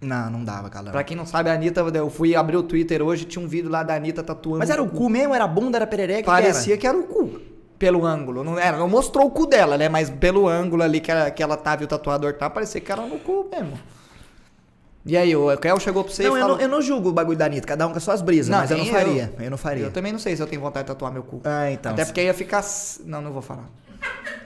Não, 0.00 0.30
não 0.30 0.44
dava, 0.44 0.68
calando. 0.68 0.92
Pra 0.92 1.04
quem 1.04 1.16
não 1.16 1.26
sabe, 1.26 1.50
a 1.50 1.54
Anitta, 1.54 1.80
eu 1.80 2.10
fui 2.10 2.34
abrir 2.34 2.56
o 2.56 2.62
Twitter 2.62 3.02
hoje, 3.02 3.24
tinha 3.24 3.44
um 3.44 3.48
vídeo 3.48 3.70
lá 3.70 3.82
da 3.82 3.94
Anitta 3.94 4.22
tatuando. 4.22 4.58
Mas 4.58 4.70
era 4.70 4.82
o 4.82 4.88
cu 4.88 5.08
mesmo? 5.08 5.34
Era 5.34 5.46
bunda, 5.46 5.78
era 5.78 5.86
perereca? 5.86 6.22
que 6.22 6.26
Parecia 6.26 6.76
que 6.76 6.86
era 6.86 6.96
o 6.96 7.04
cu. 7.04 7.40
Pelo 7.78 8.04
ângulo. 8.04 8.44
Não, 8.44 8.58
era, 8.58 8.76
não 8.78 8.88
mostrou 8.88 9.26
o 9.26 9.30
cu 9.30 9.46
dela, 9.46 9.76
né? 9.76 9.88
Mas 9.88 10.08
pelo 10.08 10.46
ângulo 10.46 10.82
ali 10.82 11.00
que 11.00 11.10
ela, 11.10 11.30
que 11.30 11.42
ela 11.42 11.56
tava 11.56 11.82
e 11.82 11.84
o 11.84 11.88
tatuador 11.88 12.34
tava, 12.34 12.54
parecia 12.54 12.80
que 12.80 12.90
era 12.90 13.02
no 13.02 13.18
cu 13.18 13.46
mesmo. 13.50 13.78
E 15.06 15.16
aí, 15.16 15.36
o 15.36 15.54
Kel 15.58 15.78
chegou 15.80 16.02
pra 16.02 16.12
você 16.12 16.22
Não, 16.22 16.30
e 16.36 16.40
eu 16.40 16.42
falou... 16.42 16.56
não, 16.56 16.62
eu 16.62 16.68
não 16.68 16.80
julgo 16.80 17.10
o 17.10 17.12
bagulho 17.12 17.36
da 17.36 17.44
Anitta, 17.44 17.66
cada 17.66 17.86
um 17.86 17.90
com 17.90 17.98
as 17.98 18.02
suas 18.02 18.22
brisas, 18.22 18.48
Não, 18.48 18.58
mas 18.58 18.70
eu 18.70 18.78
não 18.78 18.86
faria. 18.86 19.32
Eu, 19.38 19.50
não 19.50 19.58
faria. 19.58 19.84
Eu 19.84 19.90
também 19.90 20.10
não 20.12 20.18
sei 20.18 20.34
se 20.34 20.40
eu 20.42 20.46
tenho 20.46 20.62
vontade 20.62 20.84
de 20.86 20.88
tatuar 20.94 21.12
meu 21.12 21.22
cu. 21.22 21.40
Ah, 21.44 21.70
então. 21.70 21.92
Até 21.92 22.04
porque 22.06 22.22
ia 22.22 22.32
ficar... 22.32 22.64
Não, 23.04 23.20
não 23.20 23.30
vou 23.32 23.42
falar. 23.42 23.68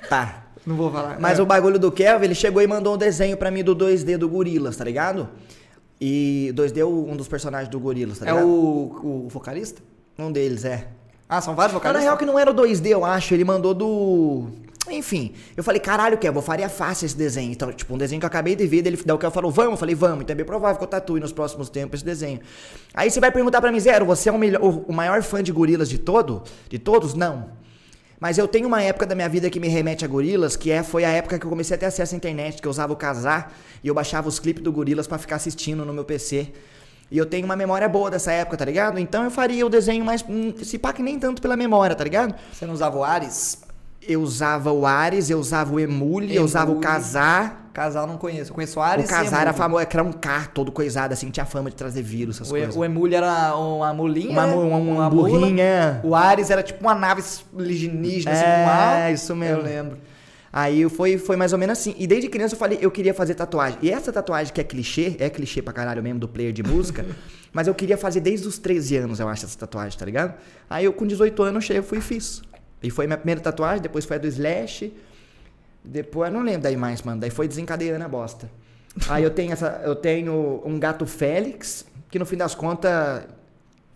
Tá. 0.08 0.46
Não 0.66 0.74
vou 0.76 0.90
falar. 0.90 1.16
Mas 1.20 1.38
É. 1.38 1.42
o 1.42 1.46
bagulho 1.46 1.78
do 1.78 1.92
Kelvin, 1.92 2.24
ele 2.24 2.34
chegou 2.34 2.60
e 2.60 2.66
mandou 2.66 2.94
um 2.94 2.98
desenho 2.98 3.36
pra 3.36 3.50
mim 3.52 3.62
do 3.62 3.74
2D 3.76 4.16
do 4.16 4.28
Gorilas, 4.28 4.76
tá 4.76 4.84
ligado? 4.84 5.28
E 6.00 6.52
2D 6.56 6.78
é 6.78 6.84
um 6.84 7.16
dos 7.16 7.28
personagens 7.28 7.68
do 7.68 7.78
Gorilas, 7.78 8.18
tá 8.18 8.26
É 8.26 8.30
ligado? 8.32 8.46
o, 8.48 9.24
o 9.26 9.28
vocalista? 9.28 9.80
Um 10.18 10.32
deles, 10.32 10.64
é. 10.64 10.88
Ah, 11.28 11.40
são 11.40 11.54
vários 11.54 11.72
Mas 11.74 11.82
na 11.84 11.88
vocalistas? 11.90 12.04
real 12.04 12.16
que 12.18 12.24
não 12.26 12.38
era 12.38 12.50
o 12.50 12.54
2D, 12.54 12.86
eu 12.88 13.04
acho. 13.04 13.32
Ele 13.32 13.44
mandou 13.44 13.74
do. 13.74 14.48
Enfim, 14.90 15.34
eu 15.56 15.62
falei, 15.62 15.80
caralho, 15.80 16.16
Kevin, 16.18 16.36
eu 16.36 16.42
faria 16.42 16.68
fácil 16.68 17.06
esse 17.06 17.16
desenho. 17.16 17.52
Então, 17.52 17.72
tipo, 17.72 17.94
um 17.94 17.98
desenho 17.98 18.20
que 18.20 18.24
eu 18.24 18.28
acabei 18.28 18.56
de 18.56 18.66
ver, 18.66 18.82
dele, 18.82 18.98
daí 19.04 19.14
o 19.14 19.18
Kevin 19.18 19.32
falou, 19.32 19.50
vamos, 19.50 19.72
eu 19.72 19.76
falei, 19.76 19.94
vamos. 19.94 20.22
Então 20.22 20.34
é 20.34 20.36
bem 20.36 20.46
provável 20.46 20.76
que 20.78 20.84
eu 20.84 20.88
tatue 20.88 21.20
nos 21.20 21.32
próximos 21.32 21.68
tempos 21.68 21.98
esse 21.98 22.04
desenho. 22.04 22.40
Aí 22.94 23.10
você 23.10 23.20
vai 23.20 23.30
perguntar 23.30 23.60
pra 23.60 23.70
mim, 23.70 23.80
Zero, 23.80 24.04
você 24.04 24.28
é 24.28 24.32
o, 24.32 24.38
melhor, 24.38 24.60
o, 24.62 24.92
maior 24.92 25.22
fã 25.22 25.42
de 25.42 25.52
gorilas 25.52 25.88
de 25.88 25.98
todo? 25.98 26.42
De 26.68 26.78
todos? 26.78 27.14
Não. 27.14 27.50
Mas 28.20 28.36
eu 28.36 28.48
tenho 28.48 28.66
uma 28.66 28.82
época 28.82 29.06
da 29.06 29.14
minha 29.14 29.28
vida 29.28 29.48
que 29.48 29.60
me 29.60 29.68
remete 29.68 30.04
a 30.04 30.08
gorilas, 30.08 30.56
que 30.56 30.70
é, 30.70 30.82
foi 30.82 31.04
a 31.04 31.10
época 31.10 31.38
que 31.38 31.46
eu 31.46 31.50
comecei 31.50 31.76
a 31.76 31.78
ter 31.78 31.86
acesso 31.86 32.14
à 32.14 32.16
internet, 32.16 32.60
que 32.60 32.66
eu 32.66 32.70
usava 32.70 32.92
o 32.92 32.96
casar 32.96 33.54
e 33.82 33.88
eu 33.88 33.94
baixava 33.94 34.28
os 34.28 34.40
clipes 34.40 34.62
do 34.62 34.72
gorilas 34.72 35.06
pra 35.06 35.18
ficar 35.18 35.36
assistindo 35.36 35.84
no 35.84 35.92
meu 35.92 36.04
PC. 36.04 36.52
E 37.10 37.16
eu 37.16 37.24
tenho 37.24 37.44
uma 37.44 37.56
memória 37.56 37.88
boa 37.88 38.10
dessa 38.10 38.32
época, 38.32 38.56
tá 38.56 38.64
ligado? 38.64 38.98
Então 38.98 39.24
eu 39.24 39.30
faria 39.30 39.64
o 39.64 39.68
desenho 39.70 40.04
mais. 40.04 40.22
hum, 40.28 40.52
Se 40.62 40.78
pá 40.78 40.92
que 40.92 41.02
nem 41.02 41.18
tanto 41.18 41.40
pela 41.40 41.56
memória, 41.56 41.96
tá 41.96 42.04
ligado? 42.04 42.34
Você 42.52 42.66
não 42.66 42.74
usava 42.74 42.98
o 42.98 43.04
Ares? 43.04 43.67
Eu 44.08 44.22
usava 44.22 44.72
o 44.72 44.86
Ares, 44.86 45.28
eu 45.28 45.38
usava 45.38 45.74
o 45.74 45.78
Emule, 45.78 46.34
eu 46.34 46.42
usava 46.42 46.70
o 46.70 46.74
Emule. 46.74 46.86
Casar. 46.86 47.70
Casal 47.74 48.06
não 48.06 48.16
conheço. 48.16 48.50
Eu 48.50 48.54
conheço 48.54 48.78
o 48.80 48.82
O 48.82 48.84
Ares 48.84 49.04
e 49.04 49.08
Casar 49.08 49.42
era 49.42 49.50
Emule. 49.50 49.56
famoso, 49.58 49.86
era 49.88 50.02
um 50.02 50.12
carro 50.12 50.48
todo 50.54 50.72
coisado, 50.72 51.12
assim, 51.12 51.30
tinha 51.30 51.44
fama 51.44 51.68
de 51.70 51.76
trazer 51.76 52.02
vírus, 52.02 52.36
essas 52.36 52.48
O, 52.48 52.52
coisas. 52.52 52.74
o 52.74 52.84
Emule 52.84 53.14
era 53.14 53.54
uma 53.54 53.92
mulinha, 53.92 54.30
Uma, 54.30 54.46
né? 54.46 54.54
uma, 54.54 54.76
uma 54.78 55.10
mula. 55.10 55.28
burrinha. 55.28 56.00
O 56.02 56.14
Ares 56.14 56.48
era 56.50 56.62
tipo 56.62 56.80
uma 56.80 56.94
nave 56.94 57.22
alienígena, 57.56 58.32
assim, 58.32 58.42
com 58.44 58.68
ar. 58.70 59.10
É, 59.10 59.12
isso 59.12 59.36
mesmo. 59.36 59.58
Eu 59.58 59.62
lembro. 59.64 59.98
Aí 60.50 60.88
foi, 60.88 61.18
foi 61.18 61.36
mais 61.36 61.52
ou 61.52 61.58
menos 61.58 61.78
assim. 61.78 61.94
E 61.98 62.06
desde 62.06 62.26
criança 62.28 62.54
eu 62.54 62.58
falei, 62.58 62.78
eu 62.80 62.90
queria 62.90 63.12
fazer 63.12 63.34
tatuagem. 63.34 63.78
E 63.82 63.90
essa 63.90 64.10
tatuagem 64.10 64.52
que 64.52 64.60
é 64.60 64.64
clichê, 64.64 65.14
é 65.18 65.28
clichê 65.28 65.60
pra 65.60 65.74
caralho 65.74 66.02
mesmo 66.02 66.18
do 66.18 66.26
player 66.26 66.52
de 66.54 66.62
música, 66.62 67.04
mas 67.52 67.66
eu 67.68 67.74
queria 67.74 67.98
fazer 67.98 68.20
desde 68.20 68.48
os 68.48 68.58
13 68.58 68.96
anos, 68.96 69.20
eu 69.20 69.28
acho, 69.28 69.44
essa 69.44 69.58
tatuagem, 69.58 69.96
tá 69.98 70.06
ligado? 70.06 70.34
Aí 70.68 70.86
eu 70.86 70.92
com 70.94 71.06
18 71.06 71.42
anos 71.42 71.64
cheio, 71.64 71.78
eu 71.80 71.82
fui 71.82 71.98
e 71.98 72.00
fiz. 72.00 72.42
E 72.82 72.90
foi 72.90 73.06
minha 73.06 73.16
primeira 73.18 73.40
tatuagem, 73.40 73.80
depois 73.82 74.04
foi 74.04 74.16
a 74.16 74.20
do 74.20 74.26
Slash. 74.26 74.92
Depois, 75.84 76.30
eu 76.30 76.36
não 76.38 76.44
lembro 76.44 76.62
daí 76.62 76.76
mais, 76.76 77.02
mano. 77.02 77.20
Daí 77.20 77.30
foi 77.30 77.48
desencadeando 77.48 78.04
a 78.04 78.08
bosta. 78.08 78.50
Aí 79.08 79.22
eu 79.22 79.30
tenho 79.30 79.52
essa, 79.52 79.80
eu 79.84 79.94
tenho 79.94 80.60
um 80.64 80.78
gato 80.78 81.06
Félix, 81.06 81.84
que 82.10 82.18
no 82.18 82.26
fim 82.26 82.36
das 82.36 82.54
contas 82.54 83.22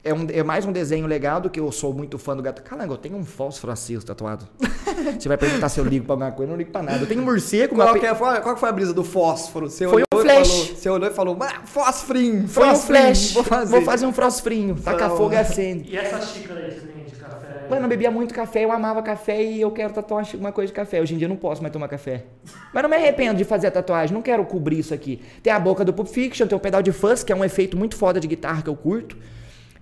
é, 0.04 0.12
um, 0.14 0.26
é 0.30 0.42
mais 0.42 0.64
um 0.64 0.72
desenho 0.72 1.06
legal 1.06 1.40
do 1.40 1.50
que 1.50 1.58
eu 1.60 1.70
sou 1.72 1.92
muito 1.92 2.18
fã 2.18 2.36
do 2.36 2.42
gato. 2.42 2.62
Caramba, 2.62 2.94
eu 2.94 2.98
tenho 2.98 3.16
um 3.16 3.24
fósforo 3.24 3.72
aceso 3.72 4.06
tatuado. 4.06 4.46
Você 5.18 5.28
vai 5.28 5.36
perguntar 5.36 5.68
se 5.68 5.80
eu 5.80 5.84
ligo 5.84 6.04
pra 6.04 6.14
alguma 6.14 6.30
coisa, 6.32 6.44
eu 6.50 6.50
não 6.52 6.58
ligo 6.58 6.70
pra 6.70 6.82
nada. 6.82 6.98
Eu 7.02 7.06
tenho 7.06 7.20
um 7.20 7.24
morcego, 7.24 7.74
Qual 7.74 7.92
pe- 7.94 8.00
que, 8.00 8.06
é- 8.06 8.14
foi, 8.14 8.40
qual 8.40 8.54
que 8.54 8.60
foi 8.60 8.68
a 8.68 8.72
brisa 8.72 8.92
do 8.94 9.02
fósforo? 9.02 9.68
Você 9.68 9.88
Foi 9.88 10.02
olhou 10.02 10.06
um 10.14 10.18
e 10.18 10.22
flash. 10.22 10.48
Falou, 10.48 10.66
você 10.76 10.88
olhou 10.90 11.08
e 11.10 11.12
falou, 11.14 11.38
"Ah, 11.40 11.62
fósforinho, 11.64 12.46
Foi 12.48 12.68
um 12.68 12.76
flash. 12.76 13.32
Vou 13.32 13.42
fazer. 13.82 14.06
um 14.06 14.12
fósforinho. 14.12 14.76
Taca 14.76 15.10
fogo 15.10 15.32
e 15.32 15.36
acende. 15.36 15.90
E 15.90 15.96
essa 15.96 16.20
xícara 16.20 16.60
aí 16.60 16.74
que 16.74 16.80
você 16.80 16.86
tem 16.86 17.04
de 17.04 17.10
café? 17.16 17.41
Mano, 17.72 17.86
eu 17.86 17.88
bebia 17.88 18.10
muito 18.10 18.34
café, 18.34 18.64
eu 18.66 18.70
amava 18.70 19.02
café 19.02 19.42
e 19.42 19.58
eu 19.58 19.70
quero 19.70 19.94
tatuar 19.94 20.26
uma 20.34 20.52
coisa 20.52 20.66
de 20.66 20.74
café. 20.74 21.00
Hoje 21.00 21.14
em 21.14 21.16
dia 21.16 21.24
eu 21.24 21.30
não 21.30 21.36
posso 21.36 21.62
mais 21.62 21.72
tomar 21.72 21.88
café. 21.88 22.24
Mas 22.70 22.82
não 22.82 22.90
me 22.90 22.96
arrependo 22.96 23.38
de 23.38 23.44
fazer 23.44 23.68
a 23.68 23.70
tatuagem, 23.70 24.12
não 24.12 24.20
quero 24.20 24.44
cobrir 24.44 24.78
isso 24.78 24.92
aqui. 24.92 25.22
Tem 25.42 25.50
a 25.50 25.58
boca 25.58 25.82
do 25.82 25.90
Pulp 25.90 26.06
Fiction, 26.06 26.46
tem 26.46 26.54
o 26.54 26.60
pedal 26.60 26.82
de 26.82 26.92
fuzz, 26.92 27.24
que 27.24 27.32
é 27.32 27.36
um 27.36 27.42
efeito 27.42 27.74
muito 27.74 27.96
foda 27.96 28.20
de 28.20 28.28
guitarra 28.28 28.60
que 28.60 28.68
eu 28.68 28.76
curto. 28.76 29.16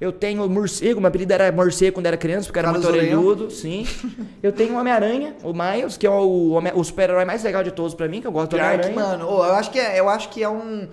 Eu 0.00 0.12
tenho 0.12 0.44
o 0.44 0.49
morcego, 0.49 1.00
meu 1.00 1.09
apelido 1.09 1.32
era 1.32 1.50
morcego 1.50 1.94
quando 1.94 2.06
era 2.06 2.16
criança, 2.16 2.47
porque 2.47 2.61
era 2.61 2.70
muito 2.70 2.87
orelhudo, 2.87 3.50
sim. 3.50 3.85
Eu 4.40 4.52
tenho 4.52 4.75
o 4.75 4.78
Homem-Aranha, 4.78 5.35
o 5.42 5.52
Miles, 5.52 5.97
que 5.97 6.06
é 6.06 6.11
o, 6.11 6.59
o 6.75 6.85
super-herói 6.85 7.25
mais 7.25 7.42
legal 7.42 7.64
de 7.64 7.73
todos 7.73 7.92
pra 7.92 8.06
mim, 8.06 8.20
que 8.20 8.26
eu 8.26 8.32
gosto 8.32 8.52
do 8.52 8.56
Homem-Aranha. 8.56 8.94
mano, 8.94 9.25
eu 9.25 9.54
acho 9.54 9.70
que 9.70 9.80
é, 9.80 9.99
eu 9.99 10.09
acho 10.09 10.28
que 10.30 10.42
é 10.42 10.49
um, 10.49 10.88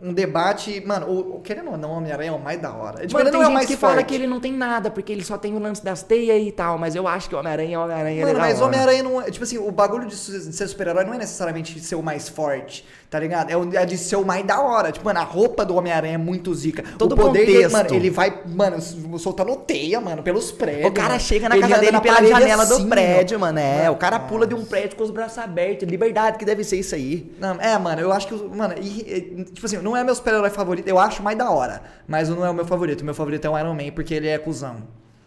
um 0.00 0.12
debate. 0.12 0.82
Mano, 0.86 1.06
o, 1.06 1.36
o- 1.36 1.40
querendo 1.40 1.70
ou 1.72 1.76
não, 1.76 1.90
o 1.90 1.96
Homem-Aranha 1.96 2.30
é 2.30 2.34
o 2.34 2.38
mais 2.38 2.60
da 2.60 2.72
hora. 2.72 3.00
Tipo, 3.06 3.14
Mano, 3.14 3.28
ele 3.28 3.36
tem 3.36 3.40
é 3.40 3.44
gente 3.58 3.66
que 3.66 3.76
forte. 3.76 3.92
fala 3.94 4.02
que 4.02 4.14
ele 4.14 4.26
não 4.26 4.40
tem 4.40 4.52
nada, 4.52 4.90
porque 4.90 5.12
ele 5.12 5.24
só 5.24 5.36
tem 5.38 5.54
o 5.54 5.58
lance 5.58 5.84
das 5.84 6.02
teias 6.02 6.46
e 6.46 6.52
tal, 6.52 6.78
mas 6.78 6.94
eu 6.94 7.06
acho 7.08 7.28
que 7.28 7.34
o 7.34 7.38
Homem-Aranha 7.38 7.74
é 7.76 7.78
o 7.78 7.82
Homem-Aranha. 7.82 8.20
é 8.22 8.24
Mano, 8.24 8.34
da 8.34 8.40
mas. 8.40 8.60
Homem-Aranha 8.60 9.02
não 9.02 9.20
é. 9.20 9.30
Tipo 9.30 9.44
assim, 9.44 9.58
o 9.58 9.70
bagulho 9.70 10.06
de 10.06 10.14
ser 10.16 10.68
super-herói 10.68 11.04
não 11.04 11.14
é 11.14 11.18
necessariamente 11.18 11.78
ser 11.80 11.94
o 11.96 12.02
mais 12.02 12.28
forte, 12.28 12.84
tá 13.10 13.18
ligado? 13.18 13.50
É, 13.50 13.56
o, 13.56 13.76
é 13.76 13.84
de 13.84 13.96
ser 13.98 14.16
o 14.16 14.24
mais 14.24 14.44
da 14.46 14.60
hora. 14.60 14.92
Tipo, 14.92 15.04
mano, 15.04 15.18
a 15.20 15.24
roupa 15.24 15.64
do 15.64 15.74
Homem-Aranha 15.74 16.14
é 16.14 16.18
muito 16.18 16.54
zica. 16.54 16.84
Todo 16.96 17.12
o 17.12 17.16
poder 17.16 17.40
dele, 17.46 17.52
contexto. 17.64 17.72
mano, 17.72 17.94
ele 17.94 18.10
vai, 18.10 18.42
mano, 18.46 18.80
soltando 19.18 19.56
teia, 19.56 20.00
mano, 20.00 20.22
pelos 20.22 20.52
prédios. 20.52 20.86
O 20.86 20.92
cara 20.92 21.08
mano. 21.10 21.20
chega 21.20 21.48
na 21.48 21.56
Ele 21.56 21.66
casa 21.66 21.80
dele 21.80 21.92
na 21.92 22.00
pela 22.00 22.24
janela 22.24 22.62
assim, 22.62 22.82
do 22.84 22.88
prédio, 22.88 23.38
mano. 23.40 23.58
É, 23.58 23.78
Mano, 23.82 23.92
o 23.92 23.96
cara 23.96 24.18
pula 24.20 24.46
de 24.46 24.54
um 24.54 24.58
nossa. 24.58 24.70
prédio 24.70 24.96
com 24.96 25.02
os 25.04 25.10
braços 25.10 25.38
abertos. 25.38 25.88
Liberdade 25.88 26.38
que 26.38 26.44
deve 26.44 26.62
ser 26.62 26.76
isso 26.78 26.94
aí. 26.94 27.32
Não, 27.40 27.60
é, 27.60 27.76
mano, 27.78 28.00
eu 28.00 28.12
acho 28.12 28.28
que. 28.28 28.34
Mano, 28.34 28.74
e- 28.80 29.00
e, 29.40 29.44
tipo 29.44 29.66
assim, 29.66 29.78
não 29.88 29.96
é 29.96 30.04
meu 30.04 30.14
super-herói 30.14 30.50
favorito, 30.50 30.86
eu 30.88 30.98
acho 30.98 31.22
mais 31.22 31.36
da 31.36 31.50
hora. 31.50 31.82
Mas 32.06 32.28
não 32.28 32.44
é 32.44 32.50
o 32.50 32.54
meu 32.54 32.64
favorito. 32.64 33.00
O 33.00 33.04
meu 33.04 33.14
favorito 33.14 33.44
é 33.46 33.50
o 33.50 33.58
Iron 33.58 33.74
Man, 33.74 33.90
porque 33.94 34.14
ele 34.14 34.28
é 34.28 34.38
cuzão. 34.38 34.76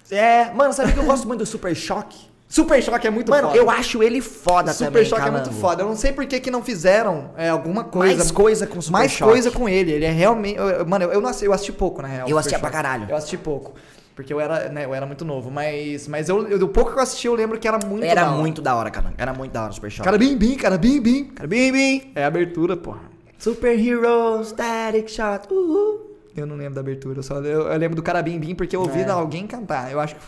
É, 0.09 0.51
mano, 0.51 0.73
sabe 0.73 0.91
que 0.93 0.99
eu 0.99 1.03
gosto 1.05 1.27
muito 1.27 1.39
do 1.39 1.45
Super 1.45 1.73
Choque? 1.75 2.29
Super 2.51 2.83
Choque 2.83 3.07
é 3.07 3.09
muito 3.09 3.29
Mano, 3.31 3.47
foda. 3.47 3.57
eu 3.57 3.69
acho 3.69 4.03
ele 4.03 4.19
foda 4.19 4.73
Super 4.73 4.87
também, 4.91 5.05
Choque 5.05 5.25
é 5.25 5.31
muito 5.31 5.51
foda. 5.53 5.83
Eu 5.83 5.87
não 5.87 5.95
sei 5.95 6.11
por 6.11 6.25
que, 6.25 6.37
que 6.41 6.51
não 6.51 6.61
fizeram 6.61 7.31
é, 7.37 7.47
alguma 7.47 7.85
coisa. 7.85 8.17
Mais 8.17 8.29
coisa 8.31 8.67
com 8.67 8.77
o 8.79 8.81
Super 8.81 8.91
Mais 8.97 9.11
Choque. 9.13 9.31
coisa 9.31 9.51
com 9.51 9.69
ele. 9.69 9.89
Ele 9.91 10.03
é 10.03 10.11
realmente. 10.11 10.57
eu- 10.57 10.85
mano, 10.85 11.05
eu, 11.05 11.13
eu 11.13 11.21
não 11.21 11.29
assisti, 11.29 11.45
eu 11.45 11.53
assisti 11.53 11.71
pouco, 11.71 12.01
na 12.01 12.09
real. 12.09 12.21
Eu 12.23 12.27
Super 12.27 12.39
assistia 12.39 12.59
pra 12.59 12.69
caralho. 12.69 13.05
Eu 13.09 13.15
assisti 13.15 13.37
pouco. 13.37 13.73
Porque 14.13 14.33
eu 14.33 14.41
era, 14.41 14.67
né, 14.67 14.83
eu 14.83 14.93
era 14.93 15.05
muito 15.05 15.23
novo. 15.23 15.49
Mas, 15.49 16.09
mas 16.09 16.27
eu, 16.27 16.45
eu- 16.45 16.59
do 16.59 16.67
pouco 16.67 16.91
que 16.91 16.97
eu 16.99 17.01
assisti, 17.03 17.25
eu 17.27 17.35
lembro 17.35 17.57
que 17.57 17.65
era 17.65 17.79
muito 17.87 18.03
Era 18.03 18.23
da 18.25 18.31
hora. 18.31 18.37
muito 18.37 18.61
da 18.61 18.75
hora, 18.75 18.91
calango. 18.91 19.15
Era 19.17 19.33
muito 19.33 19.53
da 19.53 19.61
hora 19.61 19.71
o 19.71 19.73
Super 19.73 19.89
Choque. 19.89 20.03
Cara 20.03 20.17
bim 20.17 20.35
bim, 20.35 20.55
cara 20.57 20.77
bim 20.77 20.99
bim. 20.99 21.23
Cara, 21.33 21.47
bim, 21.47 21.71
bim. 21.71 22.11
É 22.13 22.25
abertura, 22.25 22.75
porra. 22.75 22.99
Super 23.41 23.77
Hero, 23.79 24.43
Static 24.43 25.09
Shot, 25.09 25.51
uhul. 25.51 26.11
Eu 26.37 26.45
não 26.45 26.55
lembro 26.55 26.75
da 26.75 26.81
abertura. 26.81 27.19
Eu, 27.19 27.23
só, 27.23 27.37
eu, 27.39 27.67
eu 27.67 27.77
lembro 27.77 27.95
do 27.95 28.03
cara 28.03 28.21
bim 28.21 28.39
bim 28.39 28.53
porque 28.53 28.75
eu 28.75 28.81
ouvi 28.81 28.99
É. 29.01 29.09
alguém 29.09 29.47
cantar. 29.47 29.91
Eu 29.91 29.99
acho 29.99 30.15
que. 30.15 30.21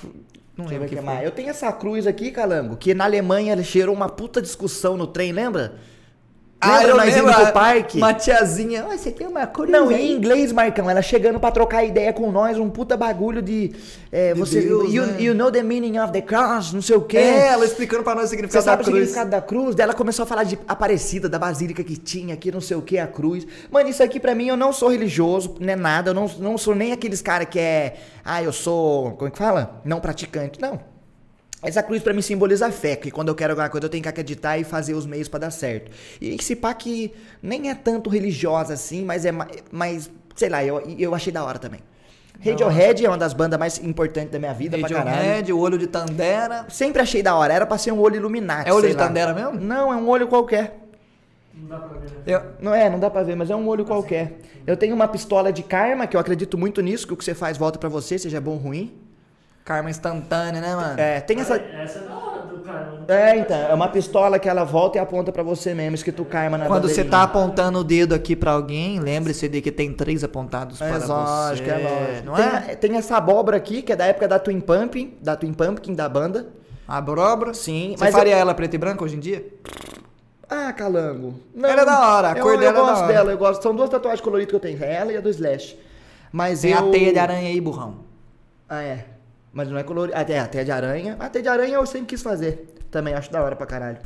Não 0.58 0.66
Deixa 0.66 0.74
lembro 0.82 0.88
que 0.98 1.02
mais. 1.02 1.24
Eu 1.24 1.30
tenho 1.32 1.50
essa 1.50 1.72
cruz 1.72 2.08
aqui, 2.08 2.32
calango, 2.32 2.76
que 2.76 2.94
na 2.94 3.04
Alemanha 3.06 3.56
gerou 3.62 3.96
uma 3.96 4.10
puta 4.10 4.42
discussão 4.42 4.98
no 4.98 5.06
trem, 5.06 5.32
lembra? 5.32 5.76
Ah, 6.64 6.78
Lembra 6.78 6.88
eu 6.92 6.98
nós 6.98 7.18
indo 7.18 7.34
pro 7.34 7.52
parque? 7.54 7.98
Uma 7.98 8.14
tiazinha. 8.14 8.86
Ah, 8.90 8.98
você 8.98 9.12
tem 9.12 9.28
uma 9.28 9.46
cruz 9.46 9.70
Não, 9.70 9.90
aí?" 9.90 10.08
em 10.08 10.12
inglês, 10.14 10.52
Marcão, 10.52 10.90
ela 10.90 11.02
chegando 11.02 11.40
pra 11.40 11.52
trocar 11.52 11.84
ideia 11.84 12.14
com 12.14 12.32
nós, 12.32 12.58
um 12.58 12.70
puta 12.70 12.96
bagulho 12.96 13.42
de. 13.42 13.72
É, 14.12 14.34
você, 14.34 14.62
Deus, 14.62 14.94
you, 14.94 15.06
né? 15.06 15.16
you 15.22 15.34
know 15.34 15.52
the 15.52 15.64
meaning 15.64 15.98
of 16.00 16.12
the 16.14 16.22
cross, 16.22 16.72
não 16.72 16.82
sei 16.82 16.96
o 16.96 17.02
quê. 17.02 17.18
É, 17.18 17.48
ela 17.48 17.66
explicando 17.66 18.04
pra 18.04 18.16
nós 18.16 18.26
o 18.26 18.28
Você 18.28 18.36
significado 18.36 18.64
sabe 18.66 18.78
da 18.78 18.82
o 18.82 18.86
cruz. 18.86 18.98
significado 19.10 19.30
da 19.32 19.42
cruz? 19.42 19.76
Daí 19.76 19.84
ela 19.84 19.94
começou 19.94 20.24
a 20.24 20.26
falar 20.26 20.44
de 20.44 20.58
Aparecida, 20.68 21.28
da 21.28 21.38
basílica 21.40 21.84
que 21.84 21.98
tinha 21.98 22.34
aqui, 22.36 22.52
não 22.52 22.62
sei 22.62 22.78
o 22.78 22.82
que, 22.82 22.98
a 22.98 23.08
cruz. 23.08 23.46
Mano, 23.72 23.90
isso 23.90 24.02
aqui 24.04 24.20
pra 24.20 24.34
mim, 24.36 24.48
eu 24.48 24.58
não 24.58 24.72
sou 24.72 24.90
religioso, 24.90 25.56
não 25.60 25.74
é 25.74 25.76
nada, 25.76 26.12
eu 26.12 26.14
não, 26.14 26.28
não 26.40 26.58
sou 26.58 26.74
nem 26.76 26.92
aqueles 26.92 27.22
cara 27.22 27.46
que 27.46 27.60
é. 27.60 27.96
Ah, 28.24 28.42
eu 28.42 28.54
sou. 28.54 29.12
Como 29.12 29.28
é 29.28 29.32
que 29.32 29.38
fala? 29.38 29.82
Não 29.84 30.00
praticante. 30.00 30.62
Não. 30.62 30.93
Essa 31.64 31.82
cruz 31.82 32.02
pra 32.04 32.14
mim 32.14 32.22
simboliza 32.22 32.68
a 32.68 32.72
fé, 32.72 32.96
que 32.96 33.10
quando 33.10 33.30
eu 33.30 33.36
quero 33.36 33.52
alguma 33.54 33.70
coisa 33.70 33.86
eu 33.86 33.90
tenho 33.90 34.04
que 34.04 34.10
acreditar 34.10 34.58
e 34.58 34.64
fazer 34.64 34.94
os 34.94 35.06
meios 35.06 35.28
pra 35.28 35.40
dar 35.40 35.52
certo. 35.52 35.92
E 36.20 36.36
esse 36.36 36.56
pá 36.56 36.74
que 36.74 37.14
nem 37.42 37.70
é 37.70 37.76
tanto 37.76 38.10
religiosa 38.10 38.74
assim, 38.74 39.04
mas 39.06 39.26
é 39.26 39.32
ma- 39.32 39.48
mais, 39.72 40.10
sei 40.36 40.50
lá, 40.50 40.64
eu, 40.64 40.82
eu 41.00 41.16
achei 41.16 41.32
da 41.32 41.44
hora 41.44 41.58
também. 41.60 41.80
Radiohead 42.44 43.06
é 43.06 43.10
uma 43.10 43.18
das 43.18 43.32
bandas 43.32 43.58
mais 43.60 43.78
importantes 43.78 44.32
da 44.32 44.40
minha 44.40 44.54
vida 44.54 44.78
pra 44.78 44.90
caralho. 44.90 45.16
Radiohead, 45.18 45.54
o 45.54 45.60
olho 45.60 45.78
de 45.78 45.88
Tandera. 45.88 46.66
Sempre 46.68 47.02
achei 47.02 47.24
da 47.24 47.36
hora, 47.36 47.54
era 47.54 47.66
pra 47.66 47.78
ser 47.78 47.92
um 47.94 48.00
olho 48.00 48.18
Illuminati. 48.18 48.68
É 48.70 48.74
olho 48.74 48.82
sei 48.82 48.92
de 48.92 48.98
lá. 48.98 49.08
Tandera 49.08 49.34
mesmo? 49.34 49.54
Não, 49.62 49.94
é 49.94 49.96
um 49.96 50.10
olho 50.10 50.28
qualquer. 50.28 50.80
Não 51.54 51.68
dá 51.70 51.78
pra 51.78 52.00
ver. 52.00 52.10
né? 52.10 52.16
Eu, 52.26 52.42
Não 52.60 52.74
é, 52.74 52.90
não 52.90 53.00
dá 53.00 53.10
pra 53.10 53.24
ver, 53.24 53.36
mas 53.36 53.50
é 53.50 53.56
um 53.56 53.66
olho 53.68 53.86
qualquer. 53.86 54.40
Eu 54.66 54.76
tenho 54.76 54.96
uma 54.96 55.08
pistola 55.08 55.54
de 55.54 55.62
karma, 55.64 56.08
que 56.08 56.18
eu 56.18 56.20
acredito 56.20 56.58
muito 56.58 56.82
nisso, 56.82 57.06
que 57.08 57.14
o 57.14 57.18
que 57.18 57.24
você 57.24 57.34
faz 57.36 57.58
volta 57.58 57.78
pra 57.80 57.88
você, 57.88 58.18
seja 58.18 58.42
bom 58.42 58.52
ou 58.54 58.58
ruim. 58.58 58.92
Karma 59.64 59.90
instantânea, 59.90 60.60
né, 60.62 60.76
mano? 60.76 61.00
É, 61.00 61.20
tem 61.22 61.40
essa. 61.40 61.56
Essa 61.56 62.00
é 62.00 62.02
da 62.04 62.16
hora 62.18 62.42
do 62.42 62.60
cara. 62.60 62.94
não 63.08 63.16
É, 63.16 63.32
tem- 63.32 63.42
então, 63.42 63.58
é 63.58 63.74
uma 63.74 63.88
pistola 63.88 64.38
que 64.40 64.48
ela 64.50 64.64
volta 64.64 64.98
e 64.98 65.02
aponta 65.02 65.32
pra 65.32 65.44
você 65.44 65.74
mesmo, 65.74 65.96
escrito 65.96 66.24
karma 66.26 66.58
na 66.58 66.66
Quando 66.66 66.88
você 66.90 67.04
tá 67.04 67.24
apontando 67.24 67.80
o 67.80 67.84
dedo 67.84 68.14
aqui 68.14 68.36
pra 68.36 68.52
alguém, 68.52 69.00
lembre-se 69.00 69.48
de 69.48 69.62
que 69.62 69.72
tem 69.72 69.94
três 69.94 70.24
apontados 70.24 70.82
É 70.82 70.88
para 70.90 71.06
lógico, 71.06 71.68
você. 71.68 71.74
é 71.74 71.78
lógico. 71.78 72.26
Não 72.26 72.34
tem, 72.36 72.46
é? 72.72 72.76
tem 72.76 72.98
essa 72.98 73.18
abóbora 73.18 73.58
aqui, 73.58 73.82
que 73.82 73.92
é 73.92 73.96
da 73.96 74.06
época 74.06 74.28
da 74.28 74.38
Twin 74.40 74.60
Pumpkin, 74.60 75.18
da 75.22 75.36
Twin 75.36 75.54
Pumpkin 75.54 75.94
da 75.94 76.08
banda. 76.10 76.48
A 76.88 77.00
brobra. 77.00 77.54
Sim, 77.54 77.96
Você 77.98 78.04
mas 78.04 78.14
faria 78.14 78.36
ela 78.36 78.54
preta 78.54 78.76
e 78.76 78.80
branca 78.80 79.04
hoje 79.04 79.16
em 79.16 79.20
dia? 79.20 79.46
Ah, 80.50 80.72
calango. 80.74 81.36
Ela 81.58 81.82
é 81.82 81.86
da 81.86 82.16
hora, 82.16 82.34
a 82.34 82.38
eu, 82.38 82.44
cor 82.44 82.54
eu 82.54 82.60
dela 82.60 82.72
é 82.72 82.76
da 82.76 82.82
gosto 82.82 83.04
hora. 83.04 83.14
dela, 83.14 83.32
eu 83.32 83.38
gosto. 83.38 83.64
São 83.64 83.74
duas 83.76 83.90
tatuagens 83.90 84.22
coloridas 84.22 84.50
que 84.50 84.56
eu 84.56 84.60
tenho, 84.60 84.84
ela 84.84 85.12
e 85.14 85.18
a 85.18 85.22
do 85.22 85.30
Slash. 85.30 85.78
Mas 86.32 86.62
Tem 86.62 86.72
eu... 86.72 86.78
a 86.80 86.92
teia 86.92 87.14
de 87.14 87.20
aranha 87.20 87.48
aí, 87.50 87.60
burrão. 87.62 87.96
Ah, 88.68 88.84
é. 88.84 89.06
Mas 89.54 89.70
não 89.70 89.78
é 89.78 89.84
colorido. 89.84 90.18
Ah, 90.18 90.26
é, 90.28 90.40
a 90.40 90.48
teia 90.48 90.66
de 90.66 90.72
aranha. 90.72 91.16
A 91.20 91.30
teia 91.30 91.44
de 91.44 91.50
aranha 91.50 91.76
eu 91.76 91.86
sempre 91.86 92.08
quis 92.08 92.22
fazer. 92.24 92.76
Também 92.90 93.14
acho 93.14 93.32
da 93.32 93.42
hora 93.42 93.56
pra 93.56 93.66
caralho. 93.68 94.00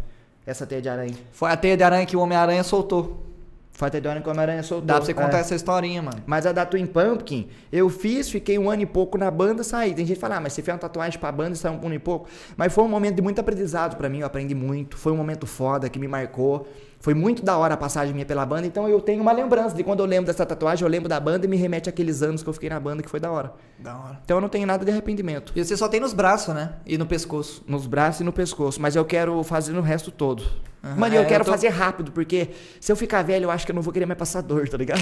Essa 0.45 0.65
teia 0.67 0.81
de 0.81 0.89
aranha. 0.89 1.15
Foi 1.31 1.49
a 1.49 1.55
teia 1.57 1.77
de 1.77 1.83
aranha 1.83 2.05
que 2.05 2.15
o 2.15 2.19
Homem-Aranha 2.19 2.63
soltou. 2.63 3.23
Foi 3.71 3.87
a 3.87 3.91
teia 3.91 4.01
de 4.01 4.07
aranha 4.07 4.23
que 4.23 4.29
a 4.29 4.33
aranha 4.41 4.63
soltou. 4.63 4.85
Dá 4.87 4.95
pra 4.95 5.05
você 5.05 5.13
contar 5.13 5.37
É. 5.37 5.41
essa 5.41 5.53
historinha, 5.55 6.01
mano. 6.01 6.21
Mas 6.25 6.45
a 6.45 6.51
da 6.51 6.65
Twin 6.65 6.85
Pumpkin, 6.87 7.47
eu 7.71 7.87
fiz, 7.89 8.29
fiquei 8.29 8.57
um 8.57 8.69
ano 8.69 8.81
e 8.81 8.85
pouco 8.85 9.17
na 9.17 9.29
banda, 9.29 9.63
saí. 9.63 9.93
Tem 9.93 10.05
gente 10.05 10.15
que 10.15 10.21
fala, 10.21 10.37
ah, 10.37 10.41
mas 10.41 10.53
você 10.53 10.61
fez 10.61 10.73
uma 10.73 10.79
tatuagem 10.79 11.19
pra 11.19 11.31
banda 11.31 11.51
e 11.53 11.55
saiu 11.55 11.75
um 11.79 11.85
ano 11.85 11.93
e 11.95 11.99
pouco. 11.99 12.27
Mas 12.57 12.73
foi 12.73 12.83
um 12.83 12.87
momento 12.89 13.15
de 13.17 13.21
muito 13.21 13.39
aprendizado 13.39 13.95
pra 13.95 14.09
mim, 14.09 14.19
eu 14.19 14.25
aprendi 14.27 14.55
muito. 14.55 14.97
Foi 14.97 15.11
um 15.11 15.17
momento 15.17 15.45
foda 15.45 15.87
que 15.89 15.99
me 15.99 16.07
marcou. 16.07 16.67
Foi 16.99 17.13
muito 17.13 17.43
da 17.45 17.55
hora 17.57 17.75
a 17.75 17.77
passagem 17.77 18.13
minha 18.13 18.25
pela 18.25 18.45
banda, 18.45 18.65
então 18.65 18.87
eu 18.89 18.99
tenho 18.99 19.21
uma 19.21 19.31
lembrança 19.31 19.75
de 19.75 19.83
quando 19.83 19.99
eu 19.99 20.05
lembro 20.05 20.25
dessa 20.25 20.45
tatuagem, 20.45 20.83
eu 20.83 20.89
lembro 20.89 21.07
da 21.07 21.19
banda 21.19 21.45
e 21.45 21.49
me 21.49 21.55
remete 21.55 21.87
àqueles 21.87 22.21
anos 22.23 22.41
que 22.41 22.49
eu 22.49 22.53
fiquei 22.53 22.69
na 22.69 22.79
banda, 22.79 23.03
que 23.03 23.09
foi 23.09 23.19
da 23.19 23.31
hora. 23.31 23.53
Da 23.77 23.95
hora. 23.97 24.19
Então 24.25 24.37
eu 24.37 24.41
não 24.41 24.49
tenho 24.49 24.65
nada 24.65 24.83
de 24.83 24.89
arrependimento. 24.91 25.53
E 25.55 25.63
você 25.63 25.77
só 25.77 25.87
tem 25.87 25.99
nos 25.99 26.11
braços, 26.13 26.53
né? 26.55 26.73
E 26.85 26.97
no 26.97 27.05
pescoço. 27.05 27.63
Nos 27.67 27.85
braços 27.85 28.21
e 28.21 28.23
no 28.23 28.33
pescoço, 28.33 28.81
mas 28.81 28.95
eu 28.95 29.05
quero 29.05 29.41
fazer 29.43 29.73
no 29.73 29.81
resto 29.81 30.09
todo. 30.11 30.43
Aham, 30.83 30.95
Mano, 30.95 31.13
e 31.13 31.17
eu 31.17 31.21
é, 31.21 31.25
quero 31.25 31.41
eu 31.41 31.45
tô- 31.45 31.51
fazer 31.51 31.69
rápido, 31.69 32.11
porque 32.11 32.49
se 32.81 32.91
eu 32.91 32.95
ficar 32.95 33.23
velho, 33.23 33.45
eu 33.45 33.51
acho 33.51 33.65
que 33.65 33.71
eu 33.71 33.75
não 33.75 33.81
vou 33.83 33.93
querer 33.93 34.05
mais 34.07 34.17
passar 34.17 34.41
dor, 34.41 34.67
tá 34.67 34.77
ligado? 34.77 35.01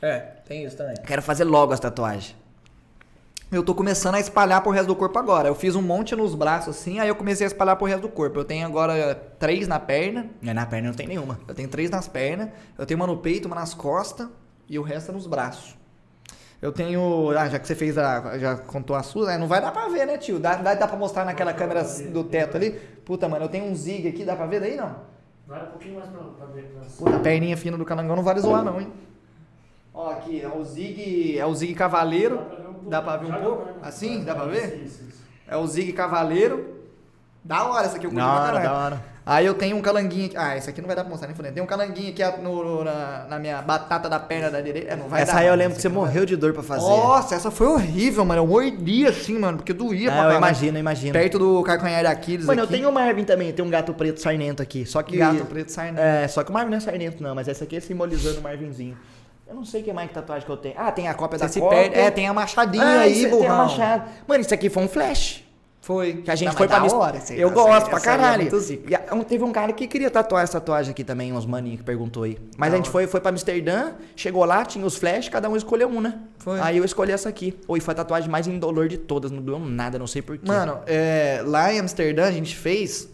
É, 0.00 0.18
tem 0.48 0.64
isso 0.64 0.76
também. 0.76 0.94
Quero 1.06 1.22
fazer 1.22 1.44
logo 1.44 1.72
as 1.72 1.78
tatuagens. 1.80 2.34
Eu 3.52 3.62
tô 3.62 3.74
começando 3.74 4.14
a 4.14 4.20
espalhar 4.20 4.62
pro 4.62 4.72
resto 4.72 4.86
do 4.86 4.96
corpo 4.96 5.18
agora. 5.18 5.46
Eu 5.46 5.54
fiz 5.54 5.76
um 5.76 5.82
monte 5.82 6.16
nos 6.16 6.34
braços 6.34 6.74
assim, 6.74 6.98
aí 6.98 7.08
eu 7.08 7.14
comecei 7.14 7.46
a 7.46 7.48
espalhar 7.48 7.76
pro 7.76 7.86
resto 7.86 8.00
do 8.00 8.08
corpo. 8.08 8.40
Eu 8.40 8.46
tenho 8.46 8.66
agora 8.66 9.14
três 9.38 9.68
na 9.68 9.78
perna, 9.78 10.30
É, 10.42 10.54
Na 10.54 10.64
perna 10.64 10.88
não 10.88 10.94
tem 10.94 11.06
nenhuma. 11.06 11.38
eu 11.46 11.54
tenho 11.54 11.68
três 11.68 11.90
nas 11.90 12.08
pernas, 12.08 12.48
eu 12.78 12.86
tenho 12.86 12.98
uma 12.98 13.06
no 13.06 13.18
peito, 13.18 13.44
uma 13.44 13.54
nas 13.54 13.74
costas 13.74 14.26
e 14.66 14.78
o 14.78 14.82
resto 14.82 15.10
é 15.10 15.14
nos 15.14 15.26
braços. 15.26 15.76
Eu 16.62 16.72
tenho. 16.72 17.30
Ah, 17.36 17.46
já 17.46 17.58
que 17.58 17.66
você 17.66 17.74
fez 17.74 17.98
a. 17.98 18.38
Já 18.38 18.56
contou 18.56 18.96
a 18.96 19.02
sua, 19.02 19.26
né? 19.26 19.36
Não 19.36 19.48
vai 19.48 19.60
dar 19.60 19.70
pra 19.70 19.86
ver, 19.88 20.06
né, 20.06 20.16
tio? 20.16 20.38
Dá, 20.38 20.54
dá, 20.54 20.74
dá 20.74 20.88
pra 20.88 20.96
mostrar 20.96 21.26
naquela 21.26 21.52
câmera 21.52 21.82
do 22.10 22.24
teto 22.24 22.56
ali? 22.56 22.70
Puta, 23.04 23.28
mano, 23.28 23.44
eu 23.44 23.48
tenho 23.50 23.66
um 23.66 23.74
zig 23.74 24.08
aqui, 24.08 24.24
dá 24.24 24.34
pra 24.34 24.46
ver 24.46 24.60
daí 24.60 24.76
não? 24.76 24.96
Vai 25.46 25.62
um 25.62 25.66
pouquinho 25.66 25.96
mais 25.96 26.08
pra, 26.08 26.20
pra 26.22 26.46
ver. 26.46 26.62
Pra... 26.72 26.82
Puta, 26.96 27.16
a 27.16 27.20
perninha 27.20 27.56
fina 27.56 27.76
do 27.76 27.84
calangão 27.84 28.16
não 28.16 28.22
vale 28.22 28.40
zoar, 28.40 28.64
não, 28.64 28.80
hein? 28.80 28.90
Ó, 29.94 30.10
aqui, 30.10 30.40
é 30.40 30.48
o 30.48 30.64
zig. 30.64 31.38
É 31.38 31.44
o 31.46 31.54
zig 31.54 31.74
cavaleiro. 31.74 32.40
Dá 32.88 33.00
pra 33.02 33.16
ver 33.16 33.26
um 33.26 33.42
pouco? 33.42 33.62
pra- 33.74 33.88
Assim? 33.88 34.24
Dá 34.24 34.34
pra 34.34 34.44
ver? 34.46 34.82
Isso, 34.84 35.02
isso. 35.08 35.22
É 35.46 35.56
o 35.56 35.66
zig 35.66 35.92
cavaleiro. 35.92 36.80
Da 37.44 37.64
hora 37.66 37.86
essa 37.86 37.96
aqui, 37.96 38.06
eu 38.06 38.10
curti 38.10 38.24
Da 38.24 38.30
pra 38.32 38.40
hora, 38.42 38.52
caralho. 38.52 38.68
da 38.70 38.76
hora. 38.84 39.12
Aí 39.24 39.46
eu 39.46 39.54
tenho 39.54 39.76
um 39.76 39.80
calanguinho 39.82 40.26
aqui. 40.26 40.36
Ah, 40.36 40.56
esse 40.56 40.68
aqui 40.70 40.80
não 40.80 40.86
vai 40.88 40.96
dar 40.96 41.02
pra 41.02 41.10
mostrar 41.10 41.28
nem 41.28 41.36
fudendo. 41.36 41.54
Tem 41.54 41.62
um 41.62 41.66
calanguinho 41.66 42.10
aqui 42.10 42.22
no- 42.42 42.82
na, 42.82 43.26
na 43.28 43.38
minha 43.38 43.60
batata 43.62 44.08
da 44.08 44.18
perna 44.18 44.50
da 44.50 44.60
direita. 44.60 44.92
É, 44.92 44.96
não 44.96 45.08
vai 45.08 45.22
Essa 45.22 45.32
dar, 45.34 45.38
aí 45.40 45.46
eu 45.46 45.54
lembro 45.54 45.76
que 45.76 45.82
você 45.82 45.88
morreu 45.88 46.24
de 46.24 46.34
dor 46.36 46.52
pra 46.52 46.62
fazer. 46.62 46.82
Nossa, 46.86 47.34
essa 47.36 47.50
foi 47.50 47.66
horrível, 47.68 48.24
mano. 48.24 48.42
Eu 48.42 48.46
mordi 48.46 49.06
assim, 49.06 49.38
mano, 49.38 49.58
porque 49.58 49.72
doía 49.72 50.06
pra 50.10 50.14
Ah, 50.14 50.16
eu 50.16 50.22
caralho. 50.22 50.38
imagino, 50.38 50.76
eu 50.76 50.80
imagino. 50.80 51.12
Perto 51.12 51.38
do 51.38 51.62
calcanhar 51.62 52.00
de 52.00 52.06
Aquiles 52.08 52.46
Mano, 52.46 52.60
eu 52.60 52.64
aqui. 52.64 52.72
tenho 52.74 52.88
o 52.88 52.92
Marvin 52.92 53.24
também, 53.24 53.52
tem 53.52 53.64
um 53.64 53.70
gato 53.70 53.94
preto 53.94 54.20
sarnento 54.20 54.60
aqui. 54.62 54.84
Só 54.86 55.02
que. 55.02 55.16
Gato 55.16 55.44
preto 55.46 55.70
sarnento. 55.70 56.00
É, 56.00 56.26
só 56.26 56.42
que 56.42 56.50
o 56.50 56.52
Marvin 56.54 56.70
não 56.70 56.78
é 56.78 56.80
sarnento, 56.80 57.22
não, 57.22 57.34
mas 57.34 57.46
essa 57.46 57.62
aqui 57.62 57.76
é 57.76 57.80
simbolizando 57.80 58.40
o 58.40 58.42
Marvinzinho. 58.42 58.96
Eu 59.46 59.54
não 59.54 59.64
sei 59.64 59.82
que 59.82 59.92
mais 59.92 60.08
que 60.08 60.14
tatuagem 60.14 60.46
que 60.46 60.50
eu 60.52 60.56
tenho. 60.56 60.74
Ah, 60.78 60.90
tem 60.90 61.08
a 61.08 61.14
cópia 61.14 61.38
Você 61.38 61.60
da 61.60 61.66
Copa. 61.66 61.76
perde. 61.76 61.94
É, 61.96 62.10
tem 62.10 62.26
a 62.26 62.32
machadinha 62.32 62.84
ah, 62.84 63.00
aí, 63.00 63.12
isso 63.12 63.22
tem 63.22 63.32
a 63.32 63.36
burrão. 63.36 63.56
machado. 63.56 64.10
Mano, 64.26 64.40
isso 64.40 64.54
aqui 64.54 64.70
foi 64.70 64.82
um 64.82 64.88
flash. 64.88 65.44
Foi. 65.82 66.22
Que 66.22 66.30
a 66.30 66.36
gente 66.36 66.46
Não, 66.50 66.56
foi 66.56 66.68
pra 66.68 66.78
mis- 66.78 66.92
hora, 66.92 67.16
Eu 67.30 67.48
essa 67.48 67.54
gosto 67.54 67.88
pra 67.90 67.98
é 67.98 68.02
caralho. 68.02 68.48
a- 68.48 69.24
teve 69.24 69.42
um 69.42 69.50
cara 69.50 69.72
que 69.72 69.88
queria 69.88 70.08
tatuar 70.08 70.44
essa 70.44 70.60
tatuagem 70.60 70.92
aqui 70.92 71.02
também, 71.02 71.32
uns 71.32 71.44
maninhos 71.44 71.80
que 71.80 71.84
perguntou 71.84 72.22
aí. 72.22 72.38
Mas 72.56 72.72
a 72.72 72.76
gente 72.76 72.88
foi, 72.88 73.08
foi 73.08 73.20
pra 73.20 73.30
Amsterdã, 73.30 73.94
chegou 74.14 74.44
lá, 74.44 74.64
tinha 74.64 74.86
os 74.86 74.96
flash, 74.96 75.28
cada 75.28 75.50
um 75.50 75.56
escolheu 75.56 75.88
um, 75.88 76.00
né? 76.00 76.20
Foi. 76.38 76.60
Aí 76.60 76.76
eu 76.78 76.84
escolhi 76.84 77.10
essa 77.10 77.28
aqui. 77.28 77.58
Oi, 77.66 77.80
foi 77.80 77.92
a 77.92 77.96
tatuagem 77.96 78.30
mais 78.30 78.46
indolor 78.46 78.86
de 78.86 78.96
todas, 78.96 79.32
não 79.32 79.42
doeu 79.42 79.58
nada, 79.58 79.98
não 79.98 80.06
sei 80.06 80.22
porquê. 80.22 80.46
Mano, 80.46 80.78
é, 80.86 81.42
lá 81.44 81.72
em 81.74 81.80
Amsterdã 81.80 82.26
a 82.28 82.32
gente 82.32 82.54
fez. 82.56 83.08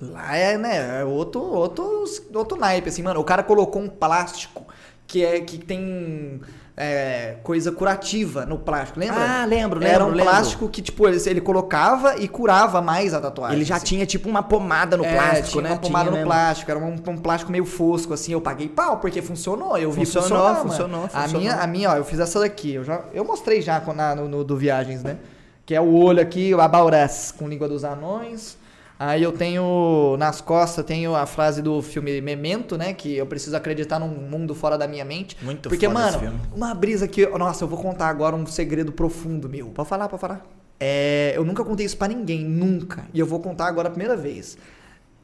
Lá 0.00 0.34
é, 0.36 0.56
né, 0.58 1.00
é 1.00 1.04
outro, 1.04 1.40
outro, 1.42 2.04
outro 2.34 2.58
naipe, 2.58 2.88
assim, 2.88 3.02
mano. 3.02 3.20
O 3.20 3.24
cara 3.24 3.42
colocou 3.42 3.80
um 3.80 3.88
plástico 3.88 4.66
que, 5.06 5.24
é, 5.24 5.40
que 5.40 5.58
tem 5.58 6.40
é, 6.76 7.36
coisa 7.42 7.70
curativa 7.70 8.44
no 8.46 8.58
plástico, 8.58 8.98
lembra? 8.98 9.20
Ah, 9.20 9.44
lembro, 9.44 9.80
Era 9.82 9.98
lembro, 9.98 10.04
um 10.06 10.16
lembro. 10.16 10.24
plástico 10.32 10.68
que, 10.68 10.82
tipo, 10.82 11.06
ele, 11.06 11.18
ele 11.26 11.40
colocava 11.40 12.16
e 12.18 12.26
curava 12.26 12.82
mais 12.82 13.14
a 13.14 13.20
tatuagem. 13.20 13.56
Ele 13.56 13.64
já 13.64 13.76
assim. 13.76 13.86
tinha 13.86 14.06
tipo 14.06 14.28
uma 14.28 14.42
pomada 14.42 14.96
no 14.96 15.04
É, 15.04 15.12
plástico, 15.14 15.48
tinha 15.50 15.62
né? 15.62 15.70
uma 15.70 15.78
pomada 15.78 16.10
Tinha 16.10 16.20
no 16.22 16.26
plástico, 16.26 16.70
era 16.70 16.80
um, 16.80 16.94
um 17.08 17.16
plástico 17.18 17.52
meio 17.52 17.64
fosco, 17.64 18.12
assim. 18.12 18.32
Eu 18.32 18.40
paguei 18.40 18.68
pau, 18.68 18.98
porque 18.98 19.22
funcionou. 19.22 19.76
Eu 19.78 19.92
vi 19.92 20.04
Funcionou, 20.04 20.28
funcionar, 20.28 20.52
mano. 20.54 20.68
funcionou, 20.70 21.04
A 21.04 21.08
funcionou. 21.08 21.40
minha, 21.40 21.54
a 21.56 21.66
minha, 21.66 21.90
ó, 21.92 21.96
eu 21.96 22.04
fiz 22.04 22.18
essa 22.18 22.40
daqui. 22.40 22.74
Eu, 22.74 22.82
já, 22.84 23.04
eu 23.12 23.24
mostrei 23.24 23.62
já 23.62 23.80
na, 23.94 24.14
no, 24.16 24.28
no 24.28 24.42
do 24.42 24.56
Viagens, 24.56 25.02
né? 25.04 25.18
Que 25.64 25.74
é 25.74 25.80
o 25.80 25.94
olho 25.94 26.20
aqui, 26.20 26.52
o 26.54 26.60
Abaurés, 26.60 27.32
com 27.36 27.48
língua 27.48 27.68
dos 27.68 27.84
anões. 27.84 28.58
Aí 28.98 29.22
eu 29.22 29.32
tenho, 29.32 30.16
nas 30.18 30.40
costas, 30.40 30.84
tenho 30.84 31.14
a 31.16 31.26
frase 31.26 31.60
do 31.60 31.82
filme 31.82 32.20
Memento, 32.20 32.78
né? 32.78 32.92
Que 32.94 33.16
eu 33.16 33.26
preciso 33.26 33.56
acreditar 33.56 33.98
num 33.98 34.08
mundo 34.08 34.54
fora 34.54 34.78
da 34.78 34.86
minha 34.86 35.04
mente. 35.04 35.36
Muito 35.42 35.68
Porque, 35.68 35.86
foda 35.86 35.98
mano, 35.98 36.10
esse 36.10 36.18
filme. 36.20 36.40
uma 36.54 36.72
brisa 36.74 37.08
que... 37.08 37.26
Nossa, 37.26 37.64
eu 37.64 37.68
vou 37.68 37.78
contar 37.78 38.06
agora 38.08 38.36
um 38.36 38.46
segredo 38.46 38.92
profundo, 38.92 39.48
meu. 39.48 39.66
Pode 39.68 39.88
falar, 39.88 40.08
pode 40.08 40.20
falar. 40.20 40.46
É, 40.78 41.32
eu 41.34 41.44
nunca 41.44 41.64
contei 41.64 41.84
isso 41.84 41.96
pra 41.96 42.06
ninguém, 42.06 42.44
nunca. 42.44 43.04
E 43.12 43.18
eu 43.18 43.26
vou 43.26 43.40
contar 43.40 43.66
agora 43.66 43.88
a 43.88 43.90
primeira 43.90 44.16
vez. 44.16 44.56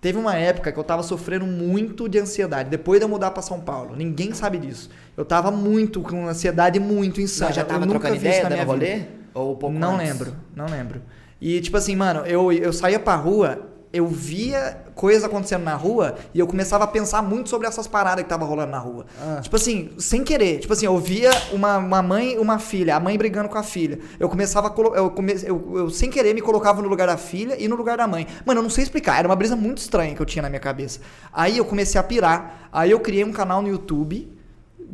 Teve 0.00 0.18
uma 0.18 0.34
época 0.34 0.72
que 0.72 0.78
eu 0.78 0.84
tava 0.84 1.02
sofrendo 1.02 1.44
muito 1.46 2.08
de 2.08 2.18
ansiedade, 2.18 2.70
depois 2.70 2.98
de 2.98 3.04
eu 3.04 3.08
mudar 3.08 3.30
pra 3.32 3.42
São 3.42 3.60
Paulo. 3.60 3.94
Ninguém 3.94 4.32
sabe 4.32 4.58
disso. 4.58 4.88
Eu 5.16 5.24
tava 5.24 5.50
muito 5.50 6.00
com 6.00 6.26
ansiedade 6.26 6.80
muito 6.80 7.20
insana. 7.20 7.50
Você 7.50 7.56
já 7.56 7.62
Eu 7.62 7.66
tava 7.66 7.80
nunca 7.86 7.98
trocando 8.00 8.16
ideia, 8.16 8.42
dando 8.42 8.52
minha 8.52 8.64
rolê? 8.64 8.94
vida. 8.94 9.08
Ou 9.34 9.52
um 9.52 9.56
pouco 9.56 9.78
Não 9.78 9.94
antes? 9.96 10.08
lembro, 10.08 10.32
não 10.56 10.66
lembro. 10.66 11.02
E 11.40 11.60
tipo 11.60 11.76
assim, 11.76 11.96
mano, 11.96 12.20
eu, 12.26 12.52
eu 12.52 12.72
saía 12.72 12.98
pra 12.98 13.14
rua, 13.16 13.66
eu 13.92 14.06
via 14.06 14.84
coisa 14.94 15.26
acontecendo 15.26 15.64
na 15.64 15.74
rua 15.74 16.14
e 16.34 16.38
eu 16.38 16.46
começava 16.46 16.84
a 16.84 16.86
pensar 16.86 17.22
muito 17.22 17.48
sobre 17.48 17.66
essas 17.66 17.86
paradas 17.88 18.22
que 18.22 18.28
tava 18.28 18.44
rolando 18.44 18.70
na 18.70 18.78
rua. 18.78 19.06
Ah. 19.18 19.40
Tipo 19.40 19.56
assim, 19.56 19.90
sem 19.98 20.22
querer. 20.22 20.58
Tipo 20.58 20.74
assim, 20.74 20.84
eu 20.86 20.96
via 20.98 21.30
uma, 21.52 21.78
uma 21.78 22.02
mãe 22.02 22.34
e 22.34 22.38
uma 22.38 22.58
filha, 22.58 22.94
a 22.96 23.00
mãe 23.00 23.16
brigando 23.16 23.48
com 23.48 23.56
a 23.56 23.62
filha. 23.62 23.98
Eu 24.18 24.28
começava 24.28 24.66
a 24.66 24.70
colo- 24.70 24.94
eu, 24.94 25.10
come, 25.10 25.34
eu, 25.42 25.72
eu 25.78 25.90
sem 25.90 26.10
querer 26.10 26.34
me 26.34 26.42
colocava 26.42 26.82
no 26.82 26.88
lugar 26.88 27.06
da 27.08 27.16
filha 27.16 27.56
e 27.58 27.66
no 27.66 27.74
lugar 27.74 27.96
da 27.96 28.06
mãe. 28.06 28.26
Mano, 28.44 28.58
eu 28.60 28.62
não 28.62 28.70
sei 28.70 28.84
explicar, 28.84 29.18
era 29.18 29.26
uma 29.26 29.34
brisa 29.36 29.56
muito 29.56 29.78
estranha 29.78 30.14
que 30.14 30.20
eu 30.20 30.26
tinha 30.26 30.42
na 30.42 30.48
minha 30.50 30.60
cabeça. 30.60 31.00
Aí 31.32 31.56
eu 31.56 31.64
comecei 31.64 31.98
a 31.98 32.04
pirar. 32.04 32.68
Aí 32.70 32.90
eu 32.90 33.00
criei 33.00 33.24
um 33.24 33.32
canal 33.32 33.62
no 33.62 33.68
YouTube 33.68 34.30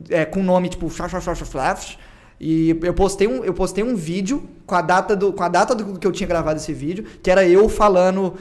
é, 0.08 0.24
com 0.24 0.40
o 0.40 0.42
nome 0.44 0.68
tipo 0.68 0.88
Flash, 0.88 1.10
Flash, 1.10 1.24
Flash, 1.24 1.40
Flash. 1.48 1.98
E 2.40 2.78
eu 2.82 2.94
postei 2.94 3.26
um, 3.26 3.44
eu 3.44 3.54
postei 3.54 3.82
um 3.82 3.96
vídeo 3.96 4.42
com 4.66 4.74
a 4.74 4.82
data 4.82 5.16
do 5.16 5.32
com 5.32 5.42
a 5.42 5.48
data 5.48 5.74
do 5.74 5.98
que 5.98 6.06
eu 6.06 6.12
tinha 6.12 6.26
gravado 6.26 6.58
esse 6.58 6.72
vídeo, 6.72 7.04
que 7.22 7.30
era 7.30 7.46
eu 7.46 7.68
falando 7.68 8.34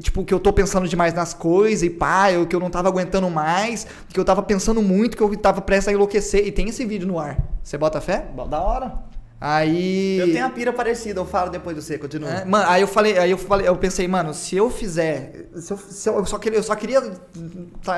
tipo 0.00 0.24
que 0.24 0.34
eu 0.34 0.38
tô 0.38 0.52
pensando 0.52 0.86
demais 0.86 1.14
nas 1.14 1.32
coisas 1.32 1.82
e 1.82 1.90
pá, 1.90 2.30
eu, 2.30 2.46
que 2.46 2.54
eu 2.54 2.60
não 2.60 2.70
tava 2.70 2.88
aguentando 2.88 3.28
mais, 3.30 3.86
que 4.12 4.20
eu 4.20 4.24
tava 4.24 4.42
pensando 4.42 4.82
muito, 4.82 5.16
que 5.16 5.22
eu 5.22 5.34
tava 5.36 5.60
prestes 5.60 5.88
a 5.88 5.92
enlouquecer 5.92 6.46
e 6.46 6.52
tem 6.52 6.68
esse 6.68 6.84
vídeo 6.84 7.08
no 7.08 7.18
ar. 7.18 7.38
Você 7.62 7.78
bota 7.78 8.00
fé? 8.00 8.26
Da 8.50 8.60
hora. 8.60 9.13
Aí 9.46 10.18
Eu 10.20 10.32
tenho 10.32 10.46
a 10.46 10.48
pira 10.48 10.72
parecida, 10.72 11.20
eu 11.20 11.26
falo 11.26 11.50
depois 11.50 11.76
de 11.76 11.82
você, 11.82 11.98
continua. 11.98 12.30
é, 12.30 12.44
mano, 12.46 12.64
aí 12.66 12.80
eu 12.80 12.88
falei, 12.88 13.18
aí 13.18 13.30
eu 13.30 13.36
falei, 13.36 13.68
eu 13.68 13.76
pensei, 13.76 14.08
mano, 14.08 14.32
se 14.32 14.56
eu 14.56 14.70
fizer, 14.70 15.48
se 15.56 15.70
eu, 15.70 15.76
se 15.76 16.08
eu, 16.08 16.14
eu 16.16 16.24
só 16.24 16.38
queria, 16.38 16.58
eu 16.58 16.62
só 16.62 16.74
queria, 16.74 17.02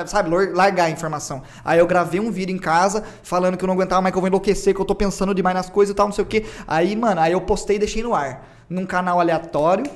sabe, 0.07 0.29
lor- 0.29 0.51
largar 0.53 0.85
a 0.87 0.91
informação. 0.91 1.43
Aí 1.65 1.79
eu 1.79 1.87
gravei 1.87 2.19
um 2.19 2.33
vídeo 2.33 2.53
em 2.53 2.59
casa 2.59 3.05
falando 3.23 3.57
que 3.57 3.63
eu 3.63 3.67
não 3.69 3.75
aguentava 3.75 4.03
mais 4.03 4.13
que 4.13 4.17
eu 4.19 4.21
vou 4.23 4.29
enlouquecer, 4.29 4.75
que 4.75 4.81
eu 4.81 4.85
tô 4.85 4.95
pensando 4.95 5.33
demais 5.33 5.55
nas 5.55 5.71
coisas 5.71 5.93
e 5.93 5.97
tal, 5.97 6.07
não 6.07 6.13
sei 6.13 6.25
o 6.25 6.27
quê. 6.27 6.45
Aí, 6.67 6.97
mano, 6.97 7.21
aí 7.21 7.31
eu 7.33 7.41
postei 7.41 7.77
e 7.77 7.79
deixei 7.79 8.03
no 8.03 8.13
ar, 8.13 8.65
num 8.69 8.85
canal 8.85 9.21
aleatório, 9.21 9.89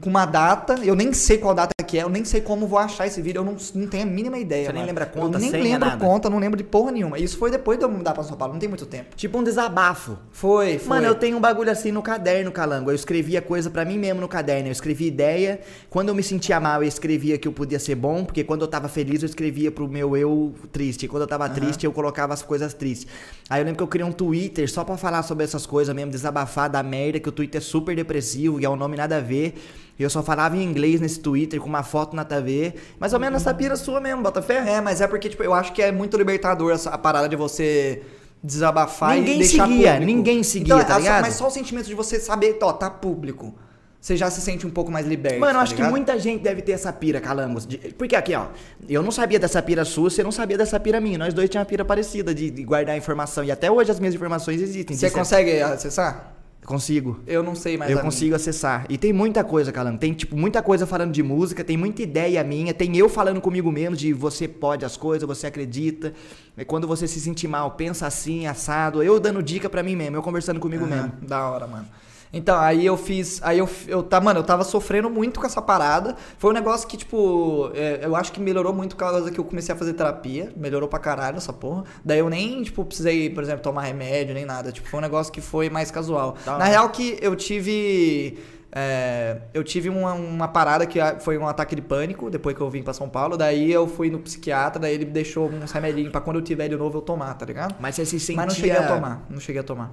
com 0.00 0.10
uma 0.10 0.26
data, 0.26 0.74
eu 0.82 0.94
nem 0.94 1.12
sei 1.12 1.38
qual 1.38 1.54
data 1.54 1.72
que 1.86 1.98
é, 1.98 2.02
eu 2.02 2.08
nem 2.10 2.24
sei 2.24 2.40
como 2.42 2.66
vou 2.66 2.78
achar 2.78 3.06
esse 3.06 3.22
vídeo, 3.22 3.40
eu 3.40 3.44
não, 3.44 3.56
não 3.74 3.86
tenho 3.86 4.02
a 4.02 4.06
mínima 4.06 4.38
ideia. 4.38 4.66
Você 4.66 4.72
nem 4.72 4.82
mano. 4.82 4.86
lembra 4.88 5.04
a 5.04 5.06
conta, 5.06 5.38
Eu 5.38 5.40
nem 5.40 5.50
lembro 5.50 5.88
nada? 5.88 6.04
conta, 6.04 6.28
não 6.28 6.38
lembro 6.38 6.58
de 6.58 6.64
porra 6.64 6.92
nenhuma. 6.92 7.18
Isso 7.18 7.38
foi 7.38 7.50
depois 7.50 7.78
de 7.78 7.84
eu 7.84 7.88
mudar 7.88 8.12
pra 8.12 8.22
São 8.22 8.36
Paulo, 8.36 8.52
não 8.52 8.60
tem 8.60 8.68
muito 8.68 8.84
tempo. 8.84 9.16
Tipo 9.16 9.38
um 9.38 9.42
desabafo. 9.42 10.18
Foi, 10.30 10.78
foi. 10.78 10.88
Mano, 10.88 11.06
eu 11.06 11.14
tenho 11.14 11.38
um 11.38 11.40
bagulho 11.40 11.70
assim 11.70 11.90
no 11.90 12.02
caderno, 12.02 12.52
calango. 12.52 12.90
Eu 12.90 12.94
escrevia 12.94 13.40
coisa 13.40 13.70
pra 13.70 13.84
mim 13.84 13.98
mesmo 13.98 14.20
no 14.20 14.28
caderno. 14.28 14.68
Eu 14.68 14.72
escrevia 14.72 15.08
ideia. 15.08 15.60
Quando 15.88 16.10
eu 16.10 16.14
me 16.14 16.22
sentia 16.22 16.60
mal, 16.60 16.82
eu 16.82 16.88
escrevia 16.88 17.38
que 17.38 17.48
eu 17.48 17.52
podia 17.52 17.78
ser 17.78 17.94
bom. 17.94 18.24
Porque 18.24 18.44
quando 18.44 18.62
eu 18.62 18.68
tava 18.68 18.88
feliz, 18.88 19.22
eu 19.22 19.26
escrevia 19.26 19.70
pro 19.70 19.88
meu 19.88 20.14
eu 20.14 20.54
triste. 20.70 21.08
Quando 21.08 21.22
eu 21.22 21.28
tava 21.28 21.48
triste, 21.48 21.86
eu 21.86 21.92
colocava 21.92 22.34
as 22.34 22.42
coisas 22.42 22.74
tristes. 22.74 23.06
Aí 23.48 23.62
eu 23.62 23.64
lembro 23.64 23.78
que 23.78 23.82
eu 23.82 23.88
criei 23.88 24.06
um 24.06 24.12
Twitter 24.12 24.70
só 24.70 24.84
pra 24.84 24.98
falar 24.98 25.22
sobre 25.22 25.44
essas 25.44 25.64
coisas 25.64 25.94
mesmo, 25.94 26.10
desabafar 26.10 26.68
da 26.68 26.82
merda, 26.82 27.18
que 27.18 27.28
o 27.28 27.32
Twitter 27.32 27.60
é 27.60 27.64
super 27.64 27.96
depressivo 27.96 28.60
e 28.60 28.64
é 28.64 28.68
um 28.68 28.76
nome 28.76 28.96
nada 28.96 29.16
a 29.16 29.20
ver. 29.20 29.54
E 29.98 30.02
eu 30.02 30.08
só 30.10 30.22
falava 30.22 30.56
em 30.56 30.62
inglês 30.62 31.00
nesse 31.00 31.18
Twitter, 31.18 31.60
com 31.60 31.68
uma 31.68 31.82
foto 31.82 32.14
nada 32.14 32.36
a 32.36 32.40
ver. 32.40 32.74
Mais 33.00 33.12
ou 33.12 33.18
menos 33.18 33.42
essa 33.42 33.52
pira 33.52 33.74
sua 33.76 34.00
mesmo, 34.00 34.22
bota 34.22 34.40
fé. 34.40 34.58
É, 34.74 34.80
mas 34.80 35.00
é 35.00 35.06
porque, 35.08 35.28
tipo, 35.28 35.42
eu 35.42 35.52
acho 35.52 35.72
que 35.72 35.82
é 35.82 35.90
muito 35.90 36.16
libertador 36.16 36.72
essa 36.72 36.90
a 36.90 36.98
parada 36.98 37.28
de 37.28 37.34
você 37.36 38.02
desabafar 38.42 39.16
Ninguém 39.16 39.34
e 39.34 39.38
deixar 39.38 39.66
seguia, 39.66 39.92
público. 39.92 40.06
ninguém 40.06 40.42
seguia, 40.42 40.74
Então, 40.74 40.86
tá 40.86 40.94
é 40.94 40.98
ligado? 40.98 41.22
Mas 41.22 41.34
só 41.34 41.48
o 41.48 41.50
sentimento 41.50 41.86
de 41.86 41.94
você 41.94 42.20
saber, 42.20 42.56
ó, 42.62 42.72
tá 42.72 42.88
público. 42.88 43.54
Você 44.00 44.16
já 44.16 44.30
se 44.30 44.40
sente 44.40 44.64
um 44.64 44.70
pouco 44.70 44.92
mais 44.92 45.04
liberto. 45.08 45.40
Mano, 45.40 45.50
eu 45.50 45.56
tá 45.56 45.60
acho 45.62 45.74
que 45.74 45.82
muita 45.82 46.16
gente 46.20 46.40
deve 46.40 46.62
ter 46.62 46.70
essa 46.70 46.92
pira, 46.92 47.20
Calangos. 47.20 47.66
de- 47.66 47.78
Porque 47.98 48.14
aqui, 48.14 48.32
ó, 48.32 48.46
eu 48.88 49.02
não 49.02 49.10
sabia 49.10 49.40
dessa 49.40 49.60
pira 49.60 49.84
sua, 49.84 50.08
você 50.08 50.22
não 50.22 50.30
sabia 50.30 50.56
dessa 50.56 50.78
pira 50.78 51.00
minha. 51.00 51.18
Nós 51.18 51.34
dois 51.34 51.50
tínhamos 51.50 51.66
uma 51.66 51.68
pira 51.68 51.84
parecida 51.84 52.32
de, 52.32 52.48
de 52.48 52.62
guardar 52.62 52.96
informação. 52.96 53.42
E 53.42 53.50
até 53.50 53.68
hoje 53.68 53.90
as 53.90 53.98
minhas 53.98 54.14
informações 54.14 54.62
existem. 54.62 54.96
Você 54.96 55.10
consegue 55.10 55.60
acessar? 55.60 56.32
Consigo. 56.68 57.18
Eu 57.26 57.42
não 57.42 57.54
sei 57.54 57.78
mais. 57.78 57.90
eu 57.90 57.96
a 57.96 58.02
minha. 58.02 58.12
consigo 58.12 58.34
acessar. 58.34 58.84
E 58.90 58.98
tem 58.98 59.10
muita 59.10 59.42
coisa, 59.42 59.72
Calango. 59.72 59.96
Tem, 59.96 60.12
tipo, 60.12 60.36
muita 60.36 60.62
coisa 60.62 60.86
falando 60.86 61.12
de 61.12 61.22
música, 61.22 61.64
tem 61.64 61.78
muita 61.78 62.02
ideia 62.02 62.44
minha, 62.44 62.74
tem 62.74 62.94
eu 62.94 63.08
falando 63.08 63.40
comigo 63.40 63.72
mesmo 63.72 63.96
de 63.96 64.12
você 64.12 64.46
pode 64.46 64.84
as 64.84 64.94
coisas, 64.94 65.26
você 65.26 65.46
acredita. 65.46 66.12
É 66.58 66.66
Quando 66.66 66.86
você 66.86 67.08
se 67.08 67.18
sentir 67.20 67.48
mal, 67.48 67.70
pensa 67.70 68.06
assim, 68.06 68.46
assado. 68.46 69.02
Eu 69.02 69.18
dando 69.18 69.42
dica 69.42 69.70
pra 69.70 69.82
mim 69.82 69.96
mesmo, 69.96 70.16
eu 70.16 70.22
conversando 70.22 70.60
comigo 70.60 70.84
Aham, 70.84 70.94
mesmo. 70.94 71.12
Da 71.22 71.48
hora, 71.48 71.66
mano. 71.66 71.88
Então, 72.32 72.58
aí 72.58 72.84
eu 72.84 72.96
fiz. 72.96 73.40
Aí 73.42 73.58
eu, 73.58 73.68
eu 73.86 74.02
tá, 74.02 74.20
mano, 74.20 74.40
eu 74.40 74.44
tava 74.44 74.64
sofrendo 74.64 75.08
muito 75.08 75.40
com 75.40 75.46
essa 75.46 75.62
parada. 75.62 76.14
Foi 76.38 76.50
um 76.50 76.54
negócio 76.54 76.86
que, 76.86 76.96
tipo, 76.96 77.70
é, 77.74 78.00
eu 78.02 78.14
acho 78.14 78.30
que 78.32 78.40
melhorou 78.40 78.72
muito 78.72 78.94
por 78.96 79.00
causa 79.00 79.30
que 79.30 79.38
eu 79.40 79.44
comecei 79.44 79.74
a 79.74 79.78
fazer 79.78 79.94
terapia. 79.94 80.52
Melhorou 80.56 80.88
pra 80.88 80.98
caralho 80.98 81.36
essa 81.38 81.52
porra. 81.52 81.84
Daí 82.04 82.18
eu 82.18 82.28
nem, 82.28 82.62
tipo, 82.62 82.84
precisei, 82.84 83.30
por 83.30 83.42
exemplo, 83.42 83.62
tomar 83.62 83.82
remédio, 83.82 84.34
nem 84.34 84.44
nada. 84.44 84.70
Tipo, 84.72 84.88
foi 84.88 84.98
um 84.98 85.02
negócio 85.02 85.32
que 85.32 85.40
foi 85.40 85.70
mais 85.70 85.90
casual. 85.90 86.36
Da 86.44 86.58
Na 86.58 86.64
real 86.66 86.88
que 86.90 87.18
eu 87.22 87.34
tive. 87.34 88.38
é, 88.70 89.38
eu 89.54 89.64
tive 89.64 89.88
uma, 89.88 90.12
uma 90.12 90.48
parada 90.48 90.84
que 90.86 91.00
a- 91.00 91.18
foi 91.18 91.38
um 91.38 91.48
ataque 91.48 91.74
de 91.74 91.80
pânico 91.80 92.28
depois 92.28 92.54
que 92.54 92.60
eu 92.60 92.68
vim 92.68 92.82
pra 92.82 92.92
São 92.92 93.08
Paulo. 93.08 93.36
Daí 93.38 93.72
eu 93.72 93.86
fui 93.88 94.10
no 94.10 94.18
psiquiatra, 94.18 94.78
daí 94.78 94.94
ele 94.94 95.06
me 95.06 95.12
deixou 95.12 95.48
uns 95.48 95.72
remedinhos 95.72 96.12
pra 96.12 96.20
quando 96.20 96.36
eu 96.36 96.42
tiver 96.42 96.68
de 96.68 96.76
novo 96.76 96.98
eu 96.98 97.02
tomar, 97.02 97.32
tá 97.34 97.46
ligado? 97.46 97.74
Mas 97.80 97.94
você 97.94 98.04
se 98.04 98.20
sentia... 98.20 98.36
Mas 98.36 98.46
não 98.48 98.54
cheguei 98.54 98.76
a 98.76 98.86
tomar, 98.86 99.26
não 99.30 99.40
cheguei 99.40 99.60
a 99.60 99.64
tomar. 99.64 99.92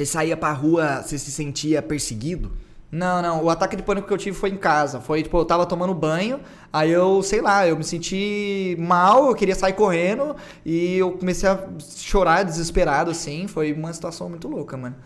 Você 0.00 0.06
saía 0.06 0.34
pra 0.34 0.50
rua, 0.50 1.02
você 1.02 1.18
se 1.18 1.30
sentia 1.30 1.82
perseguido? 1.82 2.50
Não, 2.90 3.20
não. 3.20 3.44
O 3.44 3.50
ataque 3.50 3.76
de 3.76 3.82
pânico 3.82 4.08
que 4.08 4.14
eu 4.14 4.16
tive 4.16 4.34
foi 4.34 4.48
em 4.48 4.56
casa. 4.56 4.98
Foi, 4.98 5.22
tipo, 5.22 5.36
eu 5.36 5.44
tava 5.44 5.66
tomando 5.66 5.92
banho, 5.92 6.40
aí 6.72 6.90
eu, 6.90 7.22
sei 7.22 7.42
lá, 7.42 7.68
eu 7.68 7.76
me 7.76 7.84
senti 7.84 8.74
mal, 8.78 9.28
eu 9.28 9.34
queria 9.34 9.54
sair 9.54 9.74
correndo 9.74 10.34
e 10.64 10.96
eu 10.96 11.12
comecei 11.12 11.46
a 11.46 11.62
chorar 11.98 12.44
desesperado, 12.44 13.10
assim. 13.10 13.46
Foi 13.46 13.74
uma 13.74 13.92
situação 13.92 14.30
muito 14.30 14.48
louca, 14.48 14.74
mano. 14.74 14.96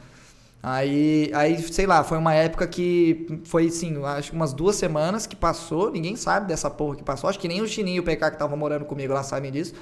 Aí, 0.62 1.28
aí, 1.34 1.60
sei 1.60 1.86
lá, 1.86 2.04
foi 2.04 2.16
uma 2.16 2.32
época 2.32 2.64
que 2.64 3.42
foi, 3.46 3.66
assim, 3.66 4.00
acho 4.04 4.30
que 4.30 4.36
umas 4.36 4.52
duas 4.52 4.76
semanas 4.76 5.26
que 5.26 5.34
passou, 5.34 5.90
ninguém 5.90 6.14
sabe 6.14 6.46
dessa 6.46 6.70
porra 6.70 6.94
que 6.94 7.02
passou. 7.02 7.28
Acho 7.28 7.40
que 7.40 7.48
nem 7.48 7.60
o 7.60 7.66
Chininho 7.66 8.00
o 8.00 8.04
PK 8.04 8.30
que 8.30 8.36
estavam 8.36 8.56
morando 8.56 8.84
comigo 8.84 9.12
lá 9.12 9.24
sabem 9.24 9.50
disso. 9.50 9.74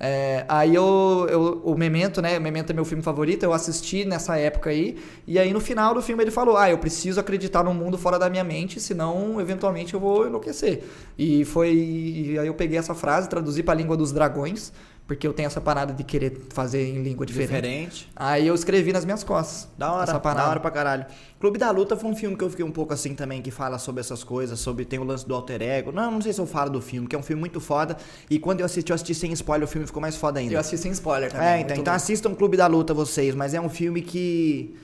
É, 0.00 0.44
aí 0.48 0.74
eu, 0.74 1.26
eu, 1.28 1.60
o 1.64 1.76
Memento, 1.76 2.22
né? 2.22 2.38
O 2.38 2.40
Memento 2.40 2.70
é 2.70 2.72
meu 2.72 2.84
filme 2.84 3.02
favorito, 3.02 3.42
eu 3.42 3.52
assisti 3.52 4.04
nessa 4.04 4.36
época 4.36 4.70
aí. 4.70 4.96
E 5.26 5.38
aí 5.38 5.52
no 5.52 5.60
final 5.60 5.92
do 5.92 6.00
filme 6.00 6.22
ele 6.22 6.30
falou: 6.30 6.56
Ah, 6.56 6.70
eu 6.70 6.78
preciso 6.78 7.18
acreditar 7.18 7.64
num 7.64 7.74
mundo 7.74 7.98
fora 7.98 8.18
da 8.18 8.30
minha 8.30 8.44
mente, 8.44 8.78
senão 8.78 9.40
eventualmente 9.40 9.94
eu 9.94 10.00
vou 10.00 10.26
enlouquecer. 10.26 10.84
E 11.18 11.44
foi. 11.44 11.72
E 11.72 12.38
aí 12.38 12.46
eu 12.46 12.54
peguei 12.54 12.78
essa 12.78 12.94
frase, 12.94 13.28
traduzi 13.28 13.62
pra 13.62 13.74
língua 13.74 13.96
dos 13.96 14.12
dragões, 14.12 14.72
porque 15.08 15.26
eu 15.26 15.32
tenho 15.32 15.46
essa 15.46 15.60
parada 15.60 15.94
de 15.94 16.04
querer 16.04 16.38
fazer 16.50 16.86
em 16.86 17.02
língua 17.02 17.24
diferente. 17.24 17.48
Diferente. 17.48 18.08
Aí 18.14 18.46
eu 18.46 18.54
escrevi 18.54 18.92
nas 18.92 19.06
minhas 19.06 19.24
costas. 19.24 19.66
Da 19.78 19.90
hora, 19.90 20.02
essa 20.02 20.20
parada. 20.20 20.44
da 20.44 20.50
hora 20.50 20.60
pra 20.60 20.70
caralho. 20.70 21.06
Clube 21.40 21.58
da 21.58 21.70
Luta 21.70 21.96
foi 21.96 22.10
um 22.10 22.14
filme 22.14 22.36
que 22.36 22.44
eu 22.44 22.50
fiquei 22.50 22.64
um 22.64 22.70
pouco 22.70 22.92
assim 22.92 23.14
também, 23.14 23.40
que 23.40 23.50
fala 23.50 23.78
sobre 23.78 24.02
essas 24.02 24.22
coisas, 24.22 24.60
sobre 24.60 24.84
tem 24.84 24.98
o 24.98 25.04
lance 25.04 25.26
do 25.26 25.34
alter 25.34 25.62
ego. 25.62 25.92
Não, 25.92 26.10
não 26.10 26.20
sei 26.20 26.34
se 26.34 26.40
eu 26.40 26.46
falo 26.46 26.68
do 26.68 26.82
filme, 26.82 27.08
que 27.08 27.16
é 27.16 27.18
um 27.18 27.22
filme 27.22 27.40
muito 27.40 27.58
foda. 27.58 27.96
E 28.28 28.38
quando 28.38 28.60
eu 28.60 28.66
assisti, 28.66 28.92
eu 28.92 28.94
assisti 28.94 29.14
sem 29.14 29.32
spoiler, 29.32 29.66
o 29.66 29.70
filme 29.70 29.86
ficou 29.86 30.02
mais 30.02 30.14
foda 30.14 30.40
ainda. 30.40 30.52
Eu 30.52 30.60
assisti 30.60 30.76
sem 30.76 30.92
spoiler 30.92 31.32
também. 31.32 31.48
É, 31.48 31.60
então, 31.60 31.76
então 31.78 31.94
assistam 31.94 32.34
Clube 32.34 32.58
da 32.58 32.66
Luta 32.66 32.92
vocês, 32.92 33.34
mas 33.34 33.54
é 33.54 33.60
um 33.60 33.70
filme 33.70 34.02
que 34.02 34.76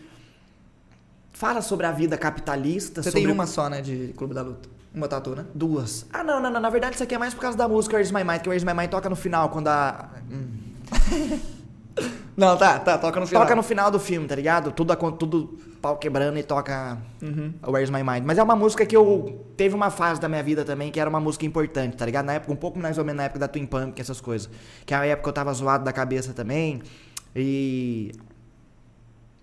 fala 1.34 1.60
sobre 1.60 1.84
a 1.84 1.92
vida 1.92 2.16
capitalista. 2.16 3.02
Você 3.02 3.10
sobre 3.10 3.26
tem 3.26 3.30
uma 3.30 3.46
só, 3.46 3.68
né, 3.68 3.82
de 3.82 4.14
Clube 4.16 4.32
da 4.32 4.40
Luta. 4.40 4.73
Uma 4.94 5.08
tatu, 5.08 5.34
né? 5.34 5.44
Duas. 5.54 6.06
Ah, 6.12 6.22
não, 6.22 6.40
não, 6.40 6.50
não. 6.50 6.60
Na 6.60 6.70
verdade, 6.70 6.94
isso 6.94 7.02
aqui 7.02 7.14
é 7.14 7.18
mais 7.18 7.34
por 7.34 7.40
causa 7.40 7.58
da 7.58 7.66
música 7.66 7.96
Where's 7.96 8.12
My 8.12 8.22
Mind, 8.22 8.42
que 8.42 8.48
Where's 8.48 8.64
My 8.64 8.72
Mind 8.74 8.90
toca 8.90 9.08
no 9.10 9.16
final, 9.16 9.48
quando 9.48 9.68
a. 9.68 10.08
Não, 12.36 12.56
tá, 12.56 12.80
tá, 12.80 12.98
toca 12.98 13.20
no 13.20 13.26
final. 13.26 13.42
Toca 13.42 13.54
no 13.54 13.62
final 13.62 13.90
do 13.90 14.00
filme, 14.00 14.26
tá 14.26 14.34
ligado? 14.34 14.72
Tudo, 14.72 14.96
tudo 15.12 15.56
pau 15.80 15.96
quebrando 15.96 16.38
e 16.38 16.42
toca 16.42 16.98
Uhum. 17.22 17.54
Where's 17.66 17.90
My 17.90 18.02
Mind. 18.02 18.24
Mas 18.24 18.38
é 18.38 18.42
uma 18.42 18.56
música 18.56 18.84
que 18.84 18.96
eu. 18.96 19.46
Teve 19.56 19.74
uma 19.74 19.90
fase 19.90 20.20
da 20.20 20.28
minha 20.28 20.42
vida 20.42 20.64
também 20.64 20.90
que 20.90 20.98
era 20.98 21.08
uma 21.08 21.20
música 21.20 21.46
importante, 21.46 21.96
tá 21.96 22.04
ligado? 22.04 22.26
Na 22.26 22.34
época, 22.34 22.52
um 22.52 22.56
pouco 22.56 22.78
mais 22.78 22.98
ou 22.98 23.04
menos 23.04 23.18
na 23.18 23.24
época 23.24 23.38
da 23.38 23.46
Twin 23.46 23.66
Pump, 23.66 24.00
essas 24.00 24.20
coisas. 24.20 24.50
Que 24.84 24.94
é 24.94 24.96
a 24.96 25.06
época 25.06 25.22
que 25.24 25.28
eu 25.28 25.32
tava 25.32 25.52
zoado 25.52 25.84
da 25.84 25.92
cabeça 25.92 26.32
também. 26.32 26.82
E. 27.36 28.12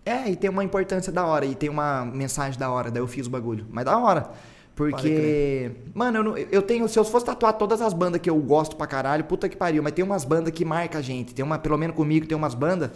É, 0.05 0.29
e 0.29 0.35
tem 0.35 0.49
uma 0.49 0.63
importância 0.63 1.13
da 1.13 1.25
hora, 1.25 1.45
e 1.45 1.53
tem 1.55 1.69
uma 1.69 2.03
mensagem 2.03 2.59
da 2.59 2.69
hora, 2.71 2.89
daí 2.89 3.01
eu 3.01 3.07
fiz 3.07 3.27
o 3.27 3.29
bagulho. 3.29 3.65
Mas 3.69 3.85
da 3.85 3.97
hora. 3.97 4.31
Porque. 4.75 5.71
Mano, 5.93 6.17
eu, 6.19 6.23
não- 6.23 6.38
eu 6.38 6.62
tenho. 6.62 6.88
Se 6.88 6.97
eu 6.97 7.03
fosse 7.03 7.25
tatuar 7.25 7.53
todas 7.53 7.81
as 7.81 7.93
bandas 7.93 8.19
que 8.21 8.29
eu 8.29 8.38
gosto 8.38 8.75
pra 8.75 8.88
caralho, 8.88 9.23
puta 9.25 9.47
que 9.49 9.55
pariu. 9.57 9.84
Mas 9.84 9.93
tem 9.93 10.03
umas 10.03 10.23
bandas 10.25 10.53
que 10.53 10.65
marcam 10.65 10.99
a 10.99 11.01
gente. 11.03 11.34
Tem 11.34 11.43
uma, 11.43 11.57
pelo 11.60 11.77
menos 11.77 11.95
comigo, 11.95 12.25
tem 12.25 12.38
umas 12.38 12.53
bandas 12.55 12.91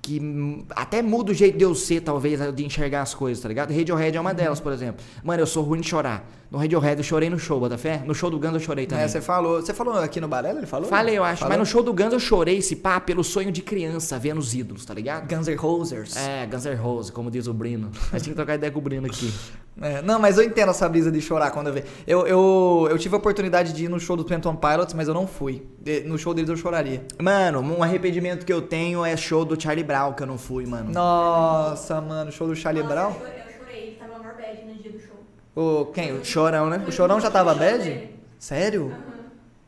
que 0.00 0.64
até 0.70 1.02
muda 1.02 1.32
o 1.32 1.34
jeito 1.34 1.58
de 1.58 1.64
eu 1.64 1.74
ser, 1.74 2.00
talvez, 2.00 2.40
de 2.54 2.64
enxergar 2.64 3.02
as 3.02 3.14
coisas, 3.14 3.42
tá 3.42 3.48
ligado? 3.48 3.74
Radiohead 3.74 4.16
é 4.16 4.20
uma 4.20 4.32
delas, 4.32 4.58
por 4.60 4.72
exemplo. 4.72 5.04
Mano, 5.22 5.42
eu 5.42 5.46
sou 5.46 5.62
ruim 5.62 5.80
de 5.80 5.88
chorar. 5.88 6.26
No 6.50 6.56
Radiohead 6.56 6.98
eu 6.98 7.04
chorei 7.04 7.28
no 7.28 7.38
show, 7.38 7.60
bota 7.60 7.76
fé? 7.76 8.02
No 8.06 8.14
show 8.14 8.30
do 8.30 8.38
Guns 8.38 8.54
eu 8.54 8.60
chorei 8.60 8.86
também. 8.86 9.04
É, 9.04 9.08
você 9.08 9.20
falou. 9.20 9.60
Você 9.60 9.74
falou 9.74 9.98
aqui 9.98 10.18
no 10.18 10.26
Balela, 10.28 10.58
ele 10.60 10.66
falou? 10.66 10.88
Falei, 10.88 11.18
eu 11.18 11.24
acho. 11.24 11.40
Falou? 11.40 11.50
Mas 11.50 11.58
no 11.58 11.66
show 11.66 11.82
do 11.82 11.92
Guns 11.92 12.12
eu 12.12 12.20
chorei, 12.20 12.62
se 12.62 12.76
pá, 12.76 12.98
pelo 13.00 13.22
sonho 13.22 13.52
de 13.52 13.60
criança, 13.60 14.18
vendo 14.18 14.38
os 14.38 14.54
ídolos, 14.54 14.84
tá 14.86 14.94
ligado? 14.94 15.28
Guns 15.28 15.46
N' 15.46 15.56
Roses. 15.56 16.16
É, 16.16 16.46
Guns 16.46 16.64
N' 16.64 16.74
Roses, 16.76 17.10
como 17.10 17.30
diz 17.30 17.46
o 17.46 17.52
Brino. 17.52 17.90
A 18.10 18.16
gente 18.16 18.24
tem 18.24 18.32
que 18.32 18.36
trocar 18.36 18.54
ideia 18.54 18.72
com 18.72 18.78
o 18.78 18.82
Brino 18.82 19.06
aqui. 19.06 19.30
É, 19.80 20.02
não, 20.02 20.18
mas 20.18 20.36
eu 20.38 20.44
entendo 20.44 20.70
essa 20.70 20.88
brisa 20.88 21.10
de 21.12 21.20
chorar 21.20 21.50
quando 21.52 21.68
eu 21.68 21.72
vejo. 21.72 21.86
Eu, 22.06 22.26
eu, 22.26 22.88
eu 22.90 22.98
tive 22.98 23.14
a 23.14 23.18
oportunidade 23.18 23.72
de 23.72 23.84
ir 23.84 23.88
no 23.88 24.00
show 24.00 24.16
do 24.16 24.24
Phantom 24.26 24.56
Pilots, 24.56 24.92
mas 24.94 25.06
eu 25.06 25.14
não 25.14 25.26
fui. 25.26 25.66
De- 25.80 26.00
no 26.00 26.18
show 26.18 26.34
deles 26.34 26.50
eu 26.50 26.56
choraria. 26.56 27.04
Mano, 27.20 27.60
um 27.60 27.82
arrependimento 27.82 28.44
que 28.44 28.52
eu 28.52 28.60
tenho 28.62 29.04
é 29.04 29.16
show 29.16 29.44
do 29.44 29.60
Charlie 29.60 29.84
Brown, 29.84 30.12
que 30.14 30.22
eu 30.22 30.26
não 30.26 30.36
fui, 30.36 30.66
mano. 30.66 30.90
Nossa, 30.92 32.00
mano, 32.00 32.32
show 32.32 32.48
do 32.48 32.56
Charlie 32.56 32.82
Nossa, 32.82 32.94
Brown. 32.94 33.10
Eu 33.12 33.58
chorei, 33.64 33.96
tava 34.00 34.18
maior 34.18 34.34
bad 34.36 34.64
no 34.66 34.74
dia 34.82 34.90
do 34.92 34.98
show. 35.00 35.16
O, 35.54 35.86
quem? 35.92 36.12
O, 36.12 36.24
Chorão, 36.24 36.68
né? 36.68 36.84
o 36.86 36.90
Chorão 36.90 37.20
já 37.20 37.30
tava 37.30 37.54
bad? 37.54 38.10
Sério? 38.38 38.92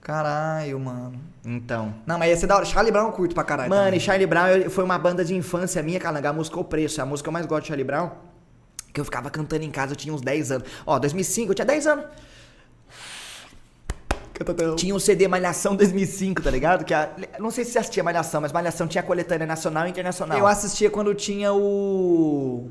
Caralho, 0.01 0.81
mano. 0.81 1.20
Então. 1.44 1.94
Não, 2.07 2.18
mas 2.18 2.31
ia 2.31 2.37
ser 2.37 2.46
da 2.46 2.57
hora. 2.57 2.64
Charlie 2.64 2.90
Brown 2.92 3.07
eu 3.07 3.12
curto 3.12 3.35
pra 3.35 3.44
caralho. 3.44 3.70
Mano, 3.70 3.85
também. 3.85 3.99
e 3.99 4.01
Charlie 4.01 4.27
Brown 4.27 4.46
eu- 4.49 4.70
foi 4.70 4.83
uma 4.85 4.99
banda 4.99 5.25
de 5.25 5.35
infância 5.35 5.83
minha, 5.83 6.01
Calanga. 6.01 6.31
A 6.31 6.33
música 6.33 6.59
O 6.59 6.64
Preço, 6.64 7.01
é 7.01 7.03
a 7.03 7.07
música 7.07 7.25
que 7.27 7.29
eu 7.29 7.33
mais 7.33 7.46
gosto 7.46 7.62
de 7.62 7.68
Charlie 7.68 7.85
Brown. 7.85 8.11
Que 8.92 9.00
eu 9.00 9.05
ficava 9.05 9.31
cantando 9.31 9.64
em 9.64 9.70
casa, 9.70 9.92
eu 9.92 9.96
tinha 9.96 10.12
uns 10.14 10.20
10 10.20 10.50
anos. 10.53 10.68
Ó, 10.87 10.98
2005, 10.98 11.50
eu 11.50 11.55
tinha 11.55 11.66
10 11.66 11.87
anos. 11.87 12.05
Canta 14.35 14.53
até 14.53 14.68
o- 14.68 14.76
Tinha 14.76 14.94
um 14.94 14.98
CD 14.98 15.29
Malhação 15.29 15.76
2005, 15.76 16.42
tá 16.42 16.50
ligado? 16.50 16.85
Que 16.85 16.94
a, 16.94 17.11
não 17.38 17.50
sei 17.50 17.64
se 17.64 17.72
você 17.72 17.79
assistia 17.79 18.03
Malhação, 18.03 18.40
mas 18.40 18.53
Malhação 18.53 18.87
tinha 18.88 19.03
coletânea 19.03 19.46
nacional 19.46 19.87
e 19.87 19.90
internacional. 19.90 20.38
Eu 20.38 20.46
assistia 20.46 20.90
quando 20.90 21.14
tinha 21.14 21.53
o. 21.53 22.68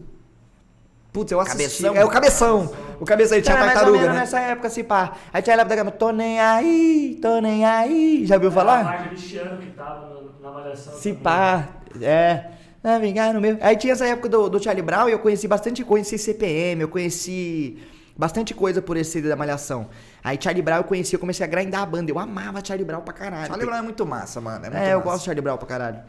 Putz, 1.14 1.32
eu 1.32 1.40
assisti. 1.40 1.58
Cabeção? 1.84 1.96
É 1.96 2.06
o 2.06 2.10
cabeção. 2.10 2.74
O 3.00 3.06
cabeção 3.06 3.36
aí 3.38 3.42
tinha 3.42 3.56
Era 3.56 3.64
a 3.64 3.66
mais 3.68 3.80
ou 3.80 3.84
tartaruga, 3.86 4.14
né? 4.14 4.20
nessa 4.20 4.40
época, 4.40 4.68
assim, 4.68 4.84
pá. 4.84 5.14
Aí 5.34 5.42
tinha 5.42 5.56
a 5.56 5.60
época 5.60 5.70
da 5.70 5.76
gama, 5.84 5.92
tô 5.92 6.12
nem 6.12 6.40
aí, 6.40 7.18
tô 7.22 7.40
nem 7.40 7.66
aí. 7.66 8.26
Já 8.26 8.38
viu 8.38 8.50
A 8.50 8.52
falar? 8.52 8.84
Marta 8.84 9.10
Cristiano 9.10 9.58
que 9.60 9.72
tava 9.72 10.22
na, 10.42 10.50
na 10.50 10.54
malhação. 10.56 10.94
Se 10.94 11.10
também. 11.10 11.24
pá, 11.24 11.68
é. 12.02 12.46
Não, 12.84 13.00
vingar 13.00 13.34
no 13.34 13.42
meu. 13.42 13.58
Aí 13.62 13.76
tinha 13.76 13.94
essa 13.94 14.06
época 14.06 14.30
do, 14.30 14.50
do 14.50 14.62
Charlie 14.64 14.84
Brown 14.84 15.10
e 15.10 15.12
eu 15.12 15.20
conheci 15.20 15.48
bastante 15.48 15.84
coisa, 15.84 15.90
conheci 16.10 16.18
CPM, 16.18 16.82
eu 16.82 16.88
conheci 16.88 17.78
bastante 18.18 18.54
coisa 18.54 18.82
por 18.82 18.96
esse 18.98 19.22
da 19.22 19.36
Malhação. 19.36 19.90
Aí 20.24 20.38
Charlie 20.42 20.62
Brown 20.62 20.78
eu 20.78 20.84
conheci, 20.84 21.14
eu 21.16 21.20
comecei 21.20 21.46
a 21.46 21.48
grindar 21.50 21.82
a 21.82 21.86
banda. 21.86 22.12
Eu 22.12 22.20
amava 22.20 22.64
Charlie 22.64 22.86
Brown 22.86 23.02
pra 23.02 23.14
caralho. 23.14 23.48
Charlie 23.48 23.66
Brown 23.66 23.80
é 23.80 23.82
muito 23.82 24.06
massa, 24.06 24.40
mano. 24.42 24.66
É, 24.66 24.90
É, 24.90 24.94
eu 24.94 24.98
massa. 24.98 25.10
gosto 25.10 25.20
de 25.20 25.26
Charlie 25.26 25.42
Brown 25.42 25.58
pra 25.58 25.68
caralho. 25.68 26.00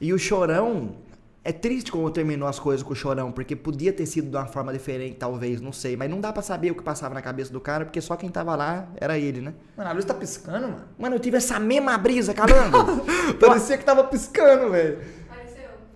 E 0.00 0.12
o 0.12 0.18
Chorão, 0.18 0.94
é 1.44 1.52
triste 1.52 1.90
como 1.90 2.10
terminou 2.10 2.46
as 2.46 2.58
coisas 2.58 2.82
com 2.82 2.92
o 2.92 2.96
Chorão, 2.96 3.32
porque 3.32 3.56
podia 3.56 3.92
ter 3.92 4.04
sido 4.06 4.30
de 4.30 4.36
uma 4.36 4.46
forma 4.46 4.72
diferente, 4.72 5.16
talvez, 5.16 5.60
não 5.60 5.72
sei. 5.72 5.96
Mas 5.96 6.10
não 6.10 6.20
dá 6.20 6.32
pra 6.32 6.42
saber 6.42 6.70
o 6.70 6.74
que 6.74 6.82
passava 6.82 7.14
na 7.14 7.22
cabeça 7.22 7.50
do 7.52 7.60
cara, 7.60 7.84
porque 7.86 8.00
só 8.00 8.16
quem 8.16 8.28
tava 8.28 8.54
lá 8.54 8.86
era 8.96 9.18
ele, 9.18 9.40
né? 9.40 9.54
Mano, 9.76 9.88
a 9.90 9.92
luz 9.92 10.04
tá 10.04 10.12
piscando, 10.14 10.68
mano. 10.68 10.84
Mano, 10.98 11.16
eu 11.16 11.20
tive 11.20 11.38
essa 11.38 11.58
mesma 11.58 11.96
brisa, 11.96 12.34
calango. 12.34 13.02
Parecia 13.40 13.78
que 13.78 13.84
tava 13.84 14.04
piscando, 14.04 14.70
velho. 14.70 14.98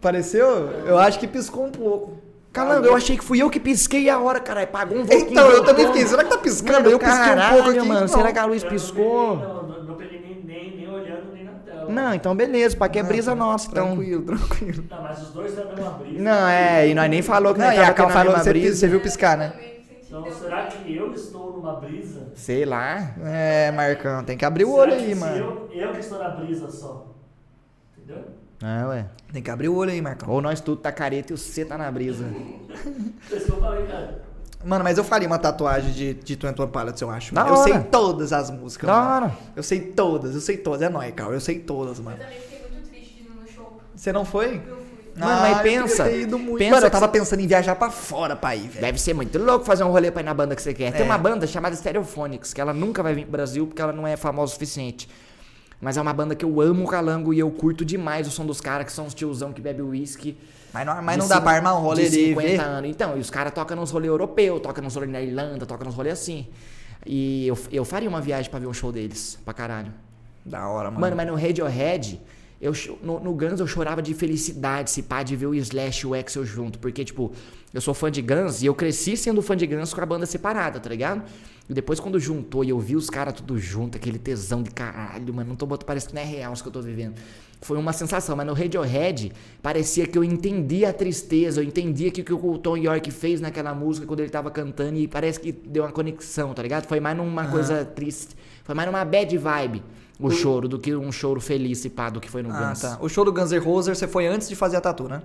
Pareceu. 0.03 0.47
Eu 0.85 0.99
acho 0.99 1.19
que 1.19 1.27
piscou 1.29 1.65
um 1.65 1.71
pouco. 1.71 2.19
Calango, 2.53 2.87
eu 2.87 2.95
achei 2.95 3.17
que 3.17 3.25
fui 3.25 3.39
eu 3.41 3.49
que 3.49 3.59
pisquei 3.59 4.11
a 4.11 4.19
hora, 4.19 4.39
caralho. 4.39 4.67
Pagou 4.67 4.99
um 4.99 5.07
pouquinho. 5.07 5.31
Então, 5.31 5.49
eu 5.49 5.65
também 5.65 5.87
fiquei. 5.87 6.05
Será 6.07 6.25
que 6.25 6.31
tá 6.31 6.37
piscando? 6.39 6.73
Mano, 6.83 6.91
eu 6.91 6.99
pisquei 6.99 7.33
um 7.33 7.51
pouco 7.55 7.71
aqui. 7.71 7.89
mano. 7.89 8.01
Não. 8.01 8.09
Será 8.09 8.33
que 8.33 8.39
a 8.39 8.45
luz 8.45 8.63
piscou? 8.65 9.37
Não 9.37 9.63
não, 9.63 9.69
não, 9.69 9.85
não 9.85 9.95
peguei 9.95 10.21
nem, 10.21 10.45
nem, 10.45 10.77
nem 10.77 10.89
olhando 10.93 11.33
nem 11.33 11.45
na 11.45 11.53
tela. 11.53 11.89
Não, 11.89 12.13
então 12.13 12.35
beleza, 12.37 12.77
pra 12.77 12.89
que 12.91 12.99
é 12.99 13.03
brisa 13.03 13.35
nossa, 13.35 13.69
então. 13.71 13.87
Tranquilo, 13.87 14.23
tranquilo. 14.25 14.83
Tá, 14.83 15.01
mas 15.01 15.23
os 15.23 15.31
dois 15.31 15.55
têm 15.55 15.63
a 15.63 15.67
mesma 15.69 15.91
brisa. 15.93 16.23
Não, 16.23 16.49
é, 16.49 16.89
e 16.89 16.95
nós 16.95 17.09
nem 17.09 17.23
falou 17.23 17.55
que 17.55 17.61
Não, 17.61 17.67
nós 17.69 17.77
e 17.77 17.79
a 17.79 17.83
tava 17.85 17.95
tendo 17.95 18.07
a 18.07 18.11
falou, 18.11 18.33
mesma 18.33 18.45
você, 18.45 18.51
brisa. 18.51 18.77
você 18.77 18.89
viu 18.89 19.01
piscar, 19.01 19.39
né? 19.39 19.53
Então, 20.07 20.31
será 20.31 20.67
que 20.67 20.95
eu 20.95 21.11
estou 21.15 21.53
numa 21.53 21.73
brisa? 21.77 22.27
Sei 22.35 22.67
lá. 22.67 23.15
É, 23.25 23.71
Marcão, 23.73 24.23
tem 24.25 24.37
que 24.37 24.45
abrir 24.45 24.65
o 24.65 24.73
Será 24.73 24.83
olho 24.83 24.97
que 24.97 25.05
aí, 25.05 25.15
mano. 25.15 25.37
Eu, 25.73 25.81
eu 25.81 25.93
que 25.93 26.01
estou 26.01 26.19
na 26.19 26.29
brisa 26.29 26.71
só. 26.71 27.07
Entendeu? 27.97 28.25
É, 28.63 28.87
ué. 28.87 29.07
Tem 29.33 29.43
que 29.43 29.51
abrir 29.51 29.69
o 29.69 29.75
olho 29.75 29.91
aí, 29.91 30.01
Marcão. 30.01 30.31
Ou 30.31 30.41
nós 30.41 30.61
tudo 30.61 30.81
tá 30.81 30.93
careta 30.93 31.33
e 31.33 31.37
você 31.37 31.65
tá 31.65 31.77
na 31.77 31.91
brisa. 31.91 32.25
Eu 33.31 33.57
cara. 33.87 34.23
Mano, 34.65 34.85
mas 34.85 34.97
eu 34.97 35.03
faria 35.03 35.27
uma 35.27 35.39
tatuagem 35.39 35.93
de, 35.93 36.15
de 36.15 36.37
Twenty 36.37 36.63
One 36.63 36.71
Pilots, 36.71 37.01
eu 37.03 37.11
acho. 37.11 37.35
Da. 37.35 37.41
Eu 37.49 37.55
hora. 37.55 37.63
sei 37.65 37.79
todas 37.91 38.33
as 38.33 38.51
músicas, 38.51 38.87
Da 38.87 38.95
mano. 38.95 39.27
hora. 39.27 39.39
Eu 39.57 39.63
sei 39.63 39.81
todas, 39.81 40.35
eu 40.37 40.41
sei 40.41 40.57
todas. 40.57 40.83
É 40.83 40.89
nóis, 40.89 41.13
Cal. 41.15 41.33
Eu 41.33 41.41
sei 41.41 41.59
todas, 41.59 41.99
Eu 41.99 42.05
mano. 42.05 42.17
também 42.19 42.39
fiquei 42.39 42.61
muito 42.71 42.89
triste 42.89 43.15
de 43.15 43.23
ir 43.23 43.29
no 43.29 43.49
show. 43.53 43.81
Você 43.97 44.13
não 44.13 44.25
foi? 44.25 44.57
Eu 44.59 44.77
fui. 44.77 44.83
Mano, 45.15 45.41
mas 45.43 45.57
eu 45.59 45.63
pensa, 45.63 46.05
muito. 46.05 46.57
pensa 46.59 46.71
Mano, 46.75 46.87
eu 46.87 46.91
tava 46.91 47.07
você- 47.07 47.13
pensando 47.13 47.41
em 47.41 47.47
viajar 47.47 47.75
pra 47.75 47.91
fora 47.91 48.35
pra 48.37 48.55
ir, 48.57 48.69
velho. 48.69 48.81
Deve 48.81 48.99
ser 49.01 49.13
muito 49.13 49.37
louco 49.39 49.65
fazer 49.65 49.85
um 49.85 49.91
rolê 49.91 50.11
pra 50.11 50.23
ir 50.23 50.25
na 50.25 50.33
banda 50.33 50.55
que 50.57 50.63
você 50.63 50.73
quer. 50.73 50.91
Tem 50.93 51.03
É. 51.03 51.05
uma 51.05 51.19
banda 51.19 51.47
chamada 51.47 51.75
Stereophonics, 51.77 52.55
que 52.55 52.61
ela 52.61 52.73
nunca 52.73 53.03
vai 53.03 53.15
vir 53.15 53.23
pro 53.25 53.33
Brasil 53.33 53.67
porque 53.67 53.83
ela 53.83 53.93
não 53.93 54.07
é 54.07 54.17
famosa 54.17 54.53
o 54.53 54.55
suficiente. 54.55 55.07
Mas 55.83 55.97
é 55.97 56.01
uma 56.01 56.13
banda 56.13 56.37
que 56.37 56.45
eu 56.45 56.61
amo 56.61 56.85
o 56.85 56.87
calango 56.87 57.35
e 57.35 57.41
eu 57.41 57.51
curto 57.51 57.85
demais 57.85 58.29
o 58.29 58.31
som 58.31 58.47
dos 58.47 58.61
caras, 58.61 58.87
que 58.87 58.93
são 58.93 59.05
os 59.05 59.15
tiozão 59.15 59.53
que 59.53 59.61
bebe 59.61 59.83
uísque. 59.83 60.39
Mas 60.73 60.87
não, 60.87 61.03
mas 61.03 61.17
não 61.19 61.27
dá 61.27 61.41
pra 61.41 61.51
armar 61.51 61.77
um 61.77 61.81
rolê 61.81 62.05
de 62.05 62.11
de 62.11 62.27
50 62.29 62.49
ver. 62.49 62.61
anos. 62.61 62.89
Então, 62.89 63.17
e 63.19 63.21
os 63.21 63.29
caras 63.29 63.53
tocam 63.53 63.77
nos 63.77 63.91
rolês 63.91 64.09
europeus, 64.09 64.61
tocam 64.61 64.85
nos 64.85 64.95
rolês 64.95 65.11
na 65.11 65.21
Irlanda, 65.21 65.67
tocam 65.67 65.85
nos 65.85 65.97
rolês 65.97 66.21
assim. 66.21 66.47
E 67.05 67.49
eu, 67.49 67.59
eu 67.73 67.85
faria 67.85 68.09
uma 68.09 68.21
viagem 68.21 68.49
pra 68.49 68.61
ver 68.61 68.69
um 68.69 68.73
show 68.73 68.93
deles, 68.93 69.37
pra 69.45 69.53
caralho. 69.53 69.93
Da 70.45 70.69
hora, 70.69 70.89
mano. 70.89 71.01
Mano, 71.01 71.17
mas 71.17 71.27
no 71.27 71.35
Radiohead, 71.35 72.21
Eu, 72.63 72.73
no, 73.03 73.19
no 73.19 73.35
Guns 73.35 73.59
eu 73.59 73.67
chorava 73.67 74.01
de 74.01 74.15
felicidade, 74.15 74.89
se 74.89 75.03
pá, 75.03 75.25
de 75.25 75.35
ver 75.35 75.47
o 75.47 75.55
Slash 75.55 76.05
e 76.05 76.07
o 76.07 76.15
Axel 76.15 76.45
junto. 76.45 76.79
Porque, 76.79 77.05
tipo, 77.05 77.33
eu 77.75 77.81
sou 77.81 77.93
fã 77.93 78.09
de 78.09 78.23
Guns 78.23 78.63
e 78.63 78.67
eu 78.67 78.75
cresci 78.75 79.17
sendo 79.17 79.43
fã 79.43 79.57
de 79.57 79.67
Guns 79.67 79.93
com 79.93 80.01
a 80.01 80.07
banda 80.07 80.27
separada, 80.27 80.79
tá 80.79 80.89
ligado? 80.89 81.25
E 81.69 81.75
depois 81.75 81.99
quando 81.99 82.21
juntou 82.21 82.63
e 82.63 82.69
eu 82.69 82.79
vi 82.79 82.95
os 82.95 83.11
caras 83.11 83.35
tudo 83.35 83.59
junto, 83.59 83.97
aquele 83.97 84.17
tesão 84.17 84.63
de 84.63 84.71
caralho, 84.71 85.35
mano, 85.35 85.51
não 85.51 85.57
tô 85.57 85.67
botando, 85.67 85.87
parece 85.87 86.09
que 86.09 86.15
não 86.15 86.23
é 86.23 86.25
real 86.25 86.53
isso 86.53 86.63
que 86.63 86.69
eu 86.69 86.73
tô 86.73 86.81
vivendo. 86.81 87.15
Foi 87.61 87.77
uma 87.77 87.93
sensação, 87.93 88.37
mas 88.37 88.47
no 88.47 88.53
Radiohead 88.53 89.33
parecia 89.61 90.07
que 90.07 90.17
eu 90.17 90.23
entendia 90.23 90.91
a 90.91 90.93
tristeza, 90.93 91.61
eu 91.61 91.65
entendia 91.65 92.13
que 92.13 92.21
o 92.21 92.25
que 92.25 92.33
o 92.33 92.59
Tom 92.59 92.77
York 92.77 93.11
fez 93.11 93.41
naquela 93.41 93.75
música 93.75 94.07
quando 94.07 94.21
ele 94.21 94.31
tava 94.31 94.53
cantando 94.53 94.99
e 94.99 95.09
parece 95.09 95.41
que 95.41 95.51
deu 95.51 95.83
uma 95.83 95.91
conexão, 95.91 96.55
tá 96.55 96.63
ligado? 96.63 96.87
Foi 96.87 97.01
mais 97.01 97.17
numa 97.17 97.49
coisa 97.49 97.85
triste, 97.85 98.37
foi 98.63 98.75
mais 98.75 98.87
numa 98.87 99.05
bad 99.05 99.37
vibe 99.37 99.83
o 100.27 100.31
choro 100.31 100.69
do 100.69 100.79
que 100.79 100.95
um 100.95 101.11
choro 101.13 101.41
feliz 101.41 101.85
e 101.85 101.91
pá, 101.91 102.09
do 102.11 102.21
que 102.21 102.31
foi 102.31 102.43
no 102.43 102.51
Ah, 102.53 102.69
Guns. 102.71 102.81
tá. 102.81 102.99
O 103.01 103.09
show 103.09 103.25
do 103.25 103.33
Guns 103.33 103.51
N' 103.53 103.59
Roses 103.59 103.97
você 103.99 104.07
foi 104.07 104.27
antes 104.27 104.49
de 104.49 104.57
fazer 104.57 104.77
a 104.77 104.81
tatu, 104.81 105.09
né? 105.09 105.23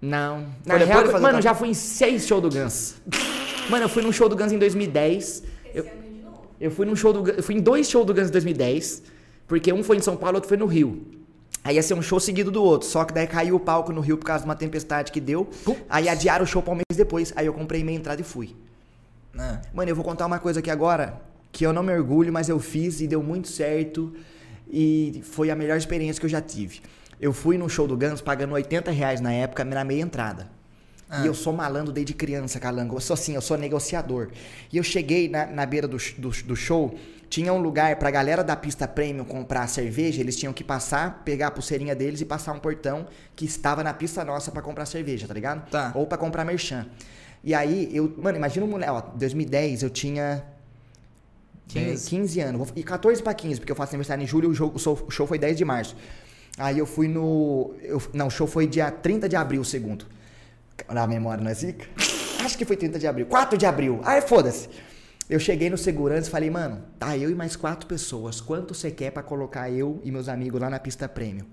Não. 0.00 0.46
Foi 0.64 0.78
Na 0.78 0.84
real, 0.84 1.02
de 1.04 1.10
fazer 1.10 1.22
mano, 1.22 1.40
já 1.42 1.54
fui 1.54 1.68
em 1.68 1.74
seis 1.74 2.26
shows 2.26 2.42
do 2.42 2.50
Guns. 2.50 2.96
Mano, 3.70 3.84
eu 3.84 3.88
fui 3.88 4.02
num 4.02 4.12
show 4.12 4.28
do 4.28 4.36
Guns 4.36 4.52
em 4.52 4.58
2010. 4.58 5.22
Esse 5.24 5.44
Eu, 5.74 5.84
ano 5.84 5.92
de 6.02 6.22
novo. 6.22 6.42
eu 6.60 6.70
fui 6.70 6.84
num 6.84 6.94
show 6.94 7.12
do 7.14 7.22
Guns, 7.22 7.36
eu 7.38 7.42
fui 7.42 7.54
em 7.54 7.60
dois 7.60 7.88
shows 7.88 8.04
do 8.06 8.12
Guns 8.12 8.28
em 8.28 8.32
2010, 8.32 9.02
porque 9.48 9.72
um 9.72 9.82
foi 9.82 9.96
em 9.96 10.02
São 10.02 10.16
Paulo, 10.18 10.36
outro 10.36 10.48
foi 10.48 10.58
no 10.58 10.66
Rio. 10.66 11.02
Aí 11.62 11.76
ia 11.76 11.82
ser 11.82 11.94
um 11.94 12.02
show 12.02 12.20
seguido 12.20 12.50
do 12.50 12.62
outro, 12.62 12.86
só 12.86 13.04
que 13.06 13.14
daí 13.14 13.26
caiu 13.26 13.56
o 13.56 13.60
palco 13.60 13.90
no 13.90 14.02
Rio 14.02 14.18
por 14.18 14.26
causa 14.26 14.44
de 14.44 14.48
uma 14.50 14.54
tempestade 14.54 15.10
que 15.10 15.18
deu. 15.18 15.48
Aí 15.88 16.10
adiaram 16.10 16.44
o 16.44 16.46
show 16.46 16.60
pra 16.62 16.72
um 16.74 16.76
mês 16.76 16.84
depois. 16.94 17.32
Aí 17.36 17.46
eu 17.46 17.54
comprei 17.54 17.82
minha 17.82 17.96
entrada 17.96 18.20
e 18.20 18.24
fui. 18.24 18.54
É. 19.38 19.60
Mano, 19.72 19.90
eu 19.90 19.96
vou 19.96 20.04
contar 20.04 20.26
uma 20.26 20.38
coisa 20.38 20.60
aqui 20.60 20.70
agora, 20.70 21.22
que 21.54 21.64
eu 21.64 21.72
não 21.72 21.84
me 21.84 21.92
orgulho, 21.92 22.32
mas 22.32 22.48
eu 22.48 22.58
fiz 22.58 23.00
e 23.00 23.06
deu 23.06 23.22
muito 23.22 23.46
certo. 23.46 24.12
E 24.68 25.22
foi 25.22 25.50
a 25.50 25.54
melhor 25.54 25.78
experiência 25.78 26.18
que 26.18 26.26
eu 26.26 26.30
já 26.30 26.40
tive. 26.40 26.80
Eu 27.20 27.32
fui 27.32 27.56
no 27.56 27.68
show 27.70 27.86
do 27.86 27.96
Guns 27.96 28.20
pagando 28.20 28.54
80 28.54 28.90
reais 28.90 29.20
na 29.20 29.32
época, 29.32 29.64
na 29.64 29.84
meia 29.84 30.02
entrada. 30.02 30.50
E 31.22 31.26
eu 31.26 31.32
sou 31.32 31.52
malandro 31.52 31.92
desde 31.92 32.12
criança, 32.12 32.58
calango. 32.58 32.96
Eu 32.96 33.00
sou 33.00 33.14
assim, 33.14 33.36
eu 33.36 33.40
sou 33.40 33.56
negociador. 33.56 34.30
E 34.72 34.76
eu 34.76 34.82
cheguei 34.82 35.28
na, 35.28 35.46
na 35.46 35.64
beira 35.64 35.86
do, 35.86 35.96
do, 36.18 36.30
do 36.30 36.56
show, 36.56 36.92
tinha 37.30 37.52
um 37.52 37.58
lugar 37.58 37.94
pra 37.96 38.10
galera 38.10 38.42
da 38.42 38.56
pista 38.56 38.88
premium 38.88 39.24
comprar 39.24 39.68
cerveja, 39.68 40.20
eles 40.20 40.36
tinham 40.36 40.52
que 40.52 40.64
passar, 40.64 41.22
pegar 41.24 41.48
a 41.48 41.50
pulseirinha 41.52 41.94
deles 41.94 42.20
e 42.20 42.24
passar 42.24 42.52
um 42.52 42.58
portão 42.58 43.06
que 43.36 43.44
estava 43.44 43.84
na 43.84 43.94
pista 43.94 44.24
nossa 44.24 44.50
pra 44.50 44.60
comprar 44.60 44.86
cerveja, 44.86 45.28
tá 45.28 45.34
ligado? 45.34 45.70
Tá. 45.70 45.92
Ou 45.94 46.04
pra 46.04 46.18
comprar 46.18 46.44
merchan. 46.44 46.84
E 47.44 47.54
aí, 47.54 47.90
eu, 47.92 48.12
mano, 48.20 48.36
imagina 48.36 48.66
um 48.66 48.70
moleque, 48.70 48.90
ó, 48.90 49.00
2010 49.00 49.84
eu 49.84 49.90
tinha 49.90 50.42
15, 51.68 52.08
15 52.10 52.40
anos, 52.40 52.72
e 52.76 52.82
14 52.82 53.22
pra 53.22 53.34
15, 53.34 53.60
porque 53.60 53.72
eu 53.72 53.76
faço 53.76 53.90
aniversário 53.92 54.22
em 54.22 54.26
julho, 54.26 54.48
o 54.50 54.52
o 54.76 55.10
show- 55.10 55.26
foi 55.26 55.38
10 55.38 55.56
de 55.56 55.64
março. 55.64 55.96
Aí 56.58 56.78
eu 56.78 56.86
fui 56.86 57.08
no. 57.08 57.74
eu- 57.82 58.00
não, 58.12 58.28
o 58.28 58.30
show 58.30 58.46
foi 58.46 58.66
dia 58.66 58.90
30 58.90 59.28
de 59.28 59.34
abril, 59.36 59.60
o 59.62 59.64
segundo. 59.64 60.06
Na 60.90 61.06
memória, 61.06 61.42
não 61.42 61.50
é 61.50 61.54
zica? 61.54 61.86
Acho 62.44 62.56
que 62.58 62.64
foi 62.64 62.76
30 62.76 62.98
de 62.98 63.06
abril. 63.06 63.26
4 63.26 63.56
de 63.58 63.64
abril. 63.66 64.00
Ai, 64.04 64.20
foda-se. 64.20 64.68
Eu 65.30 65.40
cheguei 65.40 65.70
no 65.70 65.78
segurança 65.78 66.28
e 66.28 66.30
falei, 66.30 66.50
mano, 66.50 66.82
tá 66.98 67.16
eu 67.16 67.30
e 67.30 67.34
mais 67.34 67.56
quatro 67.56 67.86
pessoas. 67.86 68.40
Quanto 68.42 68.74
você 68.74 68.90
quer 68.90 69.10
pra 69.10 69.22
colocar 69.22 69.70
eu 69.70 69.98
e 70.04 70.10
meus 70.10 70.28
amigos 70.28 70.60
lá 70.60 70.68
na 70.68 70.78
pista 70.78 71.08
prêmio? 71.08 71.46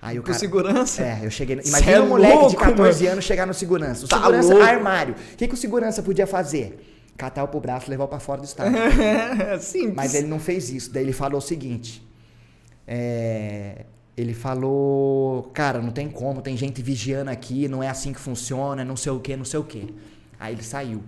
Aí 0.00 0.18
o 0.18 0.22
Com 0.22 0.28
cara. 0.28 0.38
segurança? 0.38 1.02
É, 1.02 1.20
eu 1.24 1.30
cheguei. 1.30 1.56
no- 1.56 1.62
Imagina 1.62 1.90
é 1.92 2.00
um 2.00 2.06
moleque 2.08 2.32
de 2.36 2.40
louco, 2.42 2.56
14 2.56 3.02
mano. 3.02 3.12
anos 3.14 3.24
chegar 3.24 3.46
no 3.46 3.52
segurança. 3.52 4.04
O 4.06 4.08
Tá 4.08 4.18
segurança 4.18 4.48
louco. 4.54 4.62
armário. 4.64 5.14
O 5.32 5.36
que, 5.36 5.48
que 5.48 5.54
o 5.54 5.56
segurança 5.56 6.02
podia 6.02 6.26
fazer? 6.26 6.89
Catar 7.16 7.44
o 7.44 7.48
pro 7.48 7.60
braço 7.60 7.86
e 7.88 7.90
levar 7.90 8.08
pra 8.08 8.18
fora 8.18 8.40
do 8.40 8.44
estádio. 8.44 8.78
Simples. 9.60 9.94
Mas 9.94 10.14
ele 10.14 10.26
não 10.26 10.38
fez 10.38 10.70
isso. 10.70 10.92
Daí 10.92 11.02
ele 11.04 11.12
falou 11.12 11.38
o 11.38 11.42
seguinte: 11.42 12.02
é, 12.86 13.84
ele 14.16 14.34
falou, 14.34 15.44
cara, 15.54 15.80
não 15.80 15.90
tem 15.90 16.08
como, 16.08 16.42
tem 16.42 16.56
gente 16.56 16.82
vigiando 16.82 17.30
aqui, 17.30 17.68
não 17.68 17.82
é 17.82 17.88
assim 17.88 18.12
que 18.12 18.20
funciona, 18.20 18.84
não 18.84 18.96
sei 18.96 19.12
o 19.12 19.20
que, 19.20 19.36
não 19.36 19.44
sei 19.44 19.60
o 19.60 19.64
que. 19.64 19.94
Aí 20.38 20.54
ele 20.54 20.62
saiu, 20.62 21.02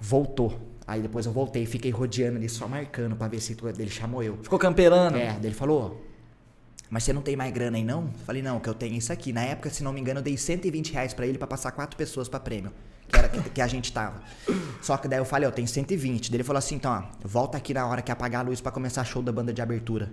voltou. 0.00 0.58
Aí 0.86 1.02
depois 1.02 1.26
eu 1.26 1.32
voltei, 1.32 1.66
fiquei 1.66 1.90
rodeando 1.90 2.38
ele 2.38 2.48
só 2.48 2.66
marcando 2.66 3.14
pra 3.14 3.28
ver 3.28 3.40
se 3.40 3.54
tu- 3.54 3.68
ele 3.68 3.90
chamou 3.90 4.22
eu. 4.22 4.38
Ficou 4.42 4.58
camperando? 4.58 5.16
É, 5.18 5.32
daí 5.32 5.46
ele 5.46 5.54
falou, 5.54 6.02
mas 6.88 7.04
você 7.04 7.12
não 7.12 7.20
tem 7.20 7.36
mais 7.36 7.52
grana 7.52 7.76
aí 7.76 7.84
não? 7.84 8.08
Falei, 8.24 8.40
não, 8.42 8.58
que 8.58 8.68
eu 8.68 8.74
tenho 8.74 8.94
isso 8.96 9.12
aqui. 9.12 9.32
Na 9.32 9.42
época, 9.42 9.68
se 9.70 9.82
não 9.84 9.92
me 9.92 10.00
engano, 10.00 10.20
eu 10.20 10.24
dei 10.24 10.36
120 10.36 10.92
reais 10.92 11.12
pra 11.12 11.26
ele 11.26 11.36
pra 11.38 11.46
passar 11.46 11.72
quatro 11.72 11.96
pessoas 11.96 12.28
pra 12.28 12.40
prêmio. 12.40 12.72
Que 13.08 13.18
era 13.18 13.28
que, 13.28 13.50
que 13.50 13.60
a 13.60 13.66
gente 13.66 13.92
tava. 13.92 14.20
Só 14.80 14.96
que 14.96 15.08
daí 15.08 15.18
eu 15.18 15.24
falei, 15.24 15.48
ó, 15.48 15.50
tem 15.50 15.66
120. 15.66 16.30
Daí 16.30 16.36
ele 16.36 16.44
falou 16.44 16.58
assim, 16.58 16.76
então, 16.76 16.92
ó, 16.92 17.02
volta 17.26 17.56
aqui 17.56 17.72
na 17.72 17.86
hora 17.86 18.02
que 18.02 18.12
apagar 18.12 18.44
a 18.44 18.48
luz 18.48 18.60
pra 18.60 18.70
começar 18.70 19.04
show 19.04 19.22
da 19.22 19.32
banda 19.32 19.52
de 19.52 19.62
abertura. 19.62 20.10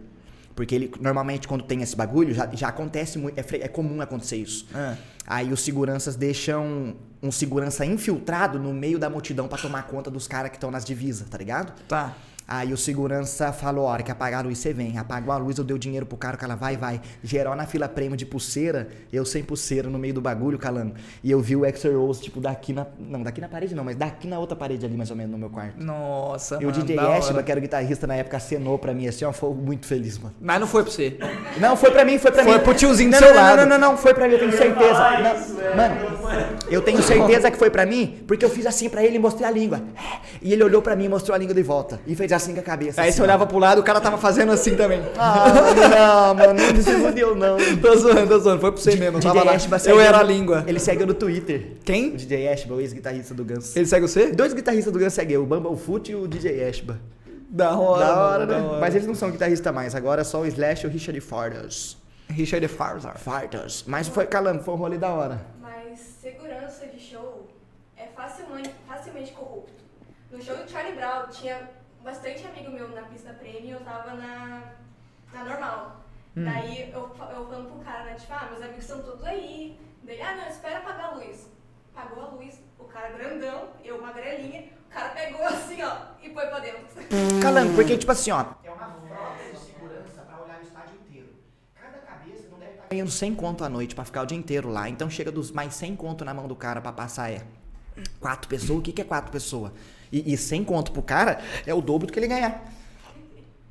Porque 0.55 0.73
ele, 0.73 0.91
normalmente, 1.01 1.47
quando 1.47 1.63
tem 1.65 1.81
esse 1.81 1.95
bagulho, 1.95 2.33
já, 2.33 2.49
já 2.53 2.69
acontece 2.69 3.17
muito, 3.19 3.37
é, 3.37 3.45
é 3.61 3.67
comum 3.67 4.01
acontecer 4.01 4.37
isso. 4.37 4.65
É. 4.73 4.95
Aí 5.27 5.51
os 5.51 5.61
seguranças 5.61 6.15
deixam 6.15 6.95
um 7.21 7.31
segurança 7.31 7.85
infiltrado 7.85 8.57
no 8.57 8.73
meio 8.73 8.97
da 8.97 9.09
multidão 9.09 9.47
pra 9.47 9.57
tomar 9.57 9.83
conta 9.83 10.09
dos 10.09 10.27
caras 10.27 10.49
que 10.51 10.57
estão 10.57 10.71
nas 10.71 10.85
divisas, 10.85 11.27
tá 11.27 11.37
ligado? 11.37 11.73
Tá. 11.87 12.15
Aí 12.47 12.71
o 12.71 12.77
segurança 12.77 13.51
falou, 13.51 13.87
a 13.87 13.91
hora 13.91 14.03
que 14.03 14.11
apagar 14.11 14.41
a 14.41 14.43
luz, 14.47 14.59
você 14.59 14.71
vem. 14.71 14.97
Apagou 14.97 15.33
a 15.33 15.37
luz, 15.37 15.57
eu 15.57 15.63
dei 15.63 15.75
o 15.75 15.79
dinheiro 15.79 16.05
pro 16.05 16.15
cara, 16.15 16.35
o 16.35 16.39
cara 16.39 16.55
vai, 16.55 16.77
vai. 16.77 17.01
Geral 17.23 17.55
na 17.55 17.65
fila 17.65 17.87
prêmio 17.87 18.15
de 18.15 18.25
pulseira, 18.25 18.87
eu 19.11 19.25
sem 19.25 19.43
pulseira 19.43 19.89
no 19.89 19.97
meio 19.97 20.13
do 20.13 20.21
bagulho, 20.21 20.59
calando. 20.59 20.93
E 21.23 21.31
eu 21.31 21.41
vi 21.41 21.55
o 21.55 21.65
Exer 21.65 21.97
Rose, 21.97 22.21
tipo, 22.21 22.39
daqui 22.39 22.71
na... 22.71 22.85
Não, 22.99 23.23
daqui 23.23 23.41
na 23.41 23.47
parede 23.47 23.73
não, 23.73 23.83
mas 23.83 23.95
daqui 23.95 24.27
na 24.27 24.37
outra 24.37 24.55
parede 24.55 24.85
ali, 24.85 24.95
mais 24.95 25.09
ou 25.09 25.15
menos, 25.15 25.31
no 25.31 25.37
meu 25.37 25.49
quarto. 25.49 25.83
Nossa, 25.83 26.55
E 26.55 26.65
o 26.65 26.69
mano, 26.69 26.83
DJ 26.83 26.95
da 26.95 27.07
hora. 27.07 27.17
Ashba, 27.17 27.41
que 27.43 27.51
era 27.51 27.59
o 27.59 27.61
guitarrista 27.61 28.05
na 28.05 28.15
época, 28.15 28.37
acenou 28.37 28.77
pra 28.77 28.93
mim, 28.93 29.07
assim, 29.07 29.25
ó, 29.25 29.31
foi 29.31 29.53
muito 29.53 29.87
feliz, 29.87 30.19
mano. 30.19 30.35
Mas 30.39 30.59
não 30.59 30.67
foi 30.67 30.83
pra 30.83 30.91
você. 30.91 31.17
Não, 31.59 31.75
foi 31.75 31.89
pra 31.89 32.05
mim, 32.05 32.19
foi 32.19 32.31
pra 32.31 32.43
Foi 32.43 32.57
mim. 32.57 32.63
pro 32.63 32.73
tiozinho 32.75 33.09
do 33.09 33.13
não, 33.13 33.19
seu 33.19 33.29
não, 33.29 33.35
lado. 33.35 33.57
Não, 33.57 33.65
não, 33.65 33.77
não, 33.79 33.91
não, 33.91 33.97
foi 33.97 34.13
pra 34.13 34.27
mim, 34.27 34.33
eu 34.33 34.39
tenho 34.39 34.51
certeza. 34.51 34.93
falar 34.93 35.21
Não, 35.23 35.35
isso, 35.35 35.55
mano, 35.75 35.95
eu 36.69 36.81
tenho 36.81 37.01
certeza 37.01 37.49
que 37.49 37.57
foi 37.57 37.69
pra 37.71 37.85
mim, 37.85 38.23
porque 38.27 38.45
eu 38.45 38.49
fiz 38.49 38.65
assim 38.67 38.87
pra 38.87 39.03
ele 39.03 39.15
e 39.15 39.19
mostrei 39.19 39.47
a 39.47 39.51
língua. 39.51 39.81
E 40.41 40.53
ele 40.53 40.63
olhou 40.63 40.81
pra 40.81 40.95
mim 40.95 41.05
e 41.05 41.09
mostrou 41.09 41.33
a 41.33 41.37
língua 41.37 41.55
de 41.55 41.63
volta. 41.63 41.99
E 42.05 42.15
fez 42.15 42.34
assim 42.35 42.53
com 42.53 42.59
a 42.59 42.63
cabeça. 42.63 43.01
Aí 43.01 43.09
assim, 43.09 43.17
você 43.17 43.23
olhava 43.23 43.45
pro 43.45 43.57
lado, 43.57 43.81
o 43.81 43.83
cara 43.83 43.99
tava 43.99 44.17
fazendo 44.17 44.51
assim 44.51 44.75
também. 44.75 45.01
Ah, 45.17 46.33
mano, 46.33 46.53
não, 46.53 46.55
mano, 46.57 46.73
não 46.73 46.81
se 46.81 46.93
fudeu, 46.93 47.35
não. 47.35 47.57
tô 47.81 47.95
zoando, 47.95 48.27
tô 48.27 48.39
zoando. 48.39 48.61
Foi 48.61 48.71
pra 48.71 48.81
você 48.81 48.95
mesmo. 48.95 49.17
Eu 49.17 49.21
tava 49.21 49.43
lá. 49.43 49.57
Eu 49.85 49.99
era 49.99 50.19
a 50.19 50.23
língua. 50.23 50.63
Ele 50.67 50.79
segue 50.79 51.05
no 51.05 51.13
Twitter. 51.13 51.77
Quem? 51.83 52.09
O 52.09 52.17
DJ 52.17 52.49
Ashba, 52.49 52.75
o 52.75 52.81
ex-guitarrista 52.81 53.33
do 53.33 53.43
Guns. 53.43 53.75
Ele 53.75 53.85
segue 53.85 54.07
você? 54.07 54.31
Dois 54.31 54.53
guitarristas 54.53 54.91
do 54.91 54.99
Guns 54.99 55.13
seguem, 55.13 55.37
o 55.37 55.45
Bumblefoot 55.45 56.11
e 56.11 56.15
o 56.15 56.27
DJ 56.27 56.67
Ashba. 56.67 56.99
Da 57.49 57.77
hora. 57.77 58.05
da 58.05 58.17
hora, 58.17 58.45
mano, 58.45 58.51
né? 58.51 58.59
da 58.59 58.67
hora. 58.67 58.79
Mas 58.81 58.95
eles 58.95 59.07
não 59.07 59.15
são 59.15 59.31
guitarristas 59.31 59.73
mais, 59.73 59.95
agora 59.95 60.21
é 60.21 60.23
só 60.23 60.41
o 60.41 60.45
Slash 60.45 60.85
e 60.85 60.87
o 60.87 60.91
Richard 60.91 61.19
Fardas. 61.21 61.97
Richard 62.29 62.67
Farzar. 62.67 63.17
Fardas. 63.17 63.83
Mas 63.87 64.07
foi 64.07 64.25
calando, 64.25 64.63
foi 64.63 64.73
um 64.73 64.77
rolê 64.77 64.97
da 64.97 65.09
hora. 65.09 65.45
Mas 65.61 65.99
segurança 66.21 66.87
de 66.87 66.99
show 66.99 67.47
é 67.95 68.07
facilmente, 68.15 68.71
facilmente 68.87 69.31
corrupto. 69.31 69.73
No 70.31 70.41
show 70.41 70.55
do 70.57 70.69
Charlie 70.69 70.95
Brown 70.95 71.27
tinha 71.29 71.69
bastante 72.05 72.45
amigo 72.45 72.71
meu 72.71 72.87
na 72.89 73.01
pista 73.01 73.33
premium 73.33 73.65
e 73.65 73.71
eu 73.71 73.79
tava 73.81 74.13
na, 74.13 74.73
na 75.33 75.43
normal. 75.43 76.05
Daí 76.35 76.91
eu, 76.91 76.99
eu 76.99 77.09
falando 77.09 77.71
pro 77.71 77.83
cara, 77.83 78.03
né? 78.03 78.13
Tipo, 78.13 78.33
ah, 78.33 78.47
meus 78.51 78.61
amigos 78.61 78.83
estão 78.83 79.01
todos 79.01 79.23
aí. 79.23 79.79
Daí, 80.03 80.21
ah, 80.21 80.35
não, 80.35 80.47
espera 80.47 80.77
apagar 80.77 81.05
a 81.05 81.15
luz. 81.15 81.49
Apagou 81.95 82.23
a 82.23 82.27
luz, 82.27 82.61
o 82.77 82.83
cara 82.83 83.09
grandão, 83.17 83.69
eu 83.83 84.01
magrelinha, 84.01 84.65
o 84.89 84.93
cara 84.93 85.09
pegou 85.09 85.43
assim, 85.47 85.81
ó, 85.81 85.95
e 86.21 86.29
foi 86.29 86.45
pra 86.45 86.59
dentro. 86.59 86.85
Calando, 87.41 87.73
porque 87.73 87.97
tipo 87.97 88.11
assim, 88.11 88.31
ó. 88.31 88.45
É 88.63 88.69
uma 88.69 88.91
frota 88.91 89.43
de 89.51 89.59
segurança 89.59 90.21
pra 90.21 90.43
olhar 90.43 90.59
o 90.59 90.61
estádio 90.61 90.95
inteiro. 90.95 91.29
Cada 91.73 91.97
cabeça 91.99 92.49
não 92.51 92.59
deve 92.59 92.73
estar 92.73 92.87
ganhando 92.89 93.11
100 93.11 93.35
conto 93.35 93.63
à 93.63 93.69
noite 93.69 93.95
pra 93.95 94.05
ficar 94.05 94.23
o 94.23 94.25
dia 94.25 94.37
inteiro 94.37 94.69
lá. 94.69 94.89
Então 94.89 95.09
chega 95.09 95.31
dos 95.31 95.51
mais 95.51 95.73
100 95.73 95.95
conto 95.95 96.25
na 96.25 96.33
mão 96.33 96.47
do 96.47 96.55
cara 96.55 96.81
pra 96.81 96.91
passar 96.91 97.31
é. 97.31 97.41
Quatro 98.19 98.49
pessoas? 98.49 98.79
O 98.79 98.81
que, 98.81 98.91
que 98.91 99.01
é 99.01 99.05
quatro 99.05 99.31
pessoas? 99.31 99.71
E, 100.15 100.33
e 100.33 100.37
100 100.37 100.63
conto 100.63 100.91
pro 100.93 101.01
cara 101.01 101.39
é 101.67 101.73
o 101.73 101.81
dobro 101.81 102.07
do 102.07 102.13
que 102.13 102.17
ele 102.17 102.27
ganhar. 102.27 102.63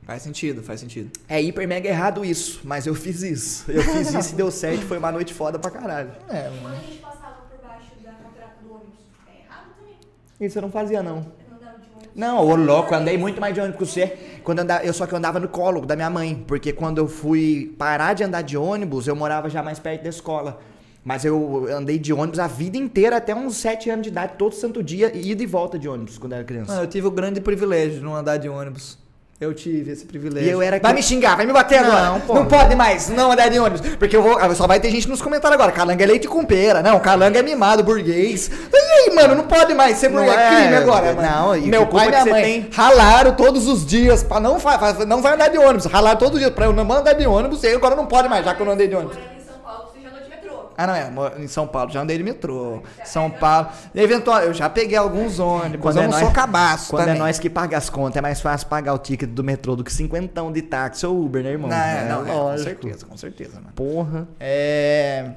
Faz 0.03 0.21
sentido, 0.21 0.63
faz 0.63 0.79
sentido. 0.79 1.11
É 1.27 1.41
hiper 1.41 1.67
mega 1.67 1.89
errado 1.89 2.23
isso, 2.23 2.61
mas 2.65 2.87
eu 2.87 2.95
fiz 2.95 3.23
isso. 3.23 3.71
Eu 3.71 3.83
fiz 3.83 4.13
isso 4.13 4.35
e 4.35 4.37
deu 4.37 4.51
certo. 4.51 4.83
Foi 4.83 4.99
uma 4.99 5.11
noite 5.11 5.33
foda 5.33 5.59
pra 5.59 5.71
caralho. 5.71 6.11
É, 6.29 6.43
Quando 6.43 6.63
mano. 6.63 6.77
a 6.77 6.79
gente 6.81 6.99
passava 6.99 7.37
por 7.49 7.67
baixo 7.67 7.93
da 8.05 8.11
catraca 8.11 8.57
do 8.63 8.75
ônibus, 8.75 8.99
é 9.27 9.47
errado 9.47 9.69
também. 9.79 9.97
Isso 10.39 10.59
eu 10.59 10.63
não 10.63 10.71
fazia, 10.71 11.03
não. 11.03 11.17
Eu 11.17 11.23
não 11.49 11.57
andava 11.57 11.79
de 11.79 11.89
ônibus. 11.97 12.11
Não, 12.15 12.47
ô 12.47 12.55
louco, 12.55 12.93
eu 12.93 12.99
andei 12.99 13.17
muito 13.17 13.41
mais 13.41 13.55
de 13.55 13.61
ônibus 13.63 13.79
que 13.79 13.87
você. 13.87 14.07
Quando 14.45 14.59
eu, 14.59 14.65
andava, 14.65 14.85
eu 14.85 14.93
só 14.93 15.07
que 15.07 15.15
eu 15.15 15.17
andava 15.17 15.41
no 15.41 15.49
colo 15.49 15.87
da 15.87 15.97
minha 15.97 16.11
mãe, 16.11 16.45
porque 16.47 16.75
quando 16.75 16.99
eu 16.99 17.09
fui 17.09 17.75
parar 17.79 18.13
de 18.13 18.23
andar 18.23 18.43
de 18.43 18.59
ônibus, 18.59 19.07
eu 19.07 19.17
morava 19.17 19.49
já 19.49 19.63
mais 19.63 19.79
perto 19.79 20.03
da 20.03 20.11
escola. 20.11 20.61
Mas 21.05 21.25
eu 21.25 21.67
andei 21.71 21.99
de 21.99 22.13
ônibus 22.15 22.39
a 22.39 22.47
vida 22.47 22.79
inteira, 22.79 23.17
até 23.19 23.35
uns 23.35 23.57
7 23.57 23.91
anos 23.91 24.05
de 24.05 24.09
idade, 24.09 24.33
todo 24.39 24.55
santo 24.55 24.83
dia, 24.83 25.13
ida 25.15 25.43
e 25.43 25.47
volta 25.47 25.79
de 25.79 25.87
ônibus, 25.89 26.17
quando 26.17 26.33
era 26.33 26.43
criança. 26.45 26.73
Mano, 26.73 26.85
eu 26.85 26.89
tive 26.89 27.07
o 27.07 27.11
grande 27.11 27.41
privilégio 27.43 27.99
de 27.99 28.05
não 28.05 28.15
andar 28.17 28.39
de 28.39 28.49
ônibus. 28.49 28.97
Eu 29.41 29.53
tive 29.53 29.91
esse 29.91 30.07
privilégio. 30.07 30.49
E 30.49 30.51
eu 30.51 30.63
era 30.63 30.79
Vai 30.81 30.93
que- 30.93 30.97
me 30.97 31.03
xingar, 31.03 31.37
vai 31.37 31.45
me 31.45 31.53
bater 31.53 31.83
Não, 31.83 31.91
agora. 31.93 32.21
pô. 32.25 32.35
Não 32.35 32.47
pode 32.47 32.75
mais, 32.77 33.09
não 33.11 33.33
andar 33.33 33.49
de 33.51 33.59
ônibus. 33.59 33.81
Porque 33.99 34.17
eu 34.17 34.23
vou. 34.23 34.39
ah, 34.39 34.55
Só 34.55 34.67
vai 34.67 34.79
ter 34.81 34.89
gente 34.91 35.07
nos 35.09 35.21
comentários 35.21 35.61
agora. 35.61 35.73
Calanga 35.73 36.03
é 36.03 36.07
leite 36.07 36.27
com 36.29 36.45
pera. 36.45 36.81
Não, 36.83 36.99
calanga 37.01 37.41
é 37.41 37.43
mimado, 37.43 37.83
burguês. 37.83 38.49
E 38.73 38.77
aí, 39.11 39.15
mano, 39.15 39.35
não 39.35 39.45
pode 39.45 39.75
mais 39.75 39.99
ser 39.99 40.09
Não 40.09 40.23
burguês. 40.25 40.39
É 40.41 40.55
crime 40.63 40.77
agora, 40.77 41.13
mano. 41.15 41.29
não, 41.29 41.61
Meu 41.67 41.87
pai 41.89 42.07
e 42.07 42.11
minha 42.11 42.25
mãe 42.27 42.43
tem? 42.45 42.69
ralaram 42.73 43.35
todos 43.35 43.67
os 43.67 43.85
dias 43.85 44.23
pra 44.23 44.39
não, 44.41 44.57
não 45.07 45.21
vai 45.21 45.35
andar 45.35 45.49
de 45.49 45.59
ônibus. 45.59 45.85
Ralaram 45.87 46.17
todos 46.19 46.35
os 46.35 46.41
dias 46.41 46.53
pra 46.55 46.67
eu 46.67 46.73
não 46.73 46.91
andar 46.91 47.13
de 47.13 47.27
ônibus. 47.27 47.63
E 47.65 47.69
agora 47.75 47.97
não 47.97 48.07
pode 48.07 48.29
mais, 48.29 48.45
já 48.45 48.55
que 48.55 48.63
eu 48.63 48.67
não 48.67 48.73
andei 48.73 48.87
de 48.89 48.95
ônibus. 48.95 49.17
Ah, 50.77 50.87
não 50.87 50.95
é. 50.95 51.11
Em 51.39 51.47
São 51.47 51.67
Paulo, 51.67 51.91
já 51.91 52.01
andei 52.01 52.17
de 52.19 52.25
metrô. 52.25 52.83
São 53.05 53.31
Paulo. 53.31 53.69
Eventual, 53.95 54.41
eu 54.43 54.53
já 54.55 54.69
peguei 54.69 54.97
alguns 54.97 55.39
ônibus. 55.39 55.81
Quando 55.81 55.97
eu 55.97 56.03
é 56.03 56.07
não 56.07 56.13
nós- 56.13 56.21
sou 56.23 56.31
cabaço. 56.33 56.91
Quando 56.91 57.03
também. 57.07 57.17
é 57.17 57.19
nós 57.19 57.39
que 57.39 57.49
paga 57.51 57.77
as 57.77 57.89
contas, 57.91 58.17
é 58.17 58.21
mais 58.21 58.41
fácil 58.41 58.67
pagar 58.69 58.93
o 58.95 58.99
ticket 58.99 59.29
do 59.31 59.45
metrô 59.45 59.77
do 59.77 59.85
que 59.85 59.93
cinquentão 59.93 60.51
de 60.53 60.63
táxi 60.63 61.07
ou 61.07 61.25
Uber, 61.25 61.43
né, 61.43 61.51
irmão? 61.51 61.69
Não, 61.71 61.77
é, 61.77 62.09
não, 62.09 62.23
é, 62.27 62.31
com 62.53 62.59
certeza, 62.59 63.07
com 63.07 63.17
certeza, 63.17 63.55
mano. 63.57 63.73
Porra. 63.75 64.29
É. 64.41 65.31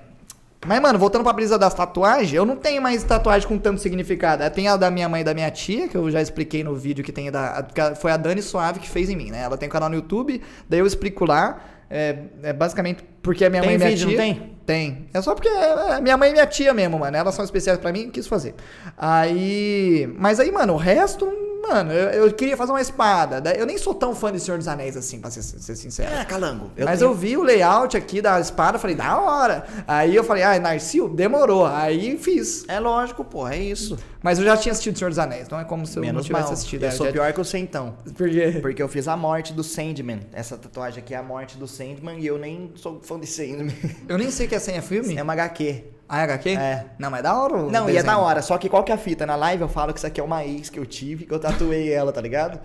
Mas, 0.65 0.81
mano, 0.81 0.97
voltando 0.97 1.23
pra 1.23 1.31
brisa 1.31 1.57
das 1.57 1.73
tatuagens, 1.73 2.33
eu 2.33 2.43
não 2.45 2.55
tenho 2.55 2.81
mais 2.81 3.03
tatuagem 3.03 3.47
com 3.47 3.57
tanto 3.59 3.79
significado. 3.79 4.41
É, 4.43 4.49
Tem 4.49 4.67
a 4.67 4.75
da 4.75 4.89
minha 4.89 5.07
mãe 5.07 5.21
e 5.21 5.23
da 5.23 5.33
minha 5.33 5.49
tia, 5.51 5.87
que 5.87 5.95
eu 5.95 6.09
já 6.09 6.19
expliquei 6.21 6.63
no 6.63 6.75
vídeo 6.75 7.03
que 7.05 7.11
tem 7.11 7.31
da. 7.31 7.63
que 7.63 7.95
Foi 7.95 8.11
a 8.11 8.17
Dani 8.17 8.41
Suave 8.41 8.79
que 8.79 8.89
fez 8.89 9.07
em 9.09 9.15
mim, 9.15 9.29
né? 9.31 9.43
Ela 9.43 9.55
tem 9.55 9.69
um 9.69 9.71
canal 9.71 9.87
no 9.87 9.95
YouTube, 9.95 10.41
daí 10.67 10.79
eu 10.79 10.87
explico 10.87 11.25
lá. 11.25 11.59
É, 11.89 12.17
é 12.43 12.51
basicamente 12.51 13.01
porque 13.27 13.43
a 13.43 13.49
minha 13.49 13.61
Tem 13.61 13.71
mãe 13.71 13.75
e 13.75 13.77
minha 13.77 13.89
vídeo, 13.89 14.05
não 14.05 14.13
tia. 14.15 14.21
tem? 14.23 14.57
Tem. 14.65 15.07
É 15.13 15.21
só 15.21 15.35
porque 15.35 15.49
é 15.49 15.95
é 15.97 16.01
minha 16.01 16.15
mãe 16.15 16.29
e 16.29 16.31
minha 16.31 16.47
tia 16.47 16.73
mesmo, 16.73 16.97
mano. 16.97 17.15
Elas 17.17 17.35
são 17.35 17.43
especiais 17.43 17.77
pra 17.77 17.91
mim, 17.91 18.09
quis 18.09 18.25
fazer. 18.25 18.55
Aí. 18.97 20.09
Mas 20.17 20.39
aí, 20.39 20.49
mano, 20.49 20.73
o 20.73 20.77
resto. 20.77 21.27
Mano, 21.69 21.91
eu, 21.91 22.25
eu 22.25 22.33
queria 22.33 22.55
fazer 22.55 22.71
uma 22.71 22.81
espada. 22.81 23.41
Eu 23.55 23.65
nem 23.65 23.77
sou 23.77 23.93
tão 23.93 24.15
fã 24.15 24.31
de 24.31 24.39
Senhor 24.39 24.57
dos 24.57 24.67
Anéis 24.67 24.95
assim, 24.95 25.19
pra 25.19 25.29
ser, 25.29 25.41
ser 25.43 25.75
sincero. 25.75 26.13
É, 26.13 26.23
calango. 26.25 26.71
Mas 26.77 26.99
tenho- 26.99 27.11
eu 27.11 27.13
vi 27.15 27.35
o 27.37 27.43
layout 27.43 27.95
aqui 27.97 28.21
da 28.21 28.39
espada, 28.39 28.79
falei, 28.79 28.95
da 28.95 29.19
hora. 29.19 29.65
Aí 29.87 30.15
eu 30.15 30.23
falei, 30.23 30.43
ah, 30.43 30.57
Narcio, 30.59 31.09
demorou. 31.09 31.65
Aí 31.65 32.17
fiz. 32.17 32.63
É 32.67 32.79
lógico, 32.79 33.23
pô, 33.23 33.47
é 33.47 33.57
isso. 33.57 33.97
Mas 34.23 34.39
eu 34.39 34.45
já 34.45 34.55
tinha 34.57 34.71
assistido 34.71 34.97
Senhor 34.97 35.09
dos 35.09 35.19
Anéis, 35.19 35.47
não 35.49 35.59
é 35.59 35.63
como 35.63 35.85
se 35.85 35.97
eu 35.97 36.01
não 36.01 36.07
Menos 36.07 36.25
tivesse 36.25 36.43
mal. 36.45 36.53
assistido. 36.53 36.83
Eu 36.83 36.89
é, 36.89 36.91
sou 36.91 37.05
já- 37.07 37.11
pior 37.11 37.31
que 37.33 37.37
você 37.39 37.57
então. 37.57 37.95
Por 38.15 38.29
quê? 38.29 38.59
Porque 38.61 38.81
eu 38.81 38.87
fiz 38.87 39.07
a 39.07 39.15
morte 39.17 39.53
do 39.53 39.63
Sandman. 39.63 40.21
Essa 40.33 40.57
tatuagem 40.57 40.99
aqui 41.03 41.13
é 41.13 41.17
a 41.17 41.23
morte 41.23 41.57
do 41.57 41.67
Sandman 41.67 42.19
e 42.19 42.27
eu 42.27 42.37
nem 42.37 42.71
sou 42.75 42.99
fã 43.01 43.19
de 43.19 43.27
Sandman. 43.27 43.73
Eu 44.07 44.17
nem 44.17 44.31
sei 44.31 44.47
que 44.47 44.55
é 44.55 44.59
senha 44.59 44.81
filme. 44.81 45.15
É 45.17 45.23
uma 45.23 45.33
HQ. 45.33 45.83
Ah, 46.09 46.21
HQ? 46.23 46.49
É. 46.51 46.85
Não, 46.97 47.09
mas 47.11 47.19
é 47.19 47.23
da 47.23 47.35
hora 47.37 47.57
Não, 47.63 47.81
e 47.87 47.91
é 47.91 47.95
desenho. 47.95 48.03
da 48.05 48.17
hora. 48.17 48.41
Só 48.41 48.57
que 48.57 48.69
qual 48.69 48.83
que 48.83 48.91
é 48.91 48.95
a 48.95 48.97
fita? 48.97 49.25
Na 49.25 49.35
live 49.35 49.61
eu 49.63 49.67
falo 49.67 49.91
que 49.93 49.99
isso 49.99 50.07
aqui 50.07 50.21
é 50.21 50.23
uma 50.23 50.43
ex 50.45 50.69
que 50.69 50.79
eu 50.79 50.85
tive, 50.85 51.25
que 51.25 51.33
eu 51.33 51.39
tatuei 51.39 51.91
ela, 51.93 52.11
tá 52.13 52.21
ligado? 52.21 52.59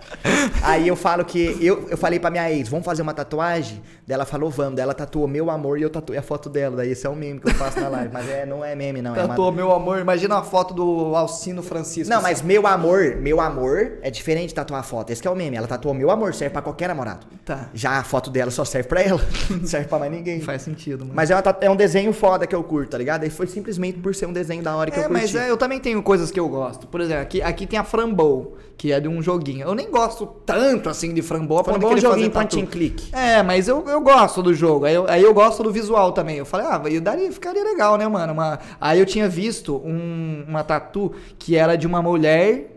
Aí 0.61 0.87
eu 0.87 0.95
falo 0.95 1.25
que. 1.25 1.57
Eu, 1.61 1.87
eu 1.89 1.97
falei 1.97 2.19
pra 2.19 2.29
minha 2.29 2.49
ex, 2.51 2.67
vamos 2.69 2.85
fazer 2.85 3.01
uma 3.01 3.13
tatuagem? 3.13 3.81
Daí 4.07 4.15
ela 4.15 4.25
falou, 4.25 4.49
vamos. 4.49 4.75
Daí 4.75 4.83
ela 4.83 4.93
tatuou 4.93 5.27
meu 5.27 5.49
amor 5.49 5.77
e 5.77 5.81
eu 5.81 5.89
tatuei 5.89 6.17
a 6.17 6.21
foto 6.21 6.49
dela. 6.49 6.77
Daí 6.77 6.91
esse 6.91 7.05
é 7.05 7.09
o 7.09 7.15
meme 7.15 7.39
que 7.39 7.49
eu 7.49 7.53
faço 7.55 7.79
na 7.79 7.89
live. 7.89 8.09
Mas 8.13 8.29
é, 8.29 8.45
não 8.45 8.63
é 8.63 8.75
meme, 8.75 9.01
não. 9.01 9.15
É 9.15 9.19
uma- 9.19 9.27
Tatuou, 9.29 9.51
meu 9.51 9.71
amor. 9.71 9.99
Imagina 9.99 10.37
a 10.37 10.43
foto 10.43 10.73
do 10.73 11.15
Alcino 11.15 11.61
Francisco. 11.61 12.13
Não, 12.13 12.21
mas 12.21 12.41
meu 12.41 12.65
amor, 12.67 13.15
meu 13.17 13.41
amor 13.41 13.93
é 14.01 14.09
diferente 14.09 14.49
de 14.49 14.55
tatuar 14.55 14.79
a 14.79 14.83
foto. 14.83 15.09
Esse 15.11 15.21
que 15.21 15.27
é 15.27 15.31
o 15.31 15.35
meme. 15.35 15.57
Ela 15.57 15.67
tatuou 15.67 15.93
meu 15.93 16.09
amor, 16.11 16.33
serve 16.33 16.53
pra 16.53 16.61
qualquer 16.61 16.87
namorado. 16.87 17.25
Tá. 17.45 17.67
Já 17.73 17.99
a 17.99 18.03
foto 18.03 18.29
dela 18.29 18.51
só 18.51 18.63
serve 18.63 18.87
pra 18.87 19.01
ela. 19.01 19.21
Não 19.49 19.65
serve 19.67 19.87
pra 19.87 19.99
mais 19.99 20.11
ninguém. 20.11 20.39
Faz 20.41 20.61
sentido, 20.61 20.99
mano. 21.03 21.13
Mas 21.15 21.29
é, 21.29 21.35
uma 21.35 21.43
é 21.61 21.69
um 21.69 21.75
desenho 21.75 22.13
foda 22.13 22.47
que 22.47 22.55
eu 22.55 22.63
curto, 22.63 22.91
tá 22.91 22.97
ligado? 22.97 23.23
Foi 23.33 23.47
simplesmente 23.47 23.99
por 23.99 24.13
ser 24.15 24.25
um 24.27 24.33
desenho 24.33 24.63
da 24.63 24.75
hora 24.75 24.89
que 24.91 24.97
É, 24.99 25.03
eu 25.05 25.07
curti. 25.09 25.21
mas 25.21 25.35
é, 25.35 25.49
eu 25.49 25.57
também 25.57 25.79
tenho 25.79 26.01
coisas 26.01 26.31
que 26.31 26.39
eu 26.39 26.47
gosto. 26.47 26.87
Por 26.87 27.01
exemplo, 27.01 27.23
aqui, 27.23 27.41
aqui 27.41 27.65
tem 27.67 27.77
a 27.79 27.83
Frambow, 27.83 28.57
que 28.77 28.91
é 28.91 28.99
de 28.99 29.07
um 29.07 29.21
joguinho. 29.21 29.67
Eu 29.67 29.75
nem 29.75 29.89
gosto 29.89 30.25
tanto 30.45 30.89
assim 30.89 31.13
de 31.13 31.21
Frambow. 31.21 31.59
a 31.59 31.63
Foi 31.63 31.73
um 31.77 31.97
joguinho 31.97 32.31
point 32.31 32.61
and 32.61 32.65
click. 32.67 33.09
É, 33.13 33.41
mas 33.43 33.67
eu, 33.67 33.83
eu 33.87 34.01
gosto 34.01 34.41
do 34.41 34.53
jogo. 34.53 34.85
Aí 34.85 34.95
eu, 34.95 35.05
aí 35.09 35.21
eu 35.23 35.33
gosto 35.33 35.61
do 35.63 35.71
visual 35.71 36.11
também. 36.11 36.37
Eu 36.37 36.45
falei, 36.45 36.65
ah, 36.67 36.81
eu 36.89 37.01
daria, 37.01 37.31
ficaria 37.31 37.63
legal, 37.63 37.97
né, 37.97 38.07
mano? 38.07 38.33
Uma- 38.33 38.59
aí 38.79 38.99
eu 38.99 39.05
tinha 39.05 39.27
visto 39.27 39.75
um- 39.77 40.45
uma 40.47 40.63
tatu 40.63 41.11
que 41.37 41.55
era 41.55 41.75
de 41.75 41.85
uma 41.87 42.01
mulher. 42.01 42.72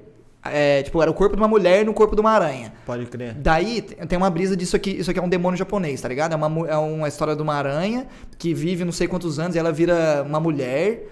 É, 0.53 0.83
tipo, 0.83 1.01
era 1.01 1.11
o 1.11 1.15
corpo 1.15 1.37
de 1.37 1.43
uma 1.43 1.49
mulher 1.49 1.85
no 1.85 1.93
corpo 1.95 2.15
de 2.15 2.21
uma 2.21 2.31
aranha. 2.31 2.73
Pode 2.85 3.07
crer. 3.07 3.35
Daí 3.35 3.83
tem 3.83 4.17
uma 4.17 4.31
brisa 4.31 4.57
disso 4.57 4.77
aqui. 4.77 4.91
Isso 4.91 5.11
aqui 5.11 5.21
é 5.21 5.23
um 5.23 5.29
demônio 5.29 5.59
japonês, 5.59 6.01
tá 6.01 6.09
ligado? 6.09 6.33
É 6.33 6.37
uma, 6.37 6.69
é 6.69 6.77
uma 6.77 7.09
história 7.09 7.35
de 7.35 7.43
uma 7.43 7.55
aranha 7.55 8.07
que 8.39 8.55
vive 8.55 8.85
não 8.85 8.93
sei 8.93 9.09
quantos 9.09 9.39
anos 9.39 9.57
e 9.57 9.59
ela 9.59 9.73
vira 9.73 10.25
uma 10.27 10.41
mulher. 10.41 11.09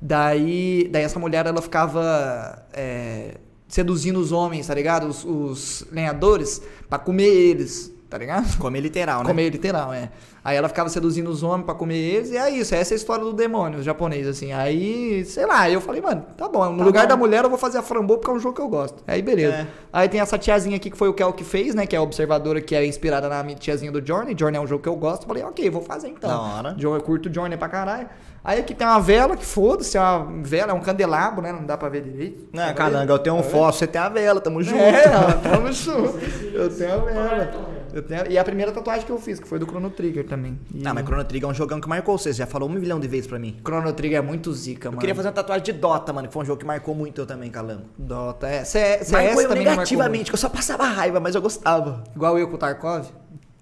Daí, 0.00 0.88
daí 0.90 1.02
essa 1.02 1.18
mulher 1.18 1.46
ela 1.46 1.60
ficava 1.60 2.66
é, 2.72 3.34
seduzindo 3.66 4.18
os 4.18 4.32
homens, 4.32 4.66
tá 4.66 4.74
ligado? 4.74 5.06
Os, 5.08 5.24
os 5.24 5.84
lenhadores 5.90 6.62
pra 6.88 6.98
comer 6.98 7.26
eles, 7.26 7.92
tá 8.08 8.16
ligado? 8.18 8.56
Comer 8.58 8.80
literal, 8.80 9.20
né? 9.22 9.26
Comer 9.28 9.50
literal, 9.50 9.92
é. 9.92 10.10
Aí 10.44 10.56
ela 10.56 10.68
ficava 10.68 10.88
seduzindo 10.88 11.28
os 11.28 11.42
homens 11.42 11.66
pra 11.66 11.74
comer 11.74 11.96
eles, 11.96 12.30
e 12.30 12.36
é 12.36 12.48
isso, 12.48 12.74
essa 12.74 12.94
é 12.94 12.94
a 12.94 12.96
história 12.96 13.22
do 13.24 13.32
demônio 13.34 13.82
japonês, 13.82 14.26
assim. 14.26 14.52
Aí, 14.52 15.24
sei 15.26 15.44
lá, 15.44 15.68
eu 15.68 15.80
falei, 15.80 16.00
mano, 16.00 16.24
tá 16.36 16.48
bom, 16.48 16.70
no 16.72 16.78
Tá 16.78 16.84
lugar 16.84 17.02
bom. 17.02 17.08
da 17.08 17.16
mulher 17.16 17.44
eu 17.44 17.50
vou 17.50 17.58
fazer 17.58 17.78
a 17.78 17.82
Frambo 17.82 18.16
porque 18.16 18.30
é 18.30 18.34
um 18.34 18.38
jogo 18.38 18.54
que 18.56 18.62
eu 18.62 18.68
gosto. 18.68 19.02
Aí, 19.06 19.20
beleza. 19.20 19.54
É. 19.54 19.66
Aí 19.92 20.08
tem 20.08 20.20
essa 20.20 20.38
tiazinha 20.38 20.76
aqui 20.76 20.90
que 20.90 20.96
foi 20.96 21.08
o 21.08 21.12
Kel 21.12 21.32
que 21.32 21.44
fez, 21.44 21.74
né, 21.74 21.86
que 21.86 21.94
é 21.94 21.98
a 21.98 22.02
observadora 22.02 22.60
que 22.62 22.74
é 22.74 22.86
inspirada 22.86 23.28
na 23.28 23.44
tiazinha 23.54 23.92
do 23.92 24.04
Journey. 24.06 24.34
Journey 24.38 24.58
é 24.58 24.60
um 24.62 24.66
jogo 24.66 24.82
que 24.82 24.88
eu 24.88 24.96
gosto. 24.96 25.26
Falei, 25.26 25.42
ok, 25.42 25.68
vou 25.68 25.82
fazer 25.82 26.08
então. 26.08 26.30
Da 26.30 26.40
hora. 26.40 26.76
Eu 26.80 26.98
curto 27.02 27.32
Journey 27.32 27.58
pra 27.58 27.68
caralho. 27.68 28.08
Aí 28.42 28.60
aqui 28.60 28.72
tem 28.74 28.86
uma 28.86 29.00
vela, 29.00 29.36
que 29.36 29.44
foda-se, 29.44 29.98
é 29.98 30.00
uma 30.00 30.42
vela, 30.42 30.70
é 30.70 30.74
um 30.74 30.80
candelabro, 30.80 31.42
né, 31.42 31.52
não 31.52 31.66
dá 31.66 31.76
pra 31.76 31.88
ver 31.90 32.02
direito. 32.02 32.48
Não, 32.52 32.72
calanga, 32.72 33.12
eu 33.12 33.18
tenho 33.18 33.36
um 33.36 33.42
fósforo, 33.42 33.72
você 33.74 33.86
tem 33.86 34.00
a 34.00 34.08
vela, 34.08 34.40
tamo 34.40 34.62
junto. 34.62 34.78
É, 34.80 35.02
tamo 35.42 35.70
junto. 35.72 36.18
Eu 36.54 36.74
tenho 36.74 36.92
a 36.94 36.96
vela. 37.04 37.77
Eu 37.92 38.02
tenho, 38.02 38.30
e 38.30 38.36
a 38.38 38.44
primeira 38.44 38.70
tatuagem 38.72 39.04
que 39.06 39.10
eu 39.12 39.18
fiz, 39.18 39.38
que 39.40 39.48
foi 39.48 39.58
do 39.58 39.66
Chrono 39.66 39.90
Trigger 39.90 40.26
também. 40.26 40.58
E 40.74 40.82
Não, 40.82 40.94
mas 40.94 41.04
Chrono 41.04 41.24
Trigger 41.24 41.48
é 41.48 41.52
um 41.52 41.54
jogão 41.54 41.80
que 41.80 41.88
marcou 41.88 42.16
você, 42.18 42.32
já 42.32 42.46
falou 42.46 42.68
um 42.68 42.72
milhão 42.72 43.00
de 43.00 43.08
vezes 43.08 43.26
pra 43.26 43.38
mim. 43.38 43.56
Chrono 43.64 43.92
Trigger 43.92 44.18
é 44.18 44.22
muito 44.22 44.52
zica, 44.52 44.88
Eu 44.88 44.92
mano. 44.92 45.00
queria 45.00 45.14
fazer 45.14 45.28
uma 45.28 45.34
tatuagem 45.34 45.64
de 45.64 45.72
Dota, 45.72 46.12
mano, 46.12 46.28
que 46.28 46.34
foi 46.34 46.42
um 46.42 46.46
jogo 46.46 46.58
que 46.60 46.66
marcou 46.66 46.94
muito 46.94 47.20
eu 47.20 47.26
também, 47.26 47.50
calango. 47.50 47.84
Dota, 47.98 48.46
é. 48.48 48.64
C- 48.64 48.98
CS 49.04 49.10
Marcou 49.10 49.42
eu 49.42 49.48
também 49.48 49.64
negativamente, 49.64 50.30
que 50.30 50.34
eu 50.34 50.38
só 50.38 50.48
passava 50.48 50.84
raiva, 50.84 51.18
mas 51.20 51.34
eu 51.34 51.42
gostava. 51.42 52.04
Igual 52.14 52.38
eu 52.38 52.48
com 52.48 52.54
o 52.54 52.58
Tarkov? 52.58 53.06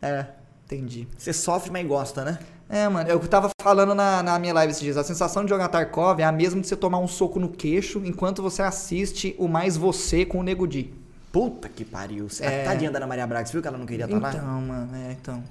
É. 0.03 0.27
Entendi. 0.65 1.07
Você 1.17 1.33
sofre, 1.33 1.71
mas 1.71 1.87
gosta, 1.87 2.25
né? 2.25 2.39
É, 2.69 2.89
mano, 2.89 3.09
eu 3.09 3.21
tava 3.21 3.49
falando 3.63 3.95
na, 3.95 4.21
na 4.25 4.37
minha 4.41 4.53
live 4.53 4.73
esses 4.73 4.83
dias. 4.83 4.97
A 4.97 5.05
sensação 5.05 5.45
de 5.45 5.51
jogar 5.51 5.69
Tarkov 5.69 6.19
é 6.21 6.25
a 6.25 6.33
mesma 6.33 6.61
de 6.61 6.67
você 6.67 6.75
tomar 6.75 6.99
um 6.99 7.07
soco 7.07 7.39
no 7.39 7.49
queixo 7.49 8.03
enquanto 8.05 8.43
você 8.43 8.63
assiste 8.63 9.37
o 9.39 9.47
Mais 9.47 9.77
Você 9.77 10.25
com 10.27 10.41
o 10.41 10.43
Nego 10.43 10.67
Di. 10.67 10.93
Puta 11.39 11.69
que 11.69 11.85
pariu. 11.85 12.27
É. 12.41 12.65
Tadinha 12.65 12.91
da 12.91 12.99
Ana 12.99 13.07
Maria 13.07 13.27
Braga, 13.27 13.45
você 13.47 13.53
viu 13.53 13.61
que 13.63 13.69
ela 13.69 13.77
não 13.77 13.85
queria 13.87 14.05
estar 14.07 14.17
Então, 14.17 14.31
lá? 14.31 14.61
mano, 14.61 14.97
é, 14.97 15.13
então. 15.13 15.43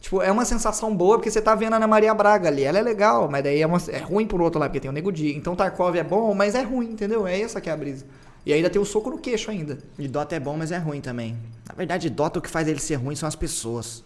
Tipo, 0.00 0.20
é 0.22 0.30
uma 0.30 0.44
sensação 0.44 0.94
boa 0.94 1.16
porque 1.16 1.30
você 1.30 1.40
tá 1.40 1.54
vendo 1.54 1.72
a 1.72 1.76
Ana 1.76 1.86
Maria 1.86 2.12
Braga 2.14 2.48
ali. 2.48 2.62
Ela 2.62 2.78
é 2.78 2.82
legal, 2.82 3.28
mas 3.30 3.42
daí 3.44 3.60
é, 3.62 3.66
uma- 3.66 3.78
é 3.88 3.98
ruim 3.98 4.26
por 4.26 4.40
outro 4.42 4.58
lado, 4.60 4.70
porque 4.70 4.80
tem 4.80 4.90
o 4.90 4.92
Nego 4.92 5.10
Di. 5.10 5.34
Então 5.36 5.56
Tarkov 5.56 5.96
é 5.96 6.02
bom, 6.04 6.34
mas 6.34 6.54
é 6.54 6.62
ruim, 6.62 6.90
entendeu? 6.92 7.26
É 7.26 7.40
essa 7.40 7.60
que 7.60 7.68
é 7.70 7.72
a 7.72 7.76
brisa. 7.76 8.04
E 8.44 8.52
ainda 8.52 8.68
tem 8.70 8.80
o 8.80 8.84
soco 8.84 9.10
no 9.10 9.18
queixo 9.18 9.50
ainda. 9.50 9.78
E 9.98 10.08
Dota 10.08 10.34
é 10.34 10.40
bom, 10.40 10.56
mas 10.56 10.72
é 10.72 10.78
ruim 10.78 11.00
também. 11.00 11.36
Na 11.68 11.74
verdade, 11.74 12.08
Dota 12.10 12.38
o 12.38 12.42
que 12.42 12.48
faz 12.48 12.66
ele 12.68 12.78
ser 12.80 12.94
ruim 12.96 13.14
são 13.16 13.26
as 13.28 13.36
pessoas. 13.36 14.02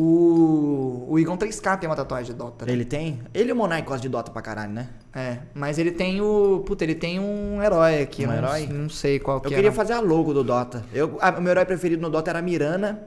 O, 0.00 1.06
o 1.08 1.18
Igon 1.18 1.36
3K 1.36 1.76
tem 1.80 1.88
uma 1.90 1.96
tatuagem 1.96 2.30
de 2.32 2.38
Dota. 2.38 2.64
né? 2.64 2.70
Ele 2.72 2.84
tem? 2.84 3.18
Ele 3.34 3.50
e 3.50 3.52
o 3.52 3.56
Monark 3.56 3.82
gostam 3.82 4.02
de 4.02 4.08
Dota 4.08 4.30
pra 4.30 4.40
caralho, 4.40 4.72
né? 4.72 4.90
É, 5.12 5.38
mas 5.52 5.76
ele 5.76 5.90
tem 5.90 6.20
o. 6.20 6.62
Puta, 6.64 6.84
ele 6.84 6.94
tem 6.94 7.18
um 7.18 7.60
herói 7.60 8.00
aqui. 8.02 8.22
Um 8.24 8.32
eu 8.32 8.40
não- 8.40 8.54
herói? 8.54 8.66
Não, 8.68 8.88
sei 8.88 9.18
qual 9.18 9.38
Eu 9.38 9.40
que 9.40 9.48
é. 9.48 9.56
queria 9.56 9.70
não. 9.70 9.76
fazer 9.76 9.94
a 9.94 10.00
logo 10.00 10.32
do 10.32 10.44
Dota. 10.44 10.84
Eu, 10.94 11.18
a- 11.20 11.30
o 11.36 11.42
meu 11.42 11.50
herói 11.50 11.64
preferido 11.64 12.00
no 12.00 12.08
Dota 12.08 12.30
era 12.30 12.38
a 12.38 12.42
Mirana 12.42 13.00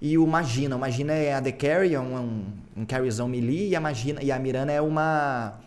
e 0.00 0.16
o 0.16 0.26
Magina. 0.26 0.74
O 0.74 0.78
Magina 0.78 1.12
é 1.12 1.34
a 1.34 1.42
The 1.42 1.52
Carry, 1.52 1.94
é 1.94 2.00
um, 2.00 2.16
um, 2.16 2.44
um 2.78 2.86
carryzão 2.86 3.28
melee, 3.28 3.68
e 3.68 3.76
a, 3.76 3.80
Magina, 3.80 4.22
e 4.22 4.32
a 4.32 4.38
Mirana 4.38 4.72
é 4.72 4.80
uma... 4.80 5.60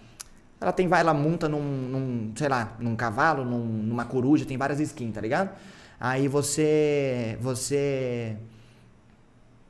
Ela 0.59 0.71
tem 0.71 0.87
vai, 0.87 1.01
ela 1.01 1.13
monta 1.13 1.47
num, 1.47 1.61
num, 1.61 2.31
sei 2.35 2.49
lá, 2.49 2.75
num 2.79 2.95
cavalo, 2.95 3.45
num- 3.45 3.83
numa 3.83 4.05
coruja, 4.05 4.45
tem 4.45 4.57
várias 4.57 4.79
skins, 4.79 5.13
tá 5.13 5.21
ligado? 5.21 5.51
Aí 5.99 6.27
você... 6.27 7.37
Você... 7.39 8.35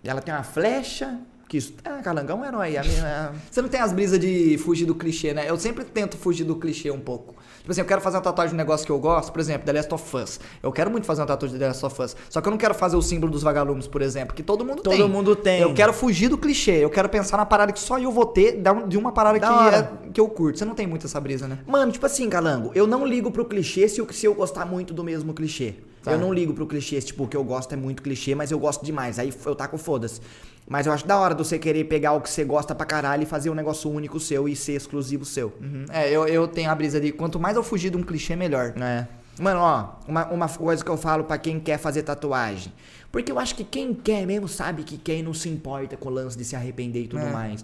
Ela 0.06 0.22
tem 0.22 0.34
uma 0.34 0.44
flecha... 0.44 1.20
Que 1.48 1.58
isso, 1.58 1.76
ah, 1.84 2.02
Calangão 2.04 2.40
é 2.40 2.42
um 2.42 2.46
herói. 2.48 2.76
A 2.76 2.82
minha, 2.84 3.32
Você 3.52 3.62
não 3.62 3.70
tem 3.70 3.80
as 3.80 3.94
brisas 3.94 4.18
de 4.20 4.58
fugir 4.58 4.86
do 4.88 4.96
clichê, 4.96 5.32
né? 5.32 5.48
Eu 5.48 5.56
sempre 5.60 5.84
tento 5.84 6.18
fugir 6.18 6.44
do 6.44 6.56
clichê 6.56 6.90
um 6.90 7.00
pouco. 7.00 7.36
Tipo 7.60 7.72
assim, 7.72 7.82
eu 7.82 7.86
quero 7.86 8.02
fazer 8.02 8.18
uma 8.18 8.24
tatuagem 8.24 8.50
de 8.50 8.56
um 8.56 8.58
negócio 8.58 8.84
que 8.84 8.92
eu 8.92 8.98
gosto, 8.98 9.32
por 9.32 9.40
exemplo, 9.40 9.64
The 9.64 9.74
Last 9.74 9.94
of 9.94 10.18
Us. 10.18 10.40
Eu 10.64 10.72
quero 10.72 10.90
muito 10.90 11.06
fazer 11.06 11.22
uma 11.22 11.28
tatuagem 11.28 11.54
de 11.54 11.60
The 11.60 11.68
Last 11.68 11.86
of 11.86 12.02
Us. 12.02 12.16
Só 12.32 12.42
que 12.42 12.48
eu 12.48 12.52
não 12.52 12.58
quero 12.58 12.74
fazer 12.74 12.96
o 12.96 13.02
símbolo 13.02 13.32
dos 13.32 13.44
vagalumes, 13.44 13.86
por 13.86 14.02
exemplo, 14.02 14.36
que 14.36 14.42
todo 14.42 14.66
mundo 14.66 14.82
Todo 14.82 14.96
tem. 14.96 15.08
mundo 15.08 15.36
tem. 15.36 15.62
Eu 15.62 15.72
quero 15.76 15.94
fugir 15.94 16.30
do 16.30 16.38
clichê. 16.38 16.84
Eu 16.84 16.90
quero 16.90 17.08
pensar 17.10 17.38
na 17.38 17.46
parada 17.46 17.72
que 17.72 17.80
só 17.80 18.00
eu 18.00 18.12
vou 18.12 18.26
ter, 18.26 18.60
de 18.88 18.98
uma 18.98 19.12
parada 19.12 19.38
Da 19.38 19.48
que, 19.48 19.76
é- 19.76 20.10
que 20.14 20.20
eu 20.20 20.28
curto. 20.28 20.58
Você 20.58 20.66
não 20.66 20.74
tem 20.74 20.88
muito 20.88 21.06
essa 21.06 21.20
brisa, 21.22 21.48
né? 21.48 21.60
Mano, 21.68 21.92
tipo 21.92 22.08
assim, 22.08 22.28
Calango, 22.28 22.72
eu 22.74 22.88
não 22.88 23.06
ligo 23.06 23.30
pro 23.30 23.46
clichê 23.46 23.88
se 23.88 24.02
eu, 24.02 24.12
se 24.12 24.26
eu 24.26 24.34
gostar 24.34 24.66
muito 24.66 24.96
do 24.96 25.04
mesmo 25.04 25.32
clichê. 25.32 25.76
Tá. 26.06 26.12
Eu 26.12 26.20
não 26.20 26.32
ligo 26.32 26.54
pro 26.54 26.68
clichê, 26.68 27.02
tipo, 27.02 27.24
o 27.24 27.28
que 27.28 27.36
eu 27.36 27.44
gosto 27.44 27.74
é 27.74 27.76
muito 27.76 28.02
clichê, 28.04 28.36
mas 28.36 28.52
eu 28.52 28.60
gosto 28.60 28.86
demais. 28.86 29.18
Aí 29.18 29.34
eu 29.46 29.56
taco 29.56 29.76
foda-se. 29.78 30.22
Mas 30.68 30.86
eu 30.88 30.94
acho 30.94 31.06
da 31.06 31.18
hora 31.18 31.34
de 31.34 31.44
você 31.44 31.60
querer 31.60 31.84
pegar 31.86 32.14
o 32.14 32.22
que 32.22 32.30
você 32.30 32.44
gosta 32.44 32.74
pra 32.74 32.86
caralho 32.86 33.24
e 33.24 33.26
fazer 33.26 33.50
um 33.50 33.56
negócio 33.56 33.90
único 33.90 34.20
seu 34.20 34.48
e 34.48 34.56
ser 34.56 34.74
exclusivo 34.74 35.26
seu. 35.26 35.54
Uhum. 35.60 35.86
É, 35.92 36.10
eu, 36.10 36.28
eu 36.28 36.48
tenho 36.48 36.70
a 36.72 36.76
brisa 36.76 37.00
de 37.02 37.12
quanto 37.12 37.40
mais 37.40 37.56
eu 37.56 37.64
fugir 37.64 37.90
de 37.90 37.98
um 37.98 38.04
clichê, 38.04 38.36
melhor. 38.36 38.74
É. 38.80 39.08
Mano, 39.40 39.60
ó, 39.60 39.90
uma, 40.08 40.26
uma 40.28 40.48
coisa 40.50 40.84
que 40.84 40.90
eu 40.90 40.98
falo 40.98 41.24
pra 41.24 41.38
quem 41.38 41.60
quer 41.60 41.78
fazer 41.78 42.04
tatuagem. 42.04 42.72
Porque 43.12 43.32
eu 43.32 43.40
acho 43.40 43.56
que 43.56 43.64
quem 43.64 43.94
quer 43.94 44.26
mesmo 44.26 44.48
sabe 44.48 44.84
que 44.84 44.98
quer 44.98 45.18
e 45.18 45.24
não 45.24 45.34
se 45.34 45.50
importa 45.50 45.98
com 45.98 46.10
o 46.10 46.12
lance 46.12 46.38
de 46.38 46.46
se 46.46 46.56
arrepender 46.56 47.04
e 47.04 47.08
tudo 47.08 47.26
É. 47.26 47.32
mais. 47.32 47.64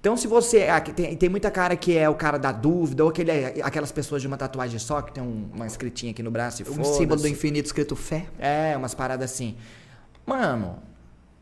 Então, 0.00 0.16
se 0.16 0.26
você. 0.28 0.62
ah, 0.68 0.80
tem, 0.80 1.16
tem 1.16 1.28
muita 1.28 1.50
cara 1.50 1.76
que 1.76 1.96
é 1.96 2.08
o 2.08 2.14
cara 2.14 2.38
da 2.38 2.52
dúvida, 2.52 3.02
ou 3.02 3.10
aquele, 3.10 3.30
aquelas 3.62 3.90
pessoas 3.90 4.22
de 4.22 4.28
uma 4.28 4.36
tatuagem 4.36 4.78
só, 4.78 5.02
que 5.02 5.12
tem 5.12 5.22
um- 5.22 5.48
uma 5.52 5.66
escritinha 5.66 6.12
aqui 6.12 6.22
no 6.22 6.30
braço 6.30 6.62
e 6.62 6.70
Um 6.70 6.84
símbolo 6.84 7.20
do 7.20 7.26
infinito 7.28 7.66
escrito 7.66 7.96
fé. 7.96 8.26
É, 8.38 8.76
umas 8.76 8.94
paradas 8.94 9.30
assim. 9.32 9.56
Mano, 10.24 10.76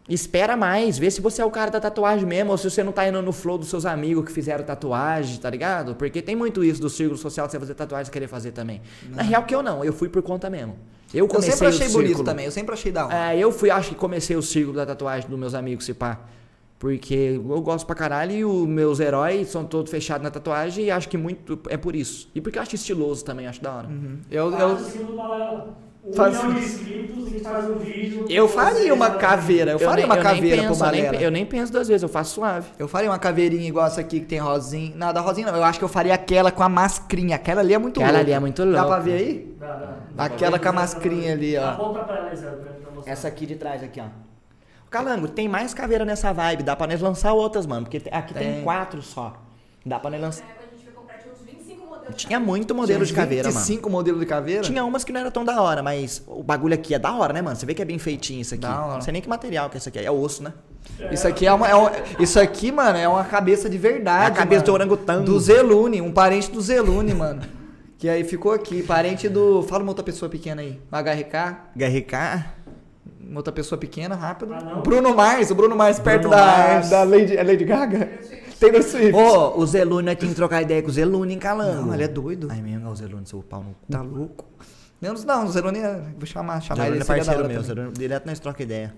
espera 0.08 0.56
mais, 0.56 0.96
vê 0.98 1.10
se 1.10 1.20
você 1.20 1.42
é 1.42 1.44
o 1.44 1.50
cara 1.50 1.70
da 1.70 1.80
tatuagem 1.80 2.24
mesmo, 2.26 2.50
ou 2.52 2.56
se 2.56 2.70
você 2.70 2.82
não 2.82 2.92
tá 2.92 3.06
indo 3.06 3.20
no 3.20 3.32
flow 3.32 3.58
dos 3.58 3.68
seus 3.68 3.84
amigos 3.84 4.24
que 4.24 4.32
fizeram 4.32 4.64
tatuagem, 4.64 5.36
tá 5.38 5.50
ligado? 5.50 5.94
Porque 5.94 6.22
tem 6.22 6.34
muito 6.36 6.64
isso 6.64 6.80
do 6.80 6.88
círculo 6.88 7.18
social 7.18 7.46
de 7.46 7.52
você 7.52 7.58
fazer 7.58 7.74
tatuagem 7.74 8.08
e 8.08 8.12
querer 8.12 8.28
fazer 8.28 8.52
também. 8.52 8.80
Na 9.10 9.22
real 9.22 9.42
que 9.44 9.54
eu 9.54 9.62
não, 9.62 9.84
eu 9.84 9.92
fui 9.92 10.08
por 10.08 10.22
conta 10.22 10.48
mesmo. 10.48 10.76
Eu 11.12 11.24
Eu 11.24 11.28
comecei 11.28 11.52
sempre 11.52 11.66
achei 11.68 11.88
bonito 11.88 12.24
também, 12.24 12.44
eu 12.46 12.52
sempre 12.52 12.72
achei 12.72 12.90
da 12.92 13.06
hora. 13.06 13.32
É, 13.34 13.38
eu 13.38 13.52
fui, 13.52 13.70
acho 13.70 13.90
que 13.90 13.94
comecei 13.96 14.34
o 14.36 14.42
círculo 14.42 14.76
da 14.76 14.86
tatuagem 14.86 15.28
dos 15.28 15.38
meus 15.38 15.52
amigos, 15.54 15.84
se 15.84 15.92
pá. 15.92 16.20
Porque 16.78 17.40
eu 17.42 17.60
gosto 17.62 17.86
pra 17.86 17.96
caralho 17.96 18.32
e 18.32 18.44
os 18.44 18.66
meus 18.68 19.00
heróis 19.00 19.48
são 19.48 19.64
todos 19.64 19.90
fechados 19.90 20.22
na 20.22 20.30
tatuagem 20.30 20.84
e 20.84 20.90
acho 20.90 21.08
que 21.08 21.16
muito 21.16 21.58
é 21.70 21.76
por 21.76 21.96
isso. 21.96 22.28
E 22.34 22.40
porque 22.40 22.58
eu 22.58 22.62
acho 22.62 22.74
estiloso 22.74 23.24
também, 23.24 23.46
acho 23.46 23.62
da 23.62 23.72
hora. 23.72 23.88
Eu, 24.30 24.50
Faz 24.50 24.62
eu, 24.62 24.68
o 24.68 24.78
símbolo 24.78 25.16
da 25.16 25.64
um 26.08 26.12
Faz- 26.12 26.36
milhão 26.36 26.54
de 26.54 26.60
inscritos 26.64 27.32
e 27.32 27.40
faz 27.40 27.68
um 27.68 27.78
vídeo. 27.78 28.26
eu 28.30 28.46
faria 28.46 28.94
uma 28.94 29.10
caveira, 29.10 29.72
eu 29.72 29.78
faria 29.80 30.06
nem- 30.06 30.14
uma 30.16 30.22
caveira 30.22 30.62
penso, 30.62 30.78
pro 30.78 30.86
eu 30.86 30.92
nem, 31.12 31.22
eu 31.22 31.30
nem 31.32 31.44
penso 31.46 31.72
duas 31.72 31.88
vezes, 31.88 32.02
eu 32.04 32.08
faço 32.08 32.34
suave. 32.34 32.68
Eu 32.78 32.86
faria 32.86 33.10
uma 33.10 33.18
caveirinha 33.18 33.66
igual 33.66 33.86
essa 33.86 34.02
aqui 34.02 34.20
que 34.20 34.26
tem 34.26 34.38
rosinha. 34.38 34.92
Não, 34.94 35.12
da 35.12 35.20
rosinha 35.20 35.50
não. 35.50 35.56
Eu 35.58 35.64
acho 35.64 35.78
que 35.80 35.84
eu 35.84 35.88
faria 35.88 36.14
aquela 36.14 36.52
com 36.52 36.62
a 36.62 36.68
mascrinha. 36.68 37.34
Aquela 37.34 37.60
ali 37.60 37.74
é 37.74 37.78
muito 37.78 37.98
Aquela 37.98 38.18
louca. 38.18 38.24
ali 38.24 38.32
é 38.32 38.38
muito 38.38 38.64
Dá 38.64 38.82
louca. 38.82 38.86
pra 38.86 38.98
ver 39.00 39.12
aí? 39.14 39.56
Dá, 39.58 39.66
dá. 39.74 39.96
Dá 40.14 40.24
Aquela 40.26 40.58
com 40.60 40.68
a 40.68 40.72
mascrinha 40.72 41.32
ali, 41.32 41.56
ó. 41.56 41.76
Mostrar. 42.94 43.12
Essa 43.12 43.26
aqui 43.28 43.44
de 43.46 43.56
trás, 43.56 43.82
aqui, 43.82 44.00
ó. 44.00 44.25
Calango, 45.04 45.28
tem 45.28 45.48
mais 45.48 45.74
caveira 45.74 46.04
nessa 46.04 46.32
vibe, 46.32 46.62
dá 46.62 46.74
pra 46.74 46.86
nós 46.86 47.00
lançar 47.00 47.32
outras, 47.32 47.66
mano. 47.66 47.82
Porque 47.86 48.02
aqui 48.10 48.32
tem, 48.34 48.54
Tem. 48.54 48.62
quatro 48.64 49.02
só. 49.02 49.36
Dá 49.84 49.98
pra 49.98 50.10
nós 50.10 50.20
lançar. 50.20 50.44
Tinha 50.44 51.32
uns 51.32 51.40
25 51.44 51.86
modelos. 51.86 52.14
Tinha 52.16 52.40
muito 52.40 52.74
modelo 52.74 53.04
de 53.04 53.12
caveira, 53.12 53.48
mano. 53.48 53.60
25 53.60 53.90
modelos 53.90 54.20
de 54.20 54.26
caveira? 54.26 54.62
Tinha 54.62 54.84
umas 54.84 55.04
que 55.04 55.12
não 55.12 55.20
era 55.20 55.30
tão 55.30 55.44
da 55.44 55.60
hora, 55.60 55.82
mas 55.82 56.22
o 56.26 56.42
bagulho 56.42 56.74
aqui 56.74 56.94
é 56.94 56.98
da 56.98 57.12
hora, 57.14 57.32
né, 57.32 57.42
mano? 57.42 57.54
Você 57.56 57.66
vê 57.66 57.74
que 57.74 57.82
é 57.82 57.84
bem 57.84 57.98
feitinho 57.98 58.40
isso 58.40 58.54
aqui. 58.54 58.62
Da 58.62 58.84
hora. 58.84 58.94
Não 58.94 59.00
sei 59.02 59.12
nem 59.12 59.20
que 59.22 59.28
material 59.28 59.68
que 59.70 59.76
é 59.76 59.78
isso 59.78 59.88
aqui 59.88 59.98
é. 59.98 60.04
É 60.04 60.10
osso, 60.10 60.42
né? 60.42 60.52
Isso 61.12 61.26
aqui 61.28 61.46
é 61.46 61.52
uma. 61.52 61.68
é 61.68 61.76
um- 61.76 61.90
isso 62.20 62.38
aqui, 62.40 62.72
mano, 62.72 62.96
é 62.98 63.06
uma 63.08 63.24
cabeça 63.24 63.68
de 63.68 63.76
verdade. 63.76 64.24
É 64.24 64.26
a 64.28 64.30
cabeça 64.30 64.60
mano. 64.62 64.66
do 64.66 64.72
orangotango. 64.72 65.24
Do 65.24 65.38
Zelune, 65.40 66.00
um 66.00 66.12
parente 66.12 66.50
do 66.50 66.60
Zelune, 66.60 67.12
mano. 67.12 67.42
Que 67.98 68.08
aí 68.08 68.24
ficou 68.24 68.52
aqui, 68.52 68.82
parente 68.82 69.28
do. 69.28 69.62
Fala 69.62 69.82
uma 69.82 69.90
outra 69.90 70.04
pessoa 70.04 70.28
pequena 70.28 70.62
aí. 70.62 70.80
HRK. 70.92 71.56
HRK. 71.76 72.44
Uma 73.20 73.38
outra 73.40 73.52
pessoa 73.52 73.78
pequena, 73.78 74.14
rápido. 74.14 74.54
Ah, 74.54 74.60
não? 74.60 74.82
Bruno 74.82 75.14
Mars, 75.14 75.50
o 75.50 75.54
Bruno 75.54 75.76
Mars 75.76 75.98
perto 75.98 76.22
Bruno 76.28 76.36
da, 76.36 76.46
Mars. 76.46 76.90
da 76.90 77.02
Lady, 77.02 77.36
é 77.36 77.42
Lady 77.42 77.64
Gaga. 77.64 78.08
Taylor 78.58 78.82
Swift. 78.82 79.12
Ô, 79.14 79.58
o 79.58 79.66
Zelune, 79.66 80.06
nós 80.06 80.16
temos 80.16 80.32
que 80.34 80.36
trocar 80.36 80.62
ideia 80.62 80.80
com 80.82 80.88
o 80.88 80.92
Zelune, 80.92 81.34
hein, 81.34 81.38
Calango? 81.38 81.86
Não, 81.86 81.94
ele 81.94 82.04
é 82.04 82.08
doido. 82.08 82.48
Ai, 82.50 82.62
mesmo, 82.62 82.86
é 82.86 82.90
o 82.90 82.94
Zelune, 82.94 83.26
seu 83.26 83.42
pau 83.42 83.60
no 83.62 83.70
cu. 83.70 83.76
Tá 83.90 84.00
louco? 84.00 84.44
Menos 85.02 85.24
não, 85.26 85.44
o 85.44 85.48
Zelune 85.50 85.78
é. 85.78 86.00
Vou 86.16 86.24
chamar, 86.24 86.62
chamar 86.62 86.86
ele 86.86 86.96
é 86.96 86.98
da 87.00 87.04
parceiro 87.04 87.46
meu. 87.46 87.62
Zelune, 87.62 87.92
direto 87.92 88.24
nós 88.26 88.38
troca 88.40 88.62
ideia. 88.62 88.94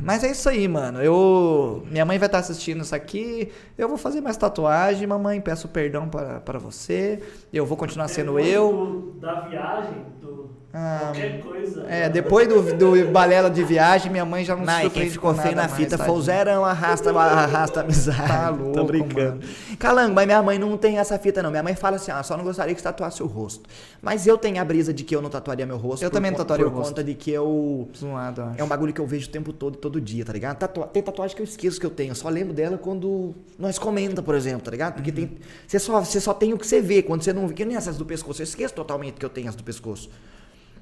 Mas 0.00 0.22
é 0.22 0.30
isso 0.30 0.48
aí, 0.48 0.68
mano. 0.68 1.02
Eu. 1.02 1.84
Minha 1.90 2.04
mãe 2.04 2.18
vai 2.18 2.26
estar 2.26 2.38
assistindo 2.38 2.82
isso 2.82 2.94
aqui. 2.94 3.50
Eu 3.76 3.88
vou 3.88 3.96
fazer 3.98 4.20
mais 4.20 4.36
tatuagem, 4.36 5.08
mamãe. 5.08 5.40
Peço 5.40 5.66
perdão 5.66 6.08
para, 6.08 6.38
para 6.38 6.58
você. 6.60 7.20
Eu 7.52 7.66
vou 7.66 7.76
continuar 7.76 8.06
sendo 8.06 8.26
Depois 8.34 8.46
eu. 8.48 8.70
do- 8.72 9.20
da 9.20 9.40
viagem, 9.40 10.04
do, 10.20 10.50
Ah, 10.76 10.98
qualquer 11.02 11.40
coisa. 11.40 11.86
É, 11.88 12.08
depois 12.08 12.48
do, 12.48 12.60
do 12.74 13.06
balela 13.12 13.48
de 13.48 13.62
viagem, 13.62 14.10
minha 14.10 14.24
mãe 14.24 14.44
já 14.44 14.56
não, 14.56 14.64
Não, 14.64 14.80
se 14.80 14.90
quem 14.90 15.08
ficou 15.08 15.32
com 15.32 15.40
feio 15.40 15.54
na 15.54 15.68
fita 15.68 15.96
mais, 15.96 16.10
foi 16.10 16.18
o. 16.18 16.22
Zerão, 16.22 16.64
arrasta, 16.64 17.16
arrasta 17.16 17.80
amizade. 17.82 18.26
Tá 18.26 18.48
louco, 18.58 18.72
Tô 18.72 18.84
brincando. 18.84 19.36
mano. 19.36 19.40
Calango, 19.78 20.14
mas 20.16 20.26
minha 20.26 20.42
mãe 20.42 20.58
não 20.58 20.76
tem 20.76 20.98
essa 20.98 21.16
fita, 21.16 21.40
não. 21.44 21.50
Minha 21.50 21.62
mãe 21.62 21.76
fala 21.76 21.94
assim, 21.94 22.10
ah, 22.10 22.20
só 22.24 22.36
não 22.36 22.42
gostaria 22.42 22.74
que 22.74 22.80
você 22.80 22.84
tatuasse 22.88 23.22
o 23.22 23.26
rosto. 23.26 23.68
Mas 24.02 24.26
eu 24.26 24.36
tenho 24.36 24.60
a 24.60 24.64
brisa 24.64 24.92
de 24.92 25.04
que 25.04 25.14
eu 25.14 25.22
não 25.22 25.30
tatuaria 25.30 25.64
meu 25.64 25.76
rosto. 25.76 26.02
Eu 26.02 26.10
por 26.10 26.16
também 26.16 26.32
não 26.32 26.38
tatuaria 26.38 26.66
por 26.66 26.72
o 26.72 26.76
rosto. 26.76 26.90
conta 26.90 27.04
de 27.04 27.14
que 27.14 27.30
eu... 27.30 27.88
Zoado, 27.96 28.42
acho. 28.42 28.60
É 28.60 28.64
um 28.64 28.68
bagulho 28.68 28.92
que 28.92 29.00
eu 29.00 29.06
vejo 29.06 29.28
o 29.28 29.30
tempo 29.30 29.52
todo, 29.52 29.76
todo 29.76 30.00
dia, 30.00 30.24
tá 30.24 30.32
ligado? 30.32 30.56
Tatua- 30.58 30.88
Tem 30.88 31.00
tatuagem 31.04 31.36
que 31.36 31.42
eu 31.42 31.46
esqueço 31.46 31.78
que 31.78 31.86
eu 31.86 31.90
tenho. 31.90 32.10
Eu 32.10 32.14
só 32.16 32.28
lembro 32.28 32.52
dela 32.52 32.76
quando 32.78 33.32
nós 33.56 33.78
comenta, 33.78 34.20
por 34.24 34.34
exemplo, 34.34 34.62
tá 34.62 34.72
ligado? 34.72 34.94
Porque 34.94 35.12
tem. 35.12 35.38
Você 35.68 35.78
só, 35.78 36.00
você 36.04 36.20
só 36.20 36.34
tem 36.34 36.52
o 36.52 36.58
que 36.58 36.66
você 36.66 36.80
vê. 36.80 37.00
Quando 37.00 37.22
você 37.22 37.32
não 37.32 37.46
vê. 37.46 37.54
Que 37.54 37.64
nem 37.64 37.76
essas 37.76 37.96
do 37.96 38.04
pescoço. 38.04 38.42
Eu 38.42 38.44
esqueço 38.44 38.74
totalmente 38.74 39.14
que 39.14 39.24
eu 39.24 39.30
tenho 39.30 39.48
as 39.48 39.54
do 39.54 39.62
pescoço. 39.62 40.10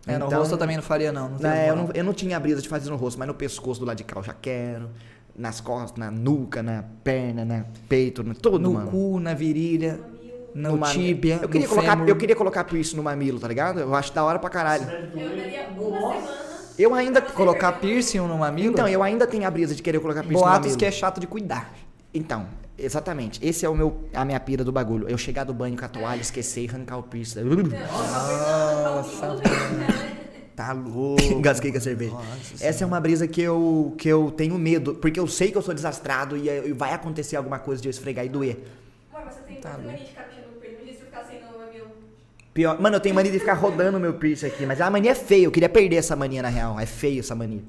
É, 0.07 0.19
no 0.19 0.27
Então, 0.27 0.39
rosto 0.41 0.55
eu 0.55 0.59
também 0.59 0.77
não 0.77 0.83
faria, 0.83 1.13
não. 1.13 1.29
não 1.31 1.39
né, 1.39 1.71
eu, 1.71 1.77
não, 1.77 1.89
eu 1.95 2.03
não 2.05 2.13
tinha 2.13 2.37
a 2.37 2.41
brisa 2.41 2.61
de 2.61 2.69
fazer 2.69 2.91
no 2.91 2.97
rosto, 2.97 3.19
mas 3.19 3.29
no 3.29 3.35
pescoço 3.35 3.79
do 3.81 3.87
lado 3.87 3.97
de 3.99 4.05
cá 4.05 4.19
eu 4.19 4.23
já 4.25 4.35
quero. 4.35 4.91
Nas 5.37 5.61
costas, 5.61 5.97
na 5.99 6.11
nuca, 6.11 6.63
na 6.63 6.85
perna, 7.03 7.45
na 7.45 7.65
peito, 7.89 8.23
no 8.23 8.35
todo, 8.35 8.59
No 8.59 8.75
mano. 8.75 8.91
cu, 8.91 9.19
na 9.21 9.33
virilha, 9.33 9.99
no, 10.55 10.77
mami- 10.77 10.93
tíbia, 10.93 11.39
Eu 11.41 11.49
queria, 11.49 11.67
no 11.67 11.75
colocar, 11.75 11.91
fêmur. 11.93 12.09
eu 12.09 12.17
queria 12.17 12.37
colocar 12.37 12.65
piercing 12.65 12.97
no 12.97 13.03
mamilo, 13.03 13.41
tá 13.41 13.49
ligado? 13.49 13.81
Eu 13.81 13.95
acho 13.95 14.13
da 14.13 14.23
hora 14.25 14.39
pra 14.39 14.51
caralho. 14.51 14.87
Eu 16.79 16.95
ainda. 16.95 17.21
Colocar 17.23 17.73
piercing 17.73 18.19
no 18.19 18.39
mamilo? 18.39 18.73
Então, 18.73 18.89
eu 18.89 19.03
ainda 19.03 19.27
tenho 19.27 19.47
a 19.47 19.51
brisa 19.51 19.75
de 19.75 19.83
querer 19.83 20.01
colocar 20.01 20.21
piercing 20.23 20.37
no 20.37 20.41
Boatos 20.41 20.61
mamilo. 20.67 20.79
que 20.79 20.85
é 20.85 20.91
chato 20.91 21.21
de 21.21 21.27
cuidar. 21.27 21.73
Então, 22.15 22.47
exatamente. 22.79 23.39
Esse 23.47 23.65
é 23.65 23.69
o 23.69 23.75
meu, 23.75 24.05
a 24.13 24.25
minha 24.25 24.41
pira 24.41 24.63
do 24.65 24.73
bagulho. 24.73 25.09
Eu 25.09 25.17
chegar 25.17 25.45
do 25.45 25.55
banho 25.55 25.77
com 25.79 25.85
a 25.85 25.89
toalha, 25.89 26.21
esquecer 26.21 26.65
e 26.65 26.69
arrancar 26.69 26.99
o 26.99 27.03
piercing. 27.03 27.41
Nossa, 27.43 27.71
Tá 30.55 30.73
louco. 30.73 31.23
Engasguei 31.33 31.73
com 31.73 31.79
a 31.79 31.81
cerveja. 31.81 32.15
Essa 32.61 32.85
é 32.85 32.87
uma 32.87 33.01
brisa 33.01 33.27
que 33.27 33.41
eu, 33.41 33.95
que 33.97 34.09
eu 34.09 34.31
tenho 34.31 34.59
medo, 34.59 34.95
porque 34.95 35.19
eu 35.19 35.27
sei 35.27 35.51
que 35.51 35.57
eu 35.59 35.63
sou 35.63 35.75
desastrado 35.75 36.37
e, 36.37 36.49
e 36.49 36.73
vai 36.73 36.93
acontecer 36.93 37.37
alguma 37.37 37.59
coisa 37.59 37.81
de 37.81 37.89
eu 37.89 37.91
esfregar 37.91 38.25
e 38.25 38.29
doer. 38.29 38.59
Mano, 39.13 39.31
você 39.31 39.41
tem 39.41 39.57
Tá 39.57 39.71
mania 39.79 39.97
de 39.97 40.05
ficar 40.07 40.27
mexendo 40.29 40.47
no. 40.55 40.65
Imagina 40.65 40.93
se 40.93 41.01
eu 41.01 41.07
ficar 41.07 41.25
sem 41.25 41.41
no 41.41 41.59
mamilo. 41.59 41.87
Pior, 42.53 42.79
mano, 42.81 42.97
eu 42.97 43.01
tenho 43.01 43.15
mania 43.15 43.33
de 43.33 43.39
ficar 43.39 43.55
rodando 43.55 43.99
meu 43.99 44.13
piercing 44.15 44.47
aqui, 44.47 44.67
mas 44.67 44.79
a 44.81 44.91
mania 44.91 45.13
é 45.13 45.15
feia. 45.15 45.45
Eu 45.47 45.51
queria 45.51 45.69
perder 45.71 45.97
essa 45.97 46.15
mania 46.15 46.43
na 46.43 46.49
real. 46.51 46.79
É 46.79 46.85
feio 46.85 47.21
essa 47.21 47.35
mania. 47.35 47.63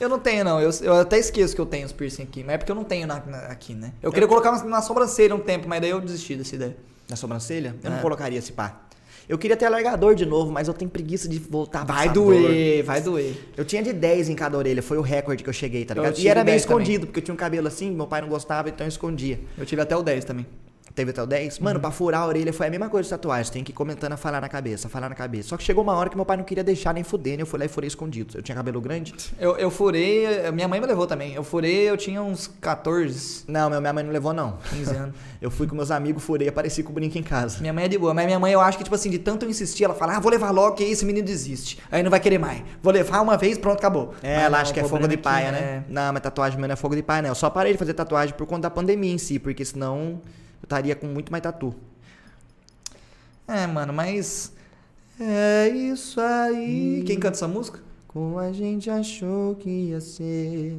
Eu 0.00 0.08
não 0.08 0.18
tenho, 0.18 0.42
não. 0.42 0.58
Eu, 0.60 0.70
eu 0.80 0.94
até 1.00 1.18
esqueço 1.18 1.54
que 1.54 1.60
eu 1.60 1.66
tenho 1.66 1.84
os 1.84 1.92
piercing 1.92 2.22
aqui, 2.22 2.42
mas 2.42 2.54
é 2.54 2.58
porque 2.58 2.72
eu 2.72 2.76
não 2.76 2.84
tenho 2.84 3.06
na- 3.06 3.20
na- 3.26 3.38
aqui, 3.48 3.74
né? 3.74 3.92
Eu 4.02 4.10
queria 4.10 4.26
colocar 4.26 4.50
na, 4.52 4.64
na 4.64 4.80
sobrancelha 4.82 5.34
um 5.34 5.40
tempo, 5.40 5.68
mas 5.68 5.80
daí 5.82 5.90
eu 5.90 6.00
desisti 6.00 6.34
dessa 6.34 6.54
ideia. 6.54 6.76
Na 7.10 7.16
sobrancelha? 7.16 7.74
Eu 7.84 7.90
não 7.90 7.98
É. 7.98 8.00
colocaria 8.00 8.38
esse 8.38 8.52
pá. 8.52 8.80
Eu 9.28 9.38
queria 9.38 9.56
ter 9.56 9.66
alargador 9.66 10.14
de 10.14 10.26
novo, 10.26 10.50
mas 10.52 10.68
eu 10.68 10.74
tenho 10.74 10.90
preguiça 10.90 11.28
de 11.28 11.38
voltar 11.38 11.84
pra 11.84 11.94
Vai 11.94 12.08
doer, 12.08 12.82
vai 12.82 13.00
doer. 13.00 13.34
Eu 13.56 13.64
tinha 13.64 13.82
de 13.82 13.92
10 13.92 14.28
em 14.28 14.34
cada 14.34 14.56
orelha, 14.58 14.82
foi 14.82 14.98
o 14.98 15.02
recorde 15.02 15.42
que 15.42 15.48
eu 15.48 15.54
cheguei, 15.54 15.84
tá 15.84 15.94
ligado? 15.94 16.18
E 16.18 16.28
era 16.28 16.42
meio 16.44 16.56
10 16.56 16.64
também. 16.64 16.78
escondido, 16.82 17.06
porque 17.06 17.20
eu 17.20 17.24
tinha 17.24 17.34
um 17.34 17.36
cabelo 17.36 17.68
assim, 17.68 17.90
meu 17.90 18.06
pai 18.06 18.20
não 18.20 18.28
gostava, 18.28 18.68
então 18.68 18.84
eu 18.84 18.88
escondia. 18.88 19.38
Eu 19.56 19.64
tive 19.64 19.80
até 19.80 19.96
o 19.96 20.02
10 20.02 20.24
também. 20.24 20.46
Teve 20.94 21.10
até 21.10 21.22
o 21.22 21.26
10? 21.26 21.58
Mano, 21.58 21.80
pra 21.80 21.90
furar 21.90 22.22
a 22.22 22.26
orelha 22.26 22.52
foi 22.52 22.66
a 22.66 22.70
mesma 22.70 22.88
coisa 22.88 23.04
de 23.04 23.10
tatuagem. 23.10 23.52
Tem 23.52 23.64
que 23.64 23.72
ir 23.72 23.74
comentando 23.74 24.12
a 24.12 24.16
falar 24.16 24.40
na 24.40 24.48
cabeça, 24.48 24.88
falar 24.88 25.08
na 25.08 25.14
cabeça. 25.14 25.50
Só 25.50 25.56
que 25.56 25.62
chegou 25.62 25.82
uma 25.82 25.94
hora 25.94 26.10
que 26.10 26.16
meu 26.16 26.24
pai 26.24 26.36
não 26.36 26.44
queria 26.44 26.62
deixar 26.62 26.92
nem 26.92 27.02
fuder, 27.02 27.36
né? 27.36 27.42
Eu 27.42 27.46
fui 27.46 27.58
lá 27.58 27.64
e 27.64 27.68
furei 27.68 27.88
escondido. 27.88 28.36
Eu 28.36 28.42
tinha 28.42 28.54
cabelo 28.54 28.80
grande? 28.80 29.14
Eu, 29.38 29.56
eu 29.56 29.70
furei, 29.70 30.50
minha 30.52 30.68
mãe 30.68 30.80
me 30.80 30.86
levou 30.86 31.06
também. 31.06 31.34
Eu 31.34 31.42
furei, 31.42 31.88
eu 31.88 31.96
tinha 31.96 32.22
uns 32.22 32.46
14, 32.60 33.44
Não, 33.48 33.70
meu, 33.70 33.80
minha 33.80 33.92
mãe 33.92 34.04
não 34.04 34.12
levou, 34.12 34.32
não. 34.32 34.58
15 34.70 34.96
anos. 34.96 35.14
Eu 35.42 35.50
fui 35.50 35.66
com 35.66 35.74
meus 35.74 35.90
amigos, 35.90 36.22
furei 36.22 36.46
apareci 36.46 36.84
com 36.84 36.90
o 36.90 36.94
brinco 36.94 37.18
em 37.18 37.22
casa. 37.22 37.58
Minha 37.60 37.72
mãe 37.72 37.84
é 37.84 37.88
de 37.88 37.98
boa, 37.98 38.14
mas 38.14 38.26
minha 38.26 38.38
mãe 38.38 38.52
eu 38.52 38.60
acho 38.60 38.78
que, 38.78 38.84
tipo 38.84 38.94
assim, 38.94 39.10
de 39.10 39.18
tanto 39.18 39.44
eu 39.44 39.50
insistir, 39.50 39.82
ela 39.82 39.92
fala, 39.92 40.16
ah, 40.16 40.20
vou 40.20 40.30
levar 40.30 40.52
logo 40.52 40.76
que 40.76 40.84
esse 40.84 41.04
menino 41.04 41.26
desiste. 41.26 41.80
Aí 41.90 42.00
não 42.00 42.12
vai 42.12 42.20
querer 42.20 42.38
mais. 42.38 42.62
Vou 42.80 42.92
levar 42.92 43.20
uma 43.20 43.36
vez, 43.36 43.58
pronto, 43.58 43.78
acabou. 43.78 44.14
É, 44.22 44.36
Mas 44.36 44.44
ela 44.44 44.50
não, 44.50 44.58
acha 44.60 44.72
que 44.72 44.78
é 44.78 44.84
fogo 44.84 45.08
de 45.08 45.16
paia, 45.16 45.46
que 45.46 45.52
né? 45.52 45.84
Não, 45.88 46.12
mas 46.12 46.22
tatuagem 46.22 46.60
meu 46.60 46.68
não 46.68 46.74
é 46.74 46.76
fogo 46.76 46.94
de 46.94 47.02
paia, 47.02 47.22
né? 47.22 47.28
Eu 47.28 47.34
só 47.34 47.50
parei 47.50 47.72
de 47.72 47.78
fazer 47.78 47.92
tatuagem 47.92 48.36
por 48.36 48.46
conta 48.46 48.62
da 48.62 48.70
pandemia 48.70 49.12
em 49.12 49.18
si, 49.18 49.40
porque 49.40 49.64
senão 49.64 50.20
eu 50.62 50.66
estaria 50.66 50.94
com 50.94 51.06
muito 51.06 51.30
mais 51.30 51.42
tatu. 51.42 51.74
É, 53.46 53.66
mano, 53.66 53.92
mas. 53.92 54.52
É 55.20 55.68
isso 55.68 56.20
aí. 56.20 57.02
Quem 57.06 57.18
canta 57.18 57.36
essa 57.36 57.48
música? 57.48 57.80
Como 58.08 58.38
a 58.38 58.52
gente 58.52 58.88
achou 58.90 59.54
que 59.56 59.68
ia 59.68 60.00
ser. 60.00 60.78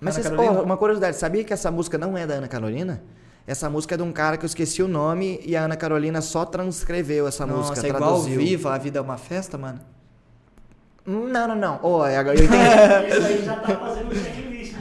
Mas 0.00 0.18
Ana 0.18 0.36
vocês, 0.36 0.56
ó, 0.56 0.62
uma 0.62 0.76
curiosidade, 0.76 1.16
sabia 1.16 1.42
que 1.42 1.52
essa 1.52 1.70
música 1.70 1.96
não 1.96 2.16
é 2.16 2.26
da 2.26 2.34
Ana 2.34 2.48
Carolina? 2.48 3.02
Essa 3.46 3.70
música 3.70 3.94
é 3.94 3.98
de 3.98 4.02
um 4.02 4.12
cara 4.12 4.36
que 4.36 4.44
eu 4.44 4.46
esqueci 4.46 4.82
o 4.82 4.88
nome 4.88 5.40
e 5.44 5.56
a 5.56 5.62
Ana 5.64 5.76
Carolina 5.76 6.20
só 6.20 6.44
transcreveu 6.44 7.26
essa 7.28 7.46
Nossa, 7.46 7.70
música, 7.70 7.86
é 7.86 7.90
igual 7.90 8.02
traduziu. 8.14 8.40
Viva, 8.40 8.74
a 8.74 8.78
vida 8.78 8.98
é 8.98 9.02
uma 9.02 9.16
festa, 9.16 9.56
mano. 9.56 9.80
Hum, 11.06 11.28
Não, 11.28 11.48
não, 11.48 11.54
não. 11.54 12.06
É, 12.06 12.16
agora 12.16 12.36
eu 12.36 12.44
entendi. 12.44 12.58
Esse 13.08 13.26
aí 13.26 13.44
já 13.44 13.56
tá 13.56 13.76
fazendo 13.76 14.10
o 14.10 14.14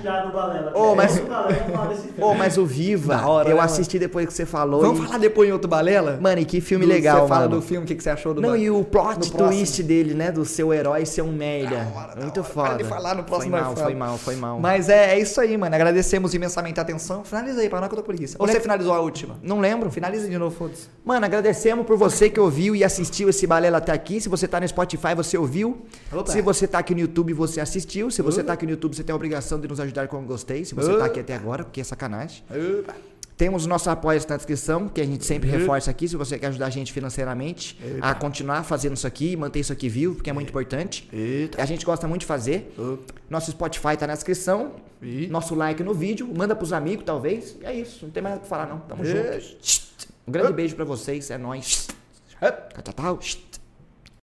compartilhar 0.06 0.22
do 0.26 0.32
Balela. 0.32 0.72
Ô, 0.78 0.96
mas- 0.96 1.18
O 1.20 1.24
Balela 1.24 1.54
fala 1.56 1.88
desse 1.88 2.02
filme. 2.08 2.24
Ô, 2.24 2.34
mas 2.34 2.58
o 2.58 2.66
Viva, 2.66 3.26
hora, 3.28 3.50
eu 3.50 3.56
né, 3.58 3.62
assisti 3.64 3.98
depois 4.00 4.28
que 4.28 4.34
você 4.34 4.46
falou. 4.46 4.82
Vamos 4.82 5.00
e- 5.00 5.06
falar 5.08 5.18
depois 5.20 5.50
em 5.50 5.52
outro 5.52 5.68
balela? 5.70 6.18
Mano, 6.22 6.42
e 6.42 6.46
que 6.46 6.62
filme 6.62 6.86
Do- 6.86 6.92
legal, 6.92 7.22
Você 7.24 7.28
fala 7.28 7.42
mano. 7.48 7.56
do 7.56 7.62
filme, 7.62 7.84
o 7.84 7.88
que, 7.88 7.96
que 7.96 8.04
você 8.04 8.10
achou 8.10 8.34
do 8.34 8.42
Não, 8.42 8.50
ba- 8.52 8.58
e 8.58 8.70
o 8.70 8.84
plot 8.84 9.08
no 9.08 9.14
próximo. 9.32 9.38
twist 9.50 9.84
dele, 9.84 10.14
né? 10.14 10.32
Do 10.32 10.46
seu 10.46 10.74
herói 10.74 11.06
ser 11.06 11.22
um 11.22 11.32
merda. 11.32 11.88
Hora, 11.96 12.16
Muito 12.22 12.40
hora. 12.40 12.50
foda. 12.50 12.70
Para 12.70 12.78
de 12.78 12.84
falar, 12.84 13.16
no 13.16 13.24
próximo 13.24 13.52
foi 13.52 13.60
mal, 13.62 13.74
fala. 13.74 13.86
foi 13.86 13.96
mal, 13.96 14.18
foi 14.18 14.36
mal. 14.36 14.60
Mas 14.60 14.90
é, 14.90 15.14
é 15.16 15.20
isso 15.20 15.40
aí, 15.42 15.58
mano. 15.58 15.76
Agradecemos 15.76 16.34
imensamente 16.34 16.80
a 16.80 16.84
atenção. 16.84 17.24
Finaliza 17.24 17.62
aí, 17.62 17.70
pra 17.70 17.82
não 17.82 17.88
que 17.88 17.94
eu 17.94 17.98
tô 17.98 18.04
com 18.04 18.08
preguiça. 18.08 18.36
Ou 18.40 18.48
você 18.48 18.60
finalizou 18.60 18.94
a 18.94 19.00
última? 19.00 19.38
Não 19.42 19.60
lembro. 19.60 19.90
Finaliza 19.92 20.28
de 20.28 20.38
novo, 20.38 20.56
foda-se. 20.56 20.88
Mano, 21.04 21.26
agradecemos 21.26 21.86
por 21.86 21.98
você 21.98 22.30
que 22.30 22.40
ouviu 22.40 22.76
e 22.76 22.84
assistiu 22.84 23.30
esse 23.30 23.46
balela 23.48 23.78
até 23.78 23.92
aqui. 23.92 24.20
Se 24.20 24.30
você 24.30 24.48
tá 24.48 24.60
no 24.60 24.68
Spotify, 24.68 25.14
você 25.16 25.38
ouviu. 25.38 25.86
Opa. 26.12 26.32
Se 26.32 26.42
você 26.42 26.68
tá 26.68 26.80
aqui 26.80 26.94
no 26.94 27.02
YouTube, 27.02 27.34
você 27.34 27.60
assistiu. 27.60 28.10
Se 28.12 28.22
você 28.22 28.40
Opa. 28.42 28.48
tá 28.48 28.54
aqui 28.54 28.66
no 28.66 28.72
YouTube, 28.72 28.96
você 28.96 29.04
tem 29.04 29.14
a 29.14 29.16
obrigação 29.16 29.60
de 29.60 29.68
nos 29.68 29.80
ajudar 29.80 29.95
com 30.08 30.18
um 30.20 30.26
gostei. 30.26 30.64
Se 30.66 30.76
você 30.76 30.90
Opa. 30.92 31.00
tá 31.00 31.06
aqui 31.06 31.20
até 31.20 31.36
agora, 31.36 31.64
porque 31.64 31.82
é 31.82 31.84
sacanagem. 31.84 32.44
Temos 33.38 33.66
o 33.66 33.68
nosso 33.70 33.90
apoio 33.90 34.18
na 34.30 34.38
descrição, 34.38 34.88
que 34.88 35.02
a 35.02 35.06
gente 35.06 35.26
sempre 35.26 35.50
Uhum. 35.52 35.58
reforça 35.58 35.92
aqui, 35.92 36.08
se 36.08 36.16
você 36.16 36.40
quer 36.40 36.48
ajudar 36.48 36.68
a 36.68 36.70
gente 36.70 36.94
financeiramente 36.94 37.78
a 38.02 38.14
continuar 38.16 38.64
fazendo 38.64 38.96
isso 38.96 39.06
aqui, 39.06 39.36
manter 39.36 39.60
isso 39.60 39.74
aqui 39.74 39.90
vivo, 39.90 40.16
porque 40.16 40.30
é 40.30 40.34
muito 40.34 40.50
importante. 40.50 41.10
Eita. 41.12 41.62
A 41.62 41.66
gente 41.66 41.86
gosta 41.86 42.08
muito 42.08 42.22
de 42.22 42.28
fazer. 42.28 42.74
Nosso 43.30 43.52
Spotify 43.52 43.98
tá 43.98 44.08
na 44.08 44.14
descrição. 44.14 44.72
Ih. 45.02 45.28
Nosso 45.28 45.54
like 45.54 45.84
no 45.84 45.94
vídeo. 45.94 46.26
Manda 46.34 46.56
pros 46.56 46.72
amigos, 46.72 47.04
talvez. 47.06 47.58
E 47.62 47.66
é 47.66 47.74
isso. 47.74 48.06
Não 48.06 48.12
tem 48.12 48.24
mais 48.24 48.36
nada 48.36 48.48
pra 48.48 48.50
falar, 48.58 48.68
não. 48.74 48.80
Tamo 48.80 49.04
junto. 49.04 49.20
Um 50.26 50.32
grande 50.32 50.54
beijo 50.54 50.74
pra 50.76 50.86
vocês. 50.86 51.30
É 51.30 51.38
nóis. 51.38 51.88
Tchau, 52.40 52.94
tchau. 52.94 53.20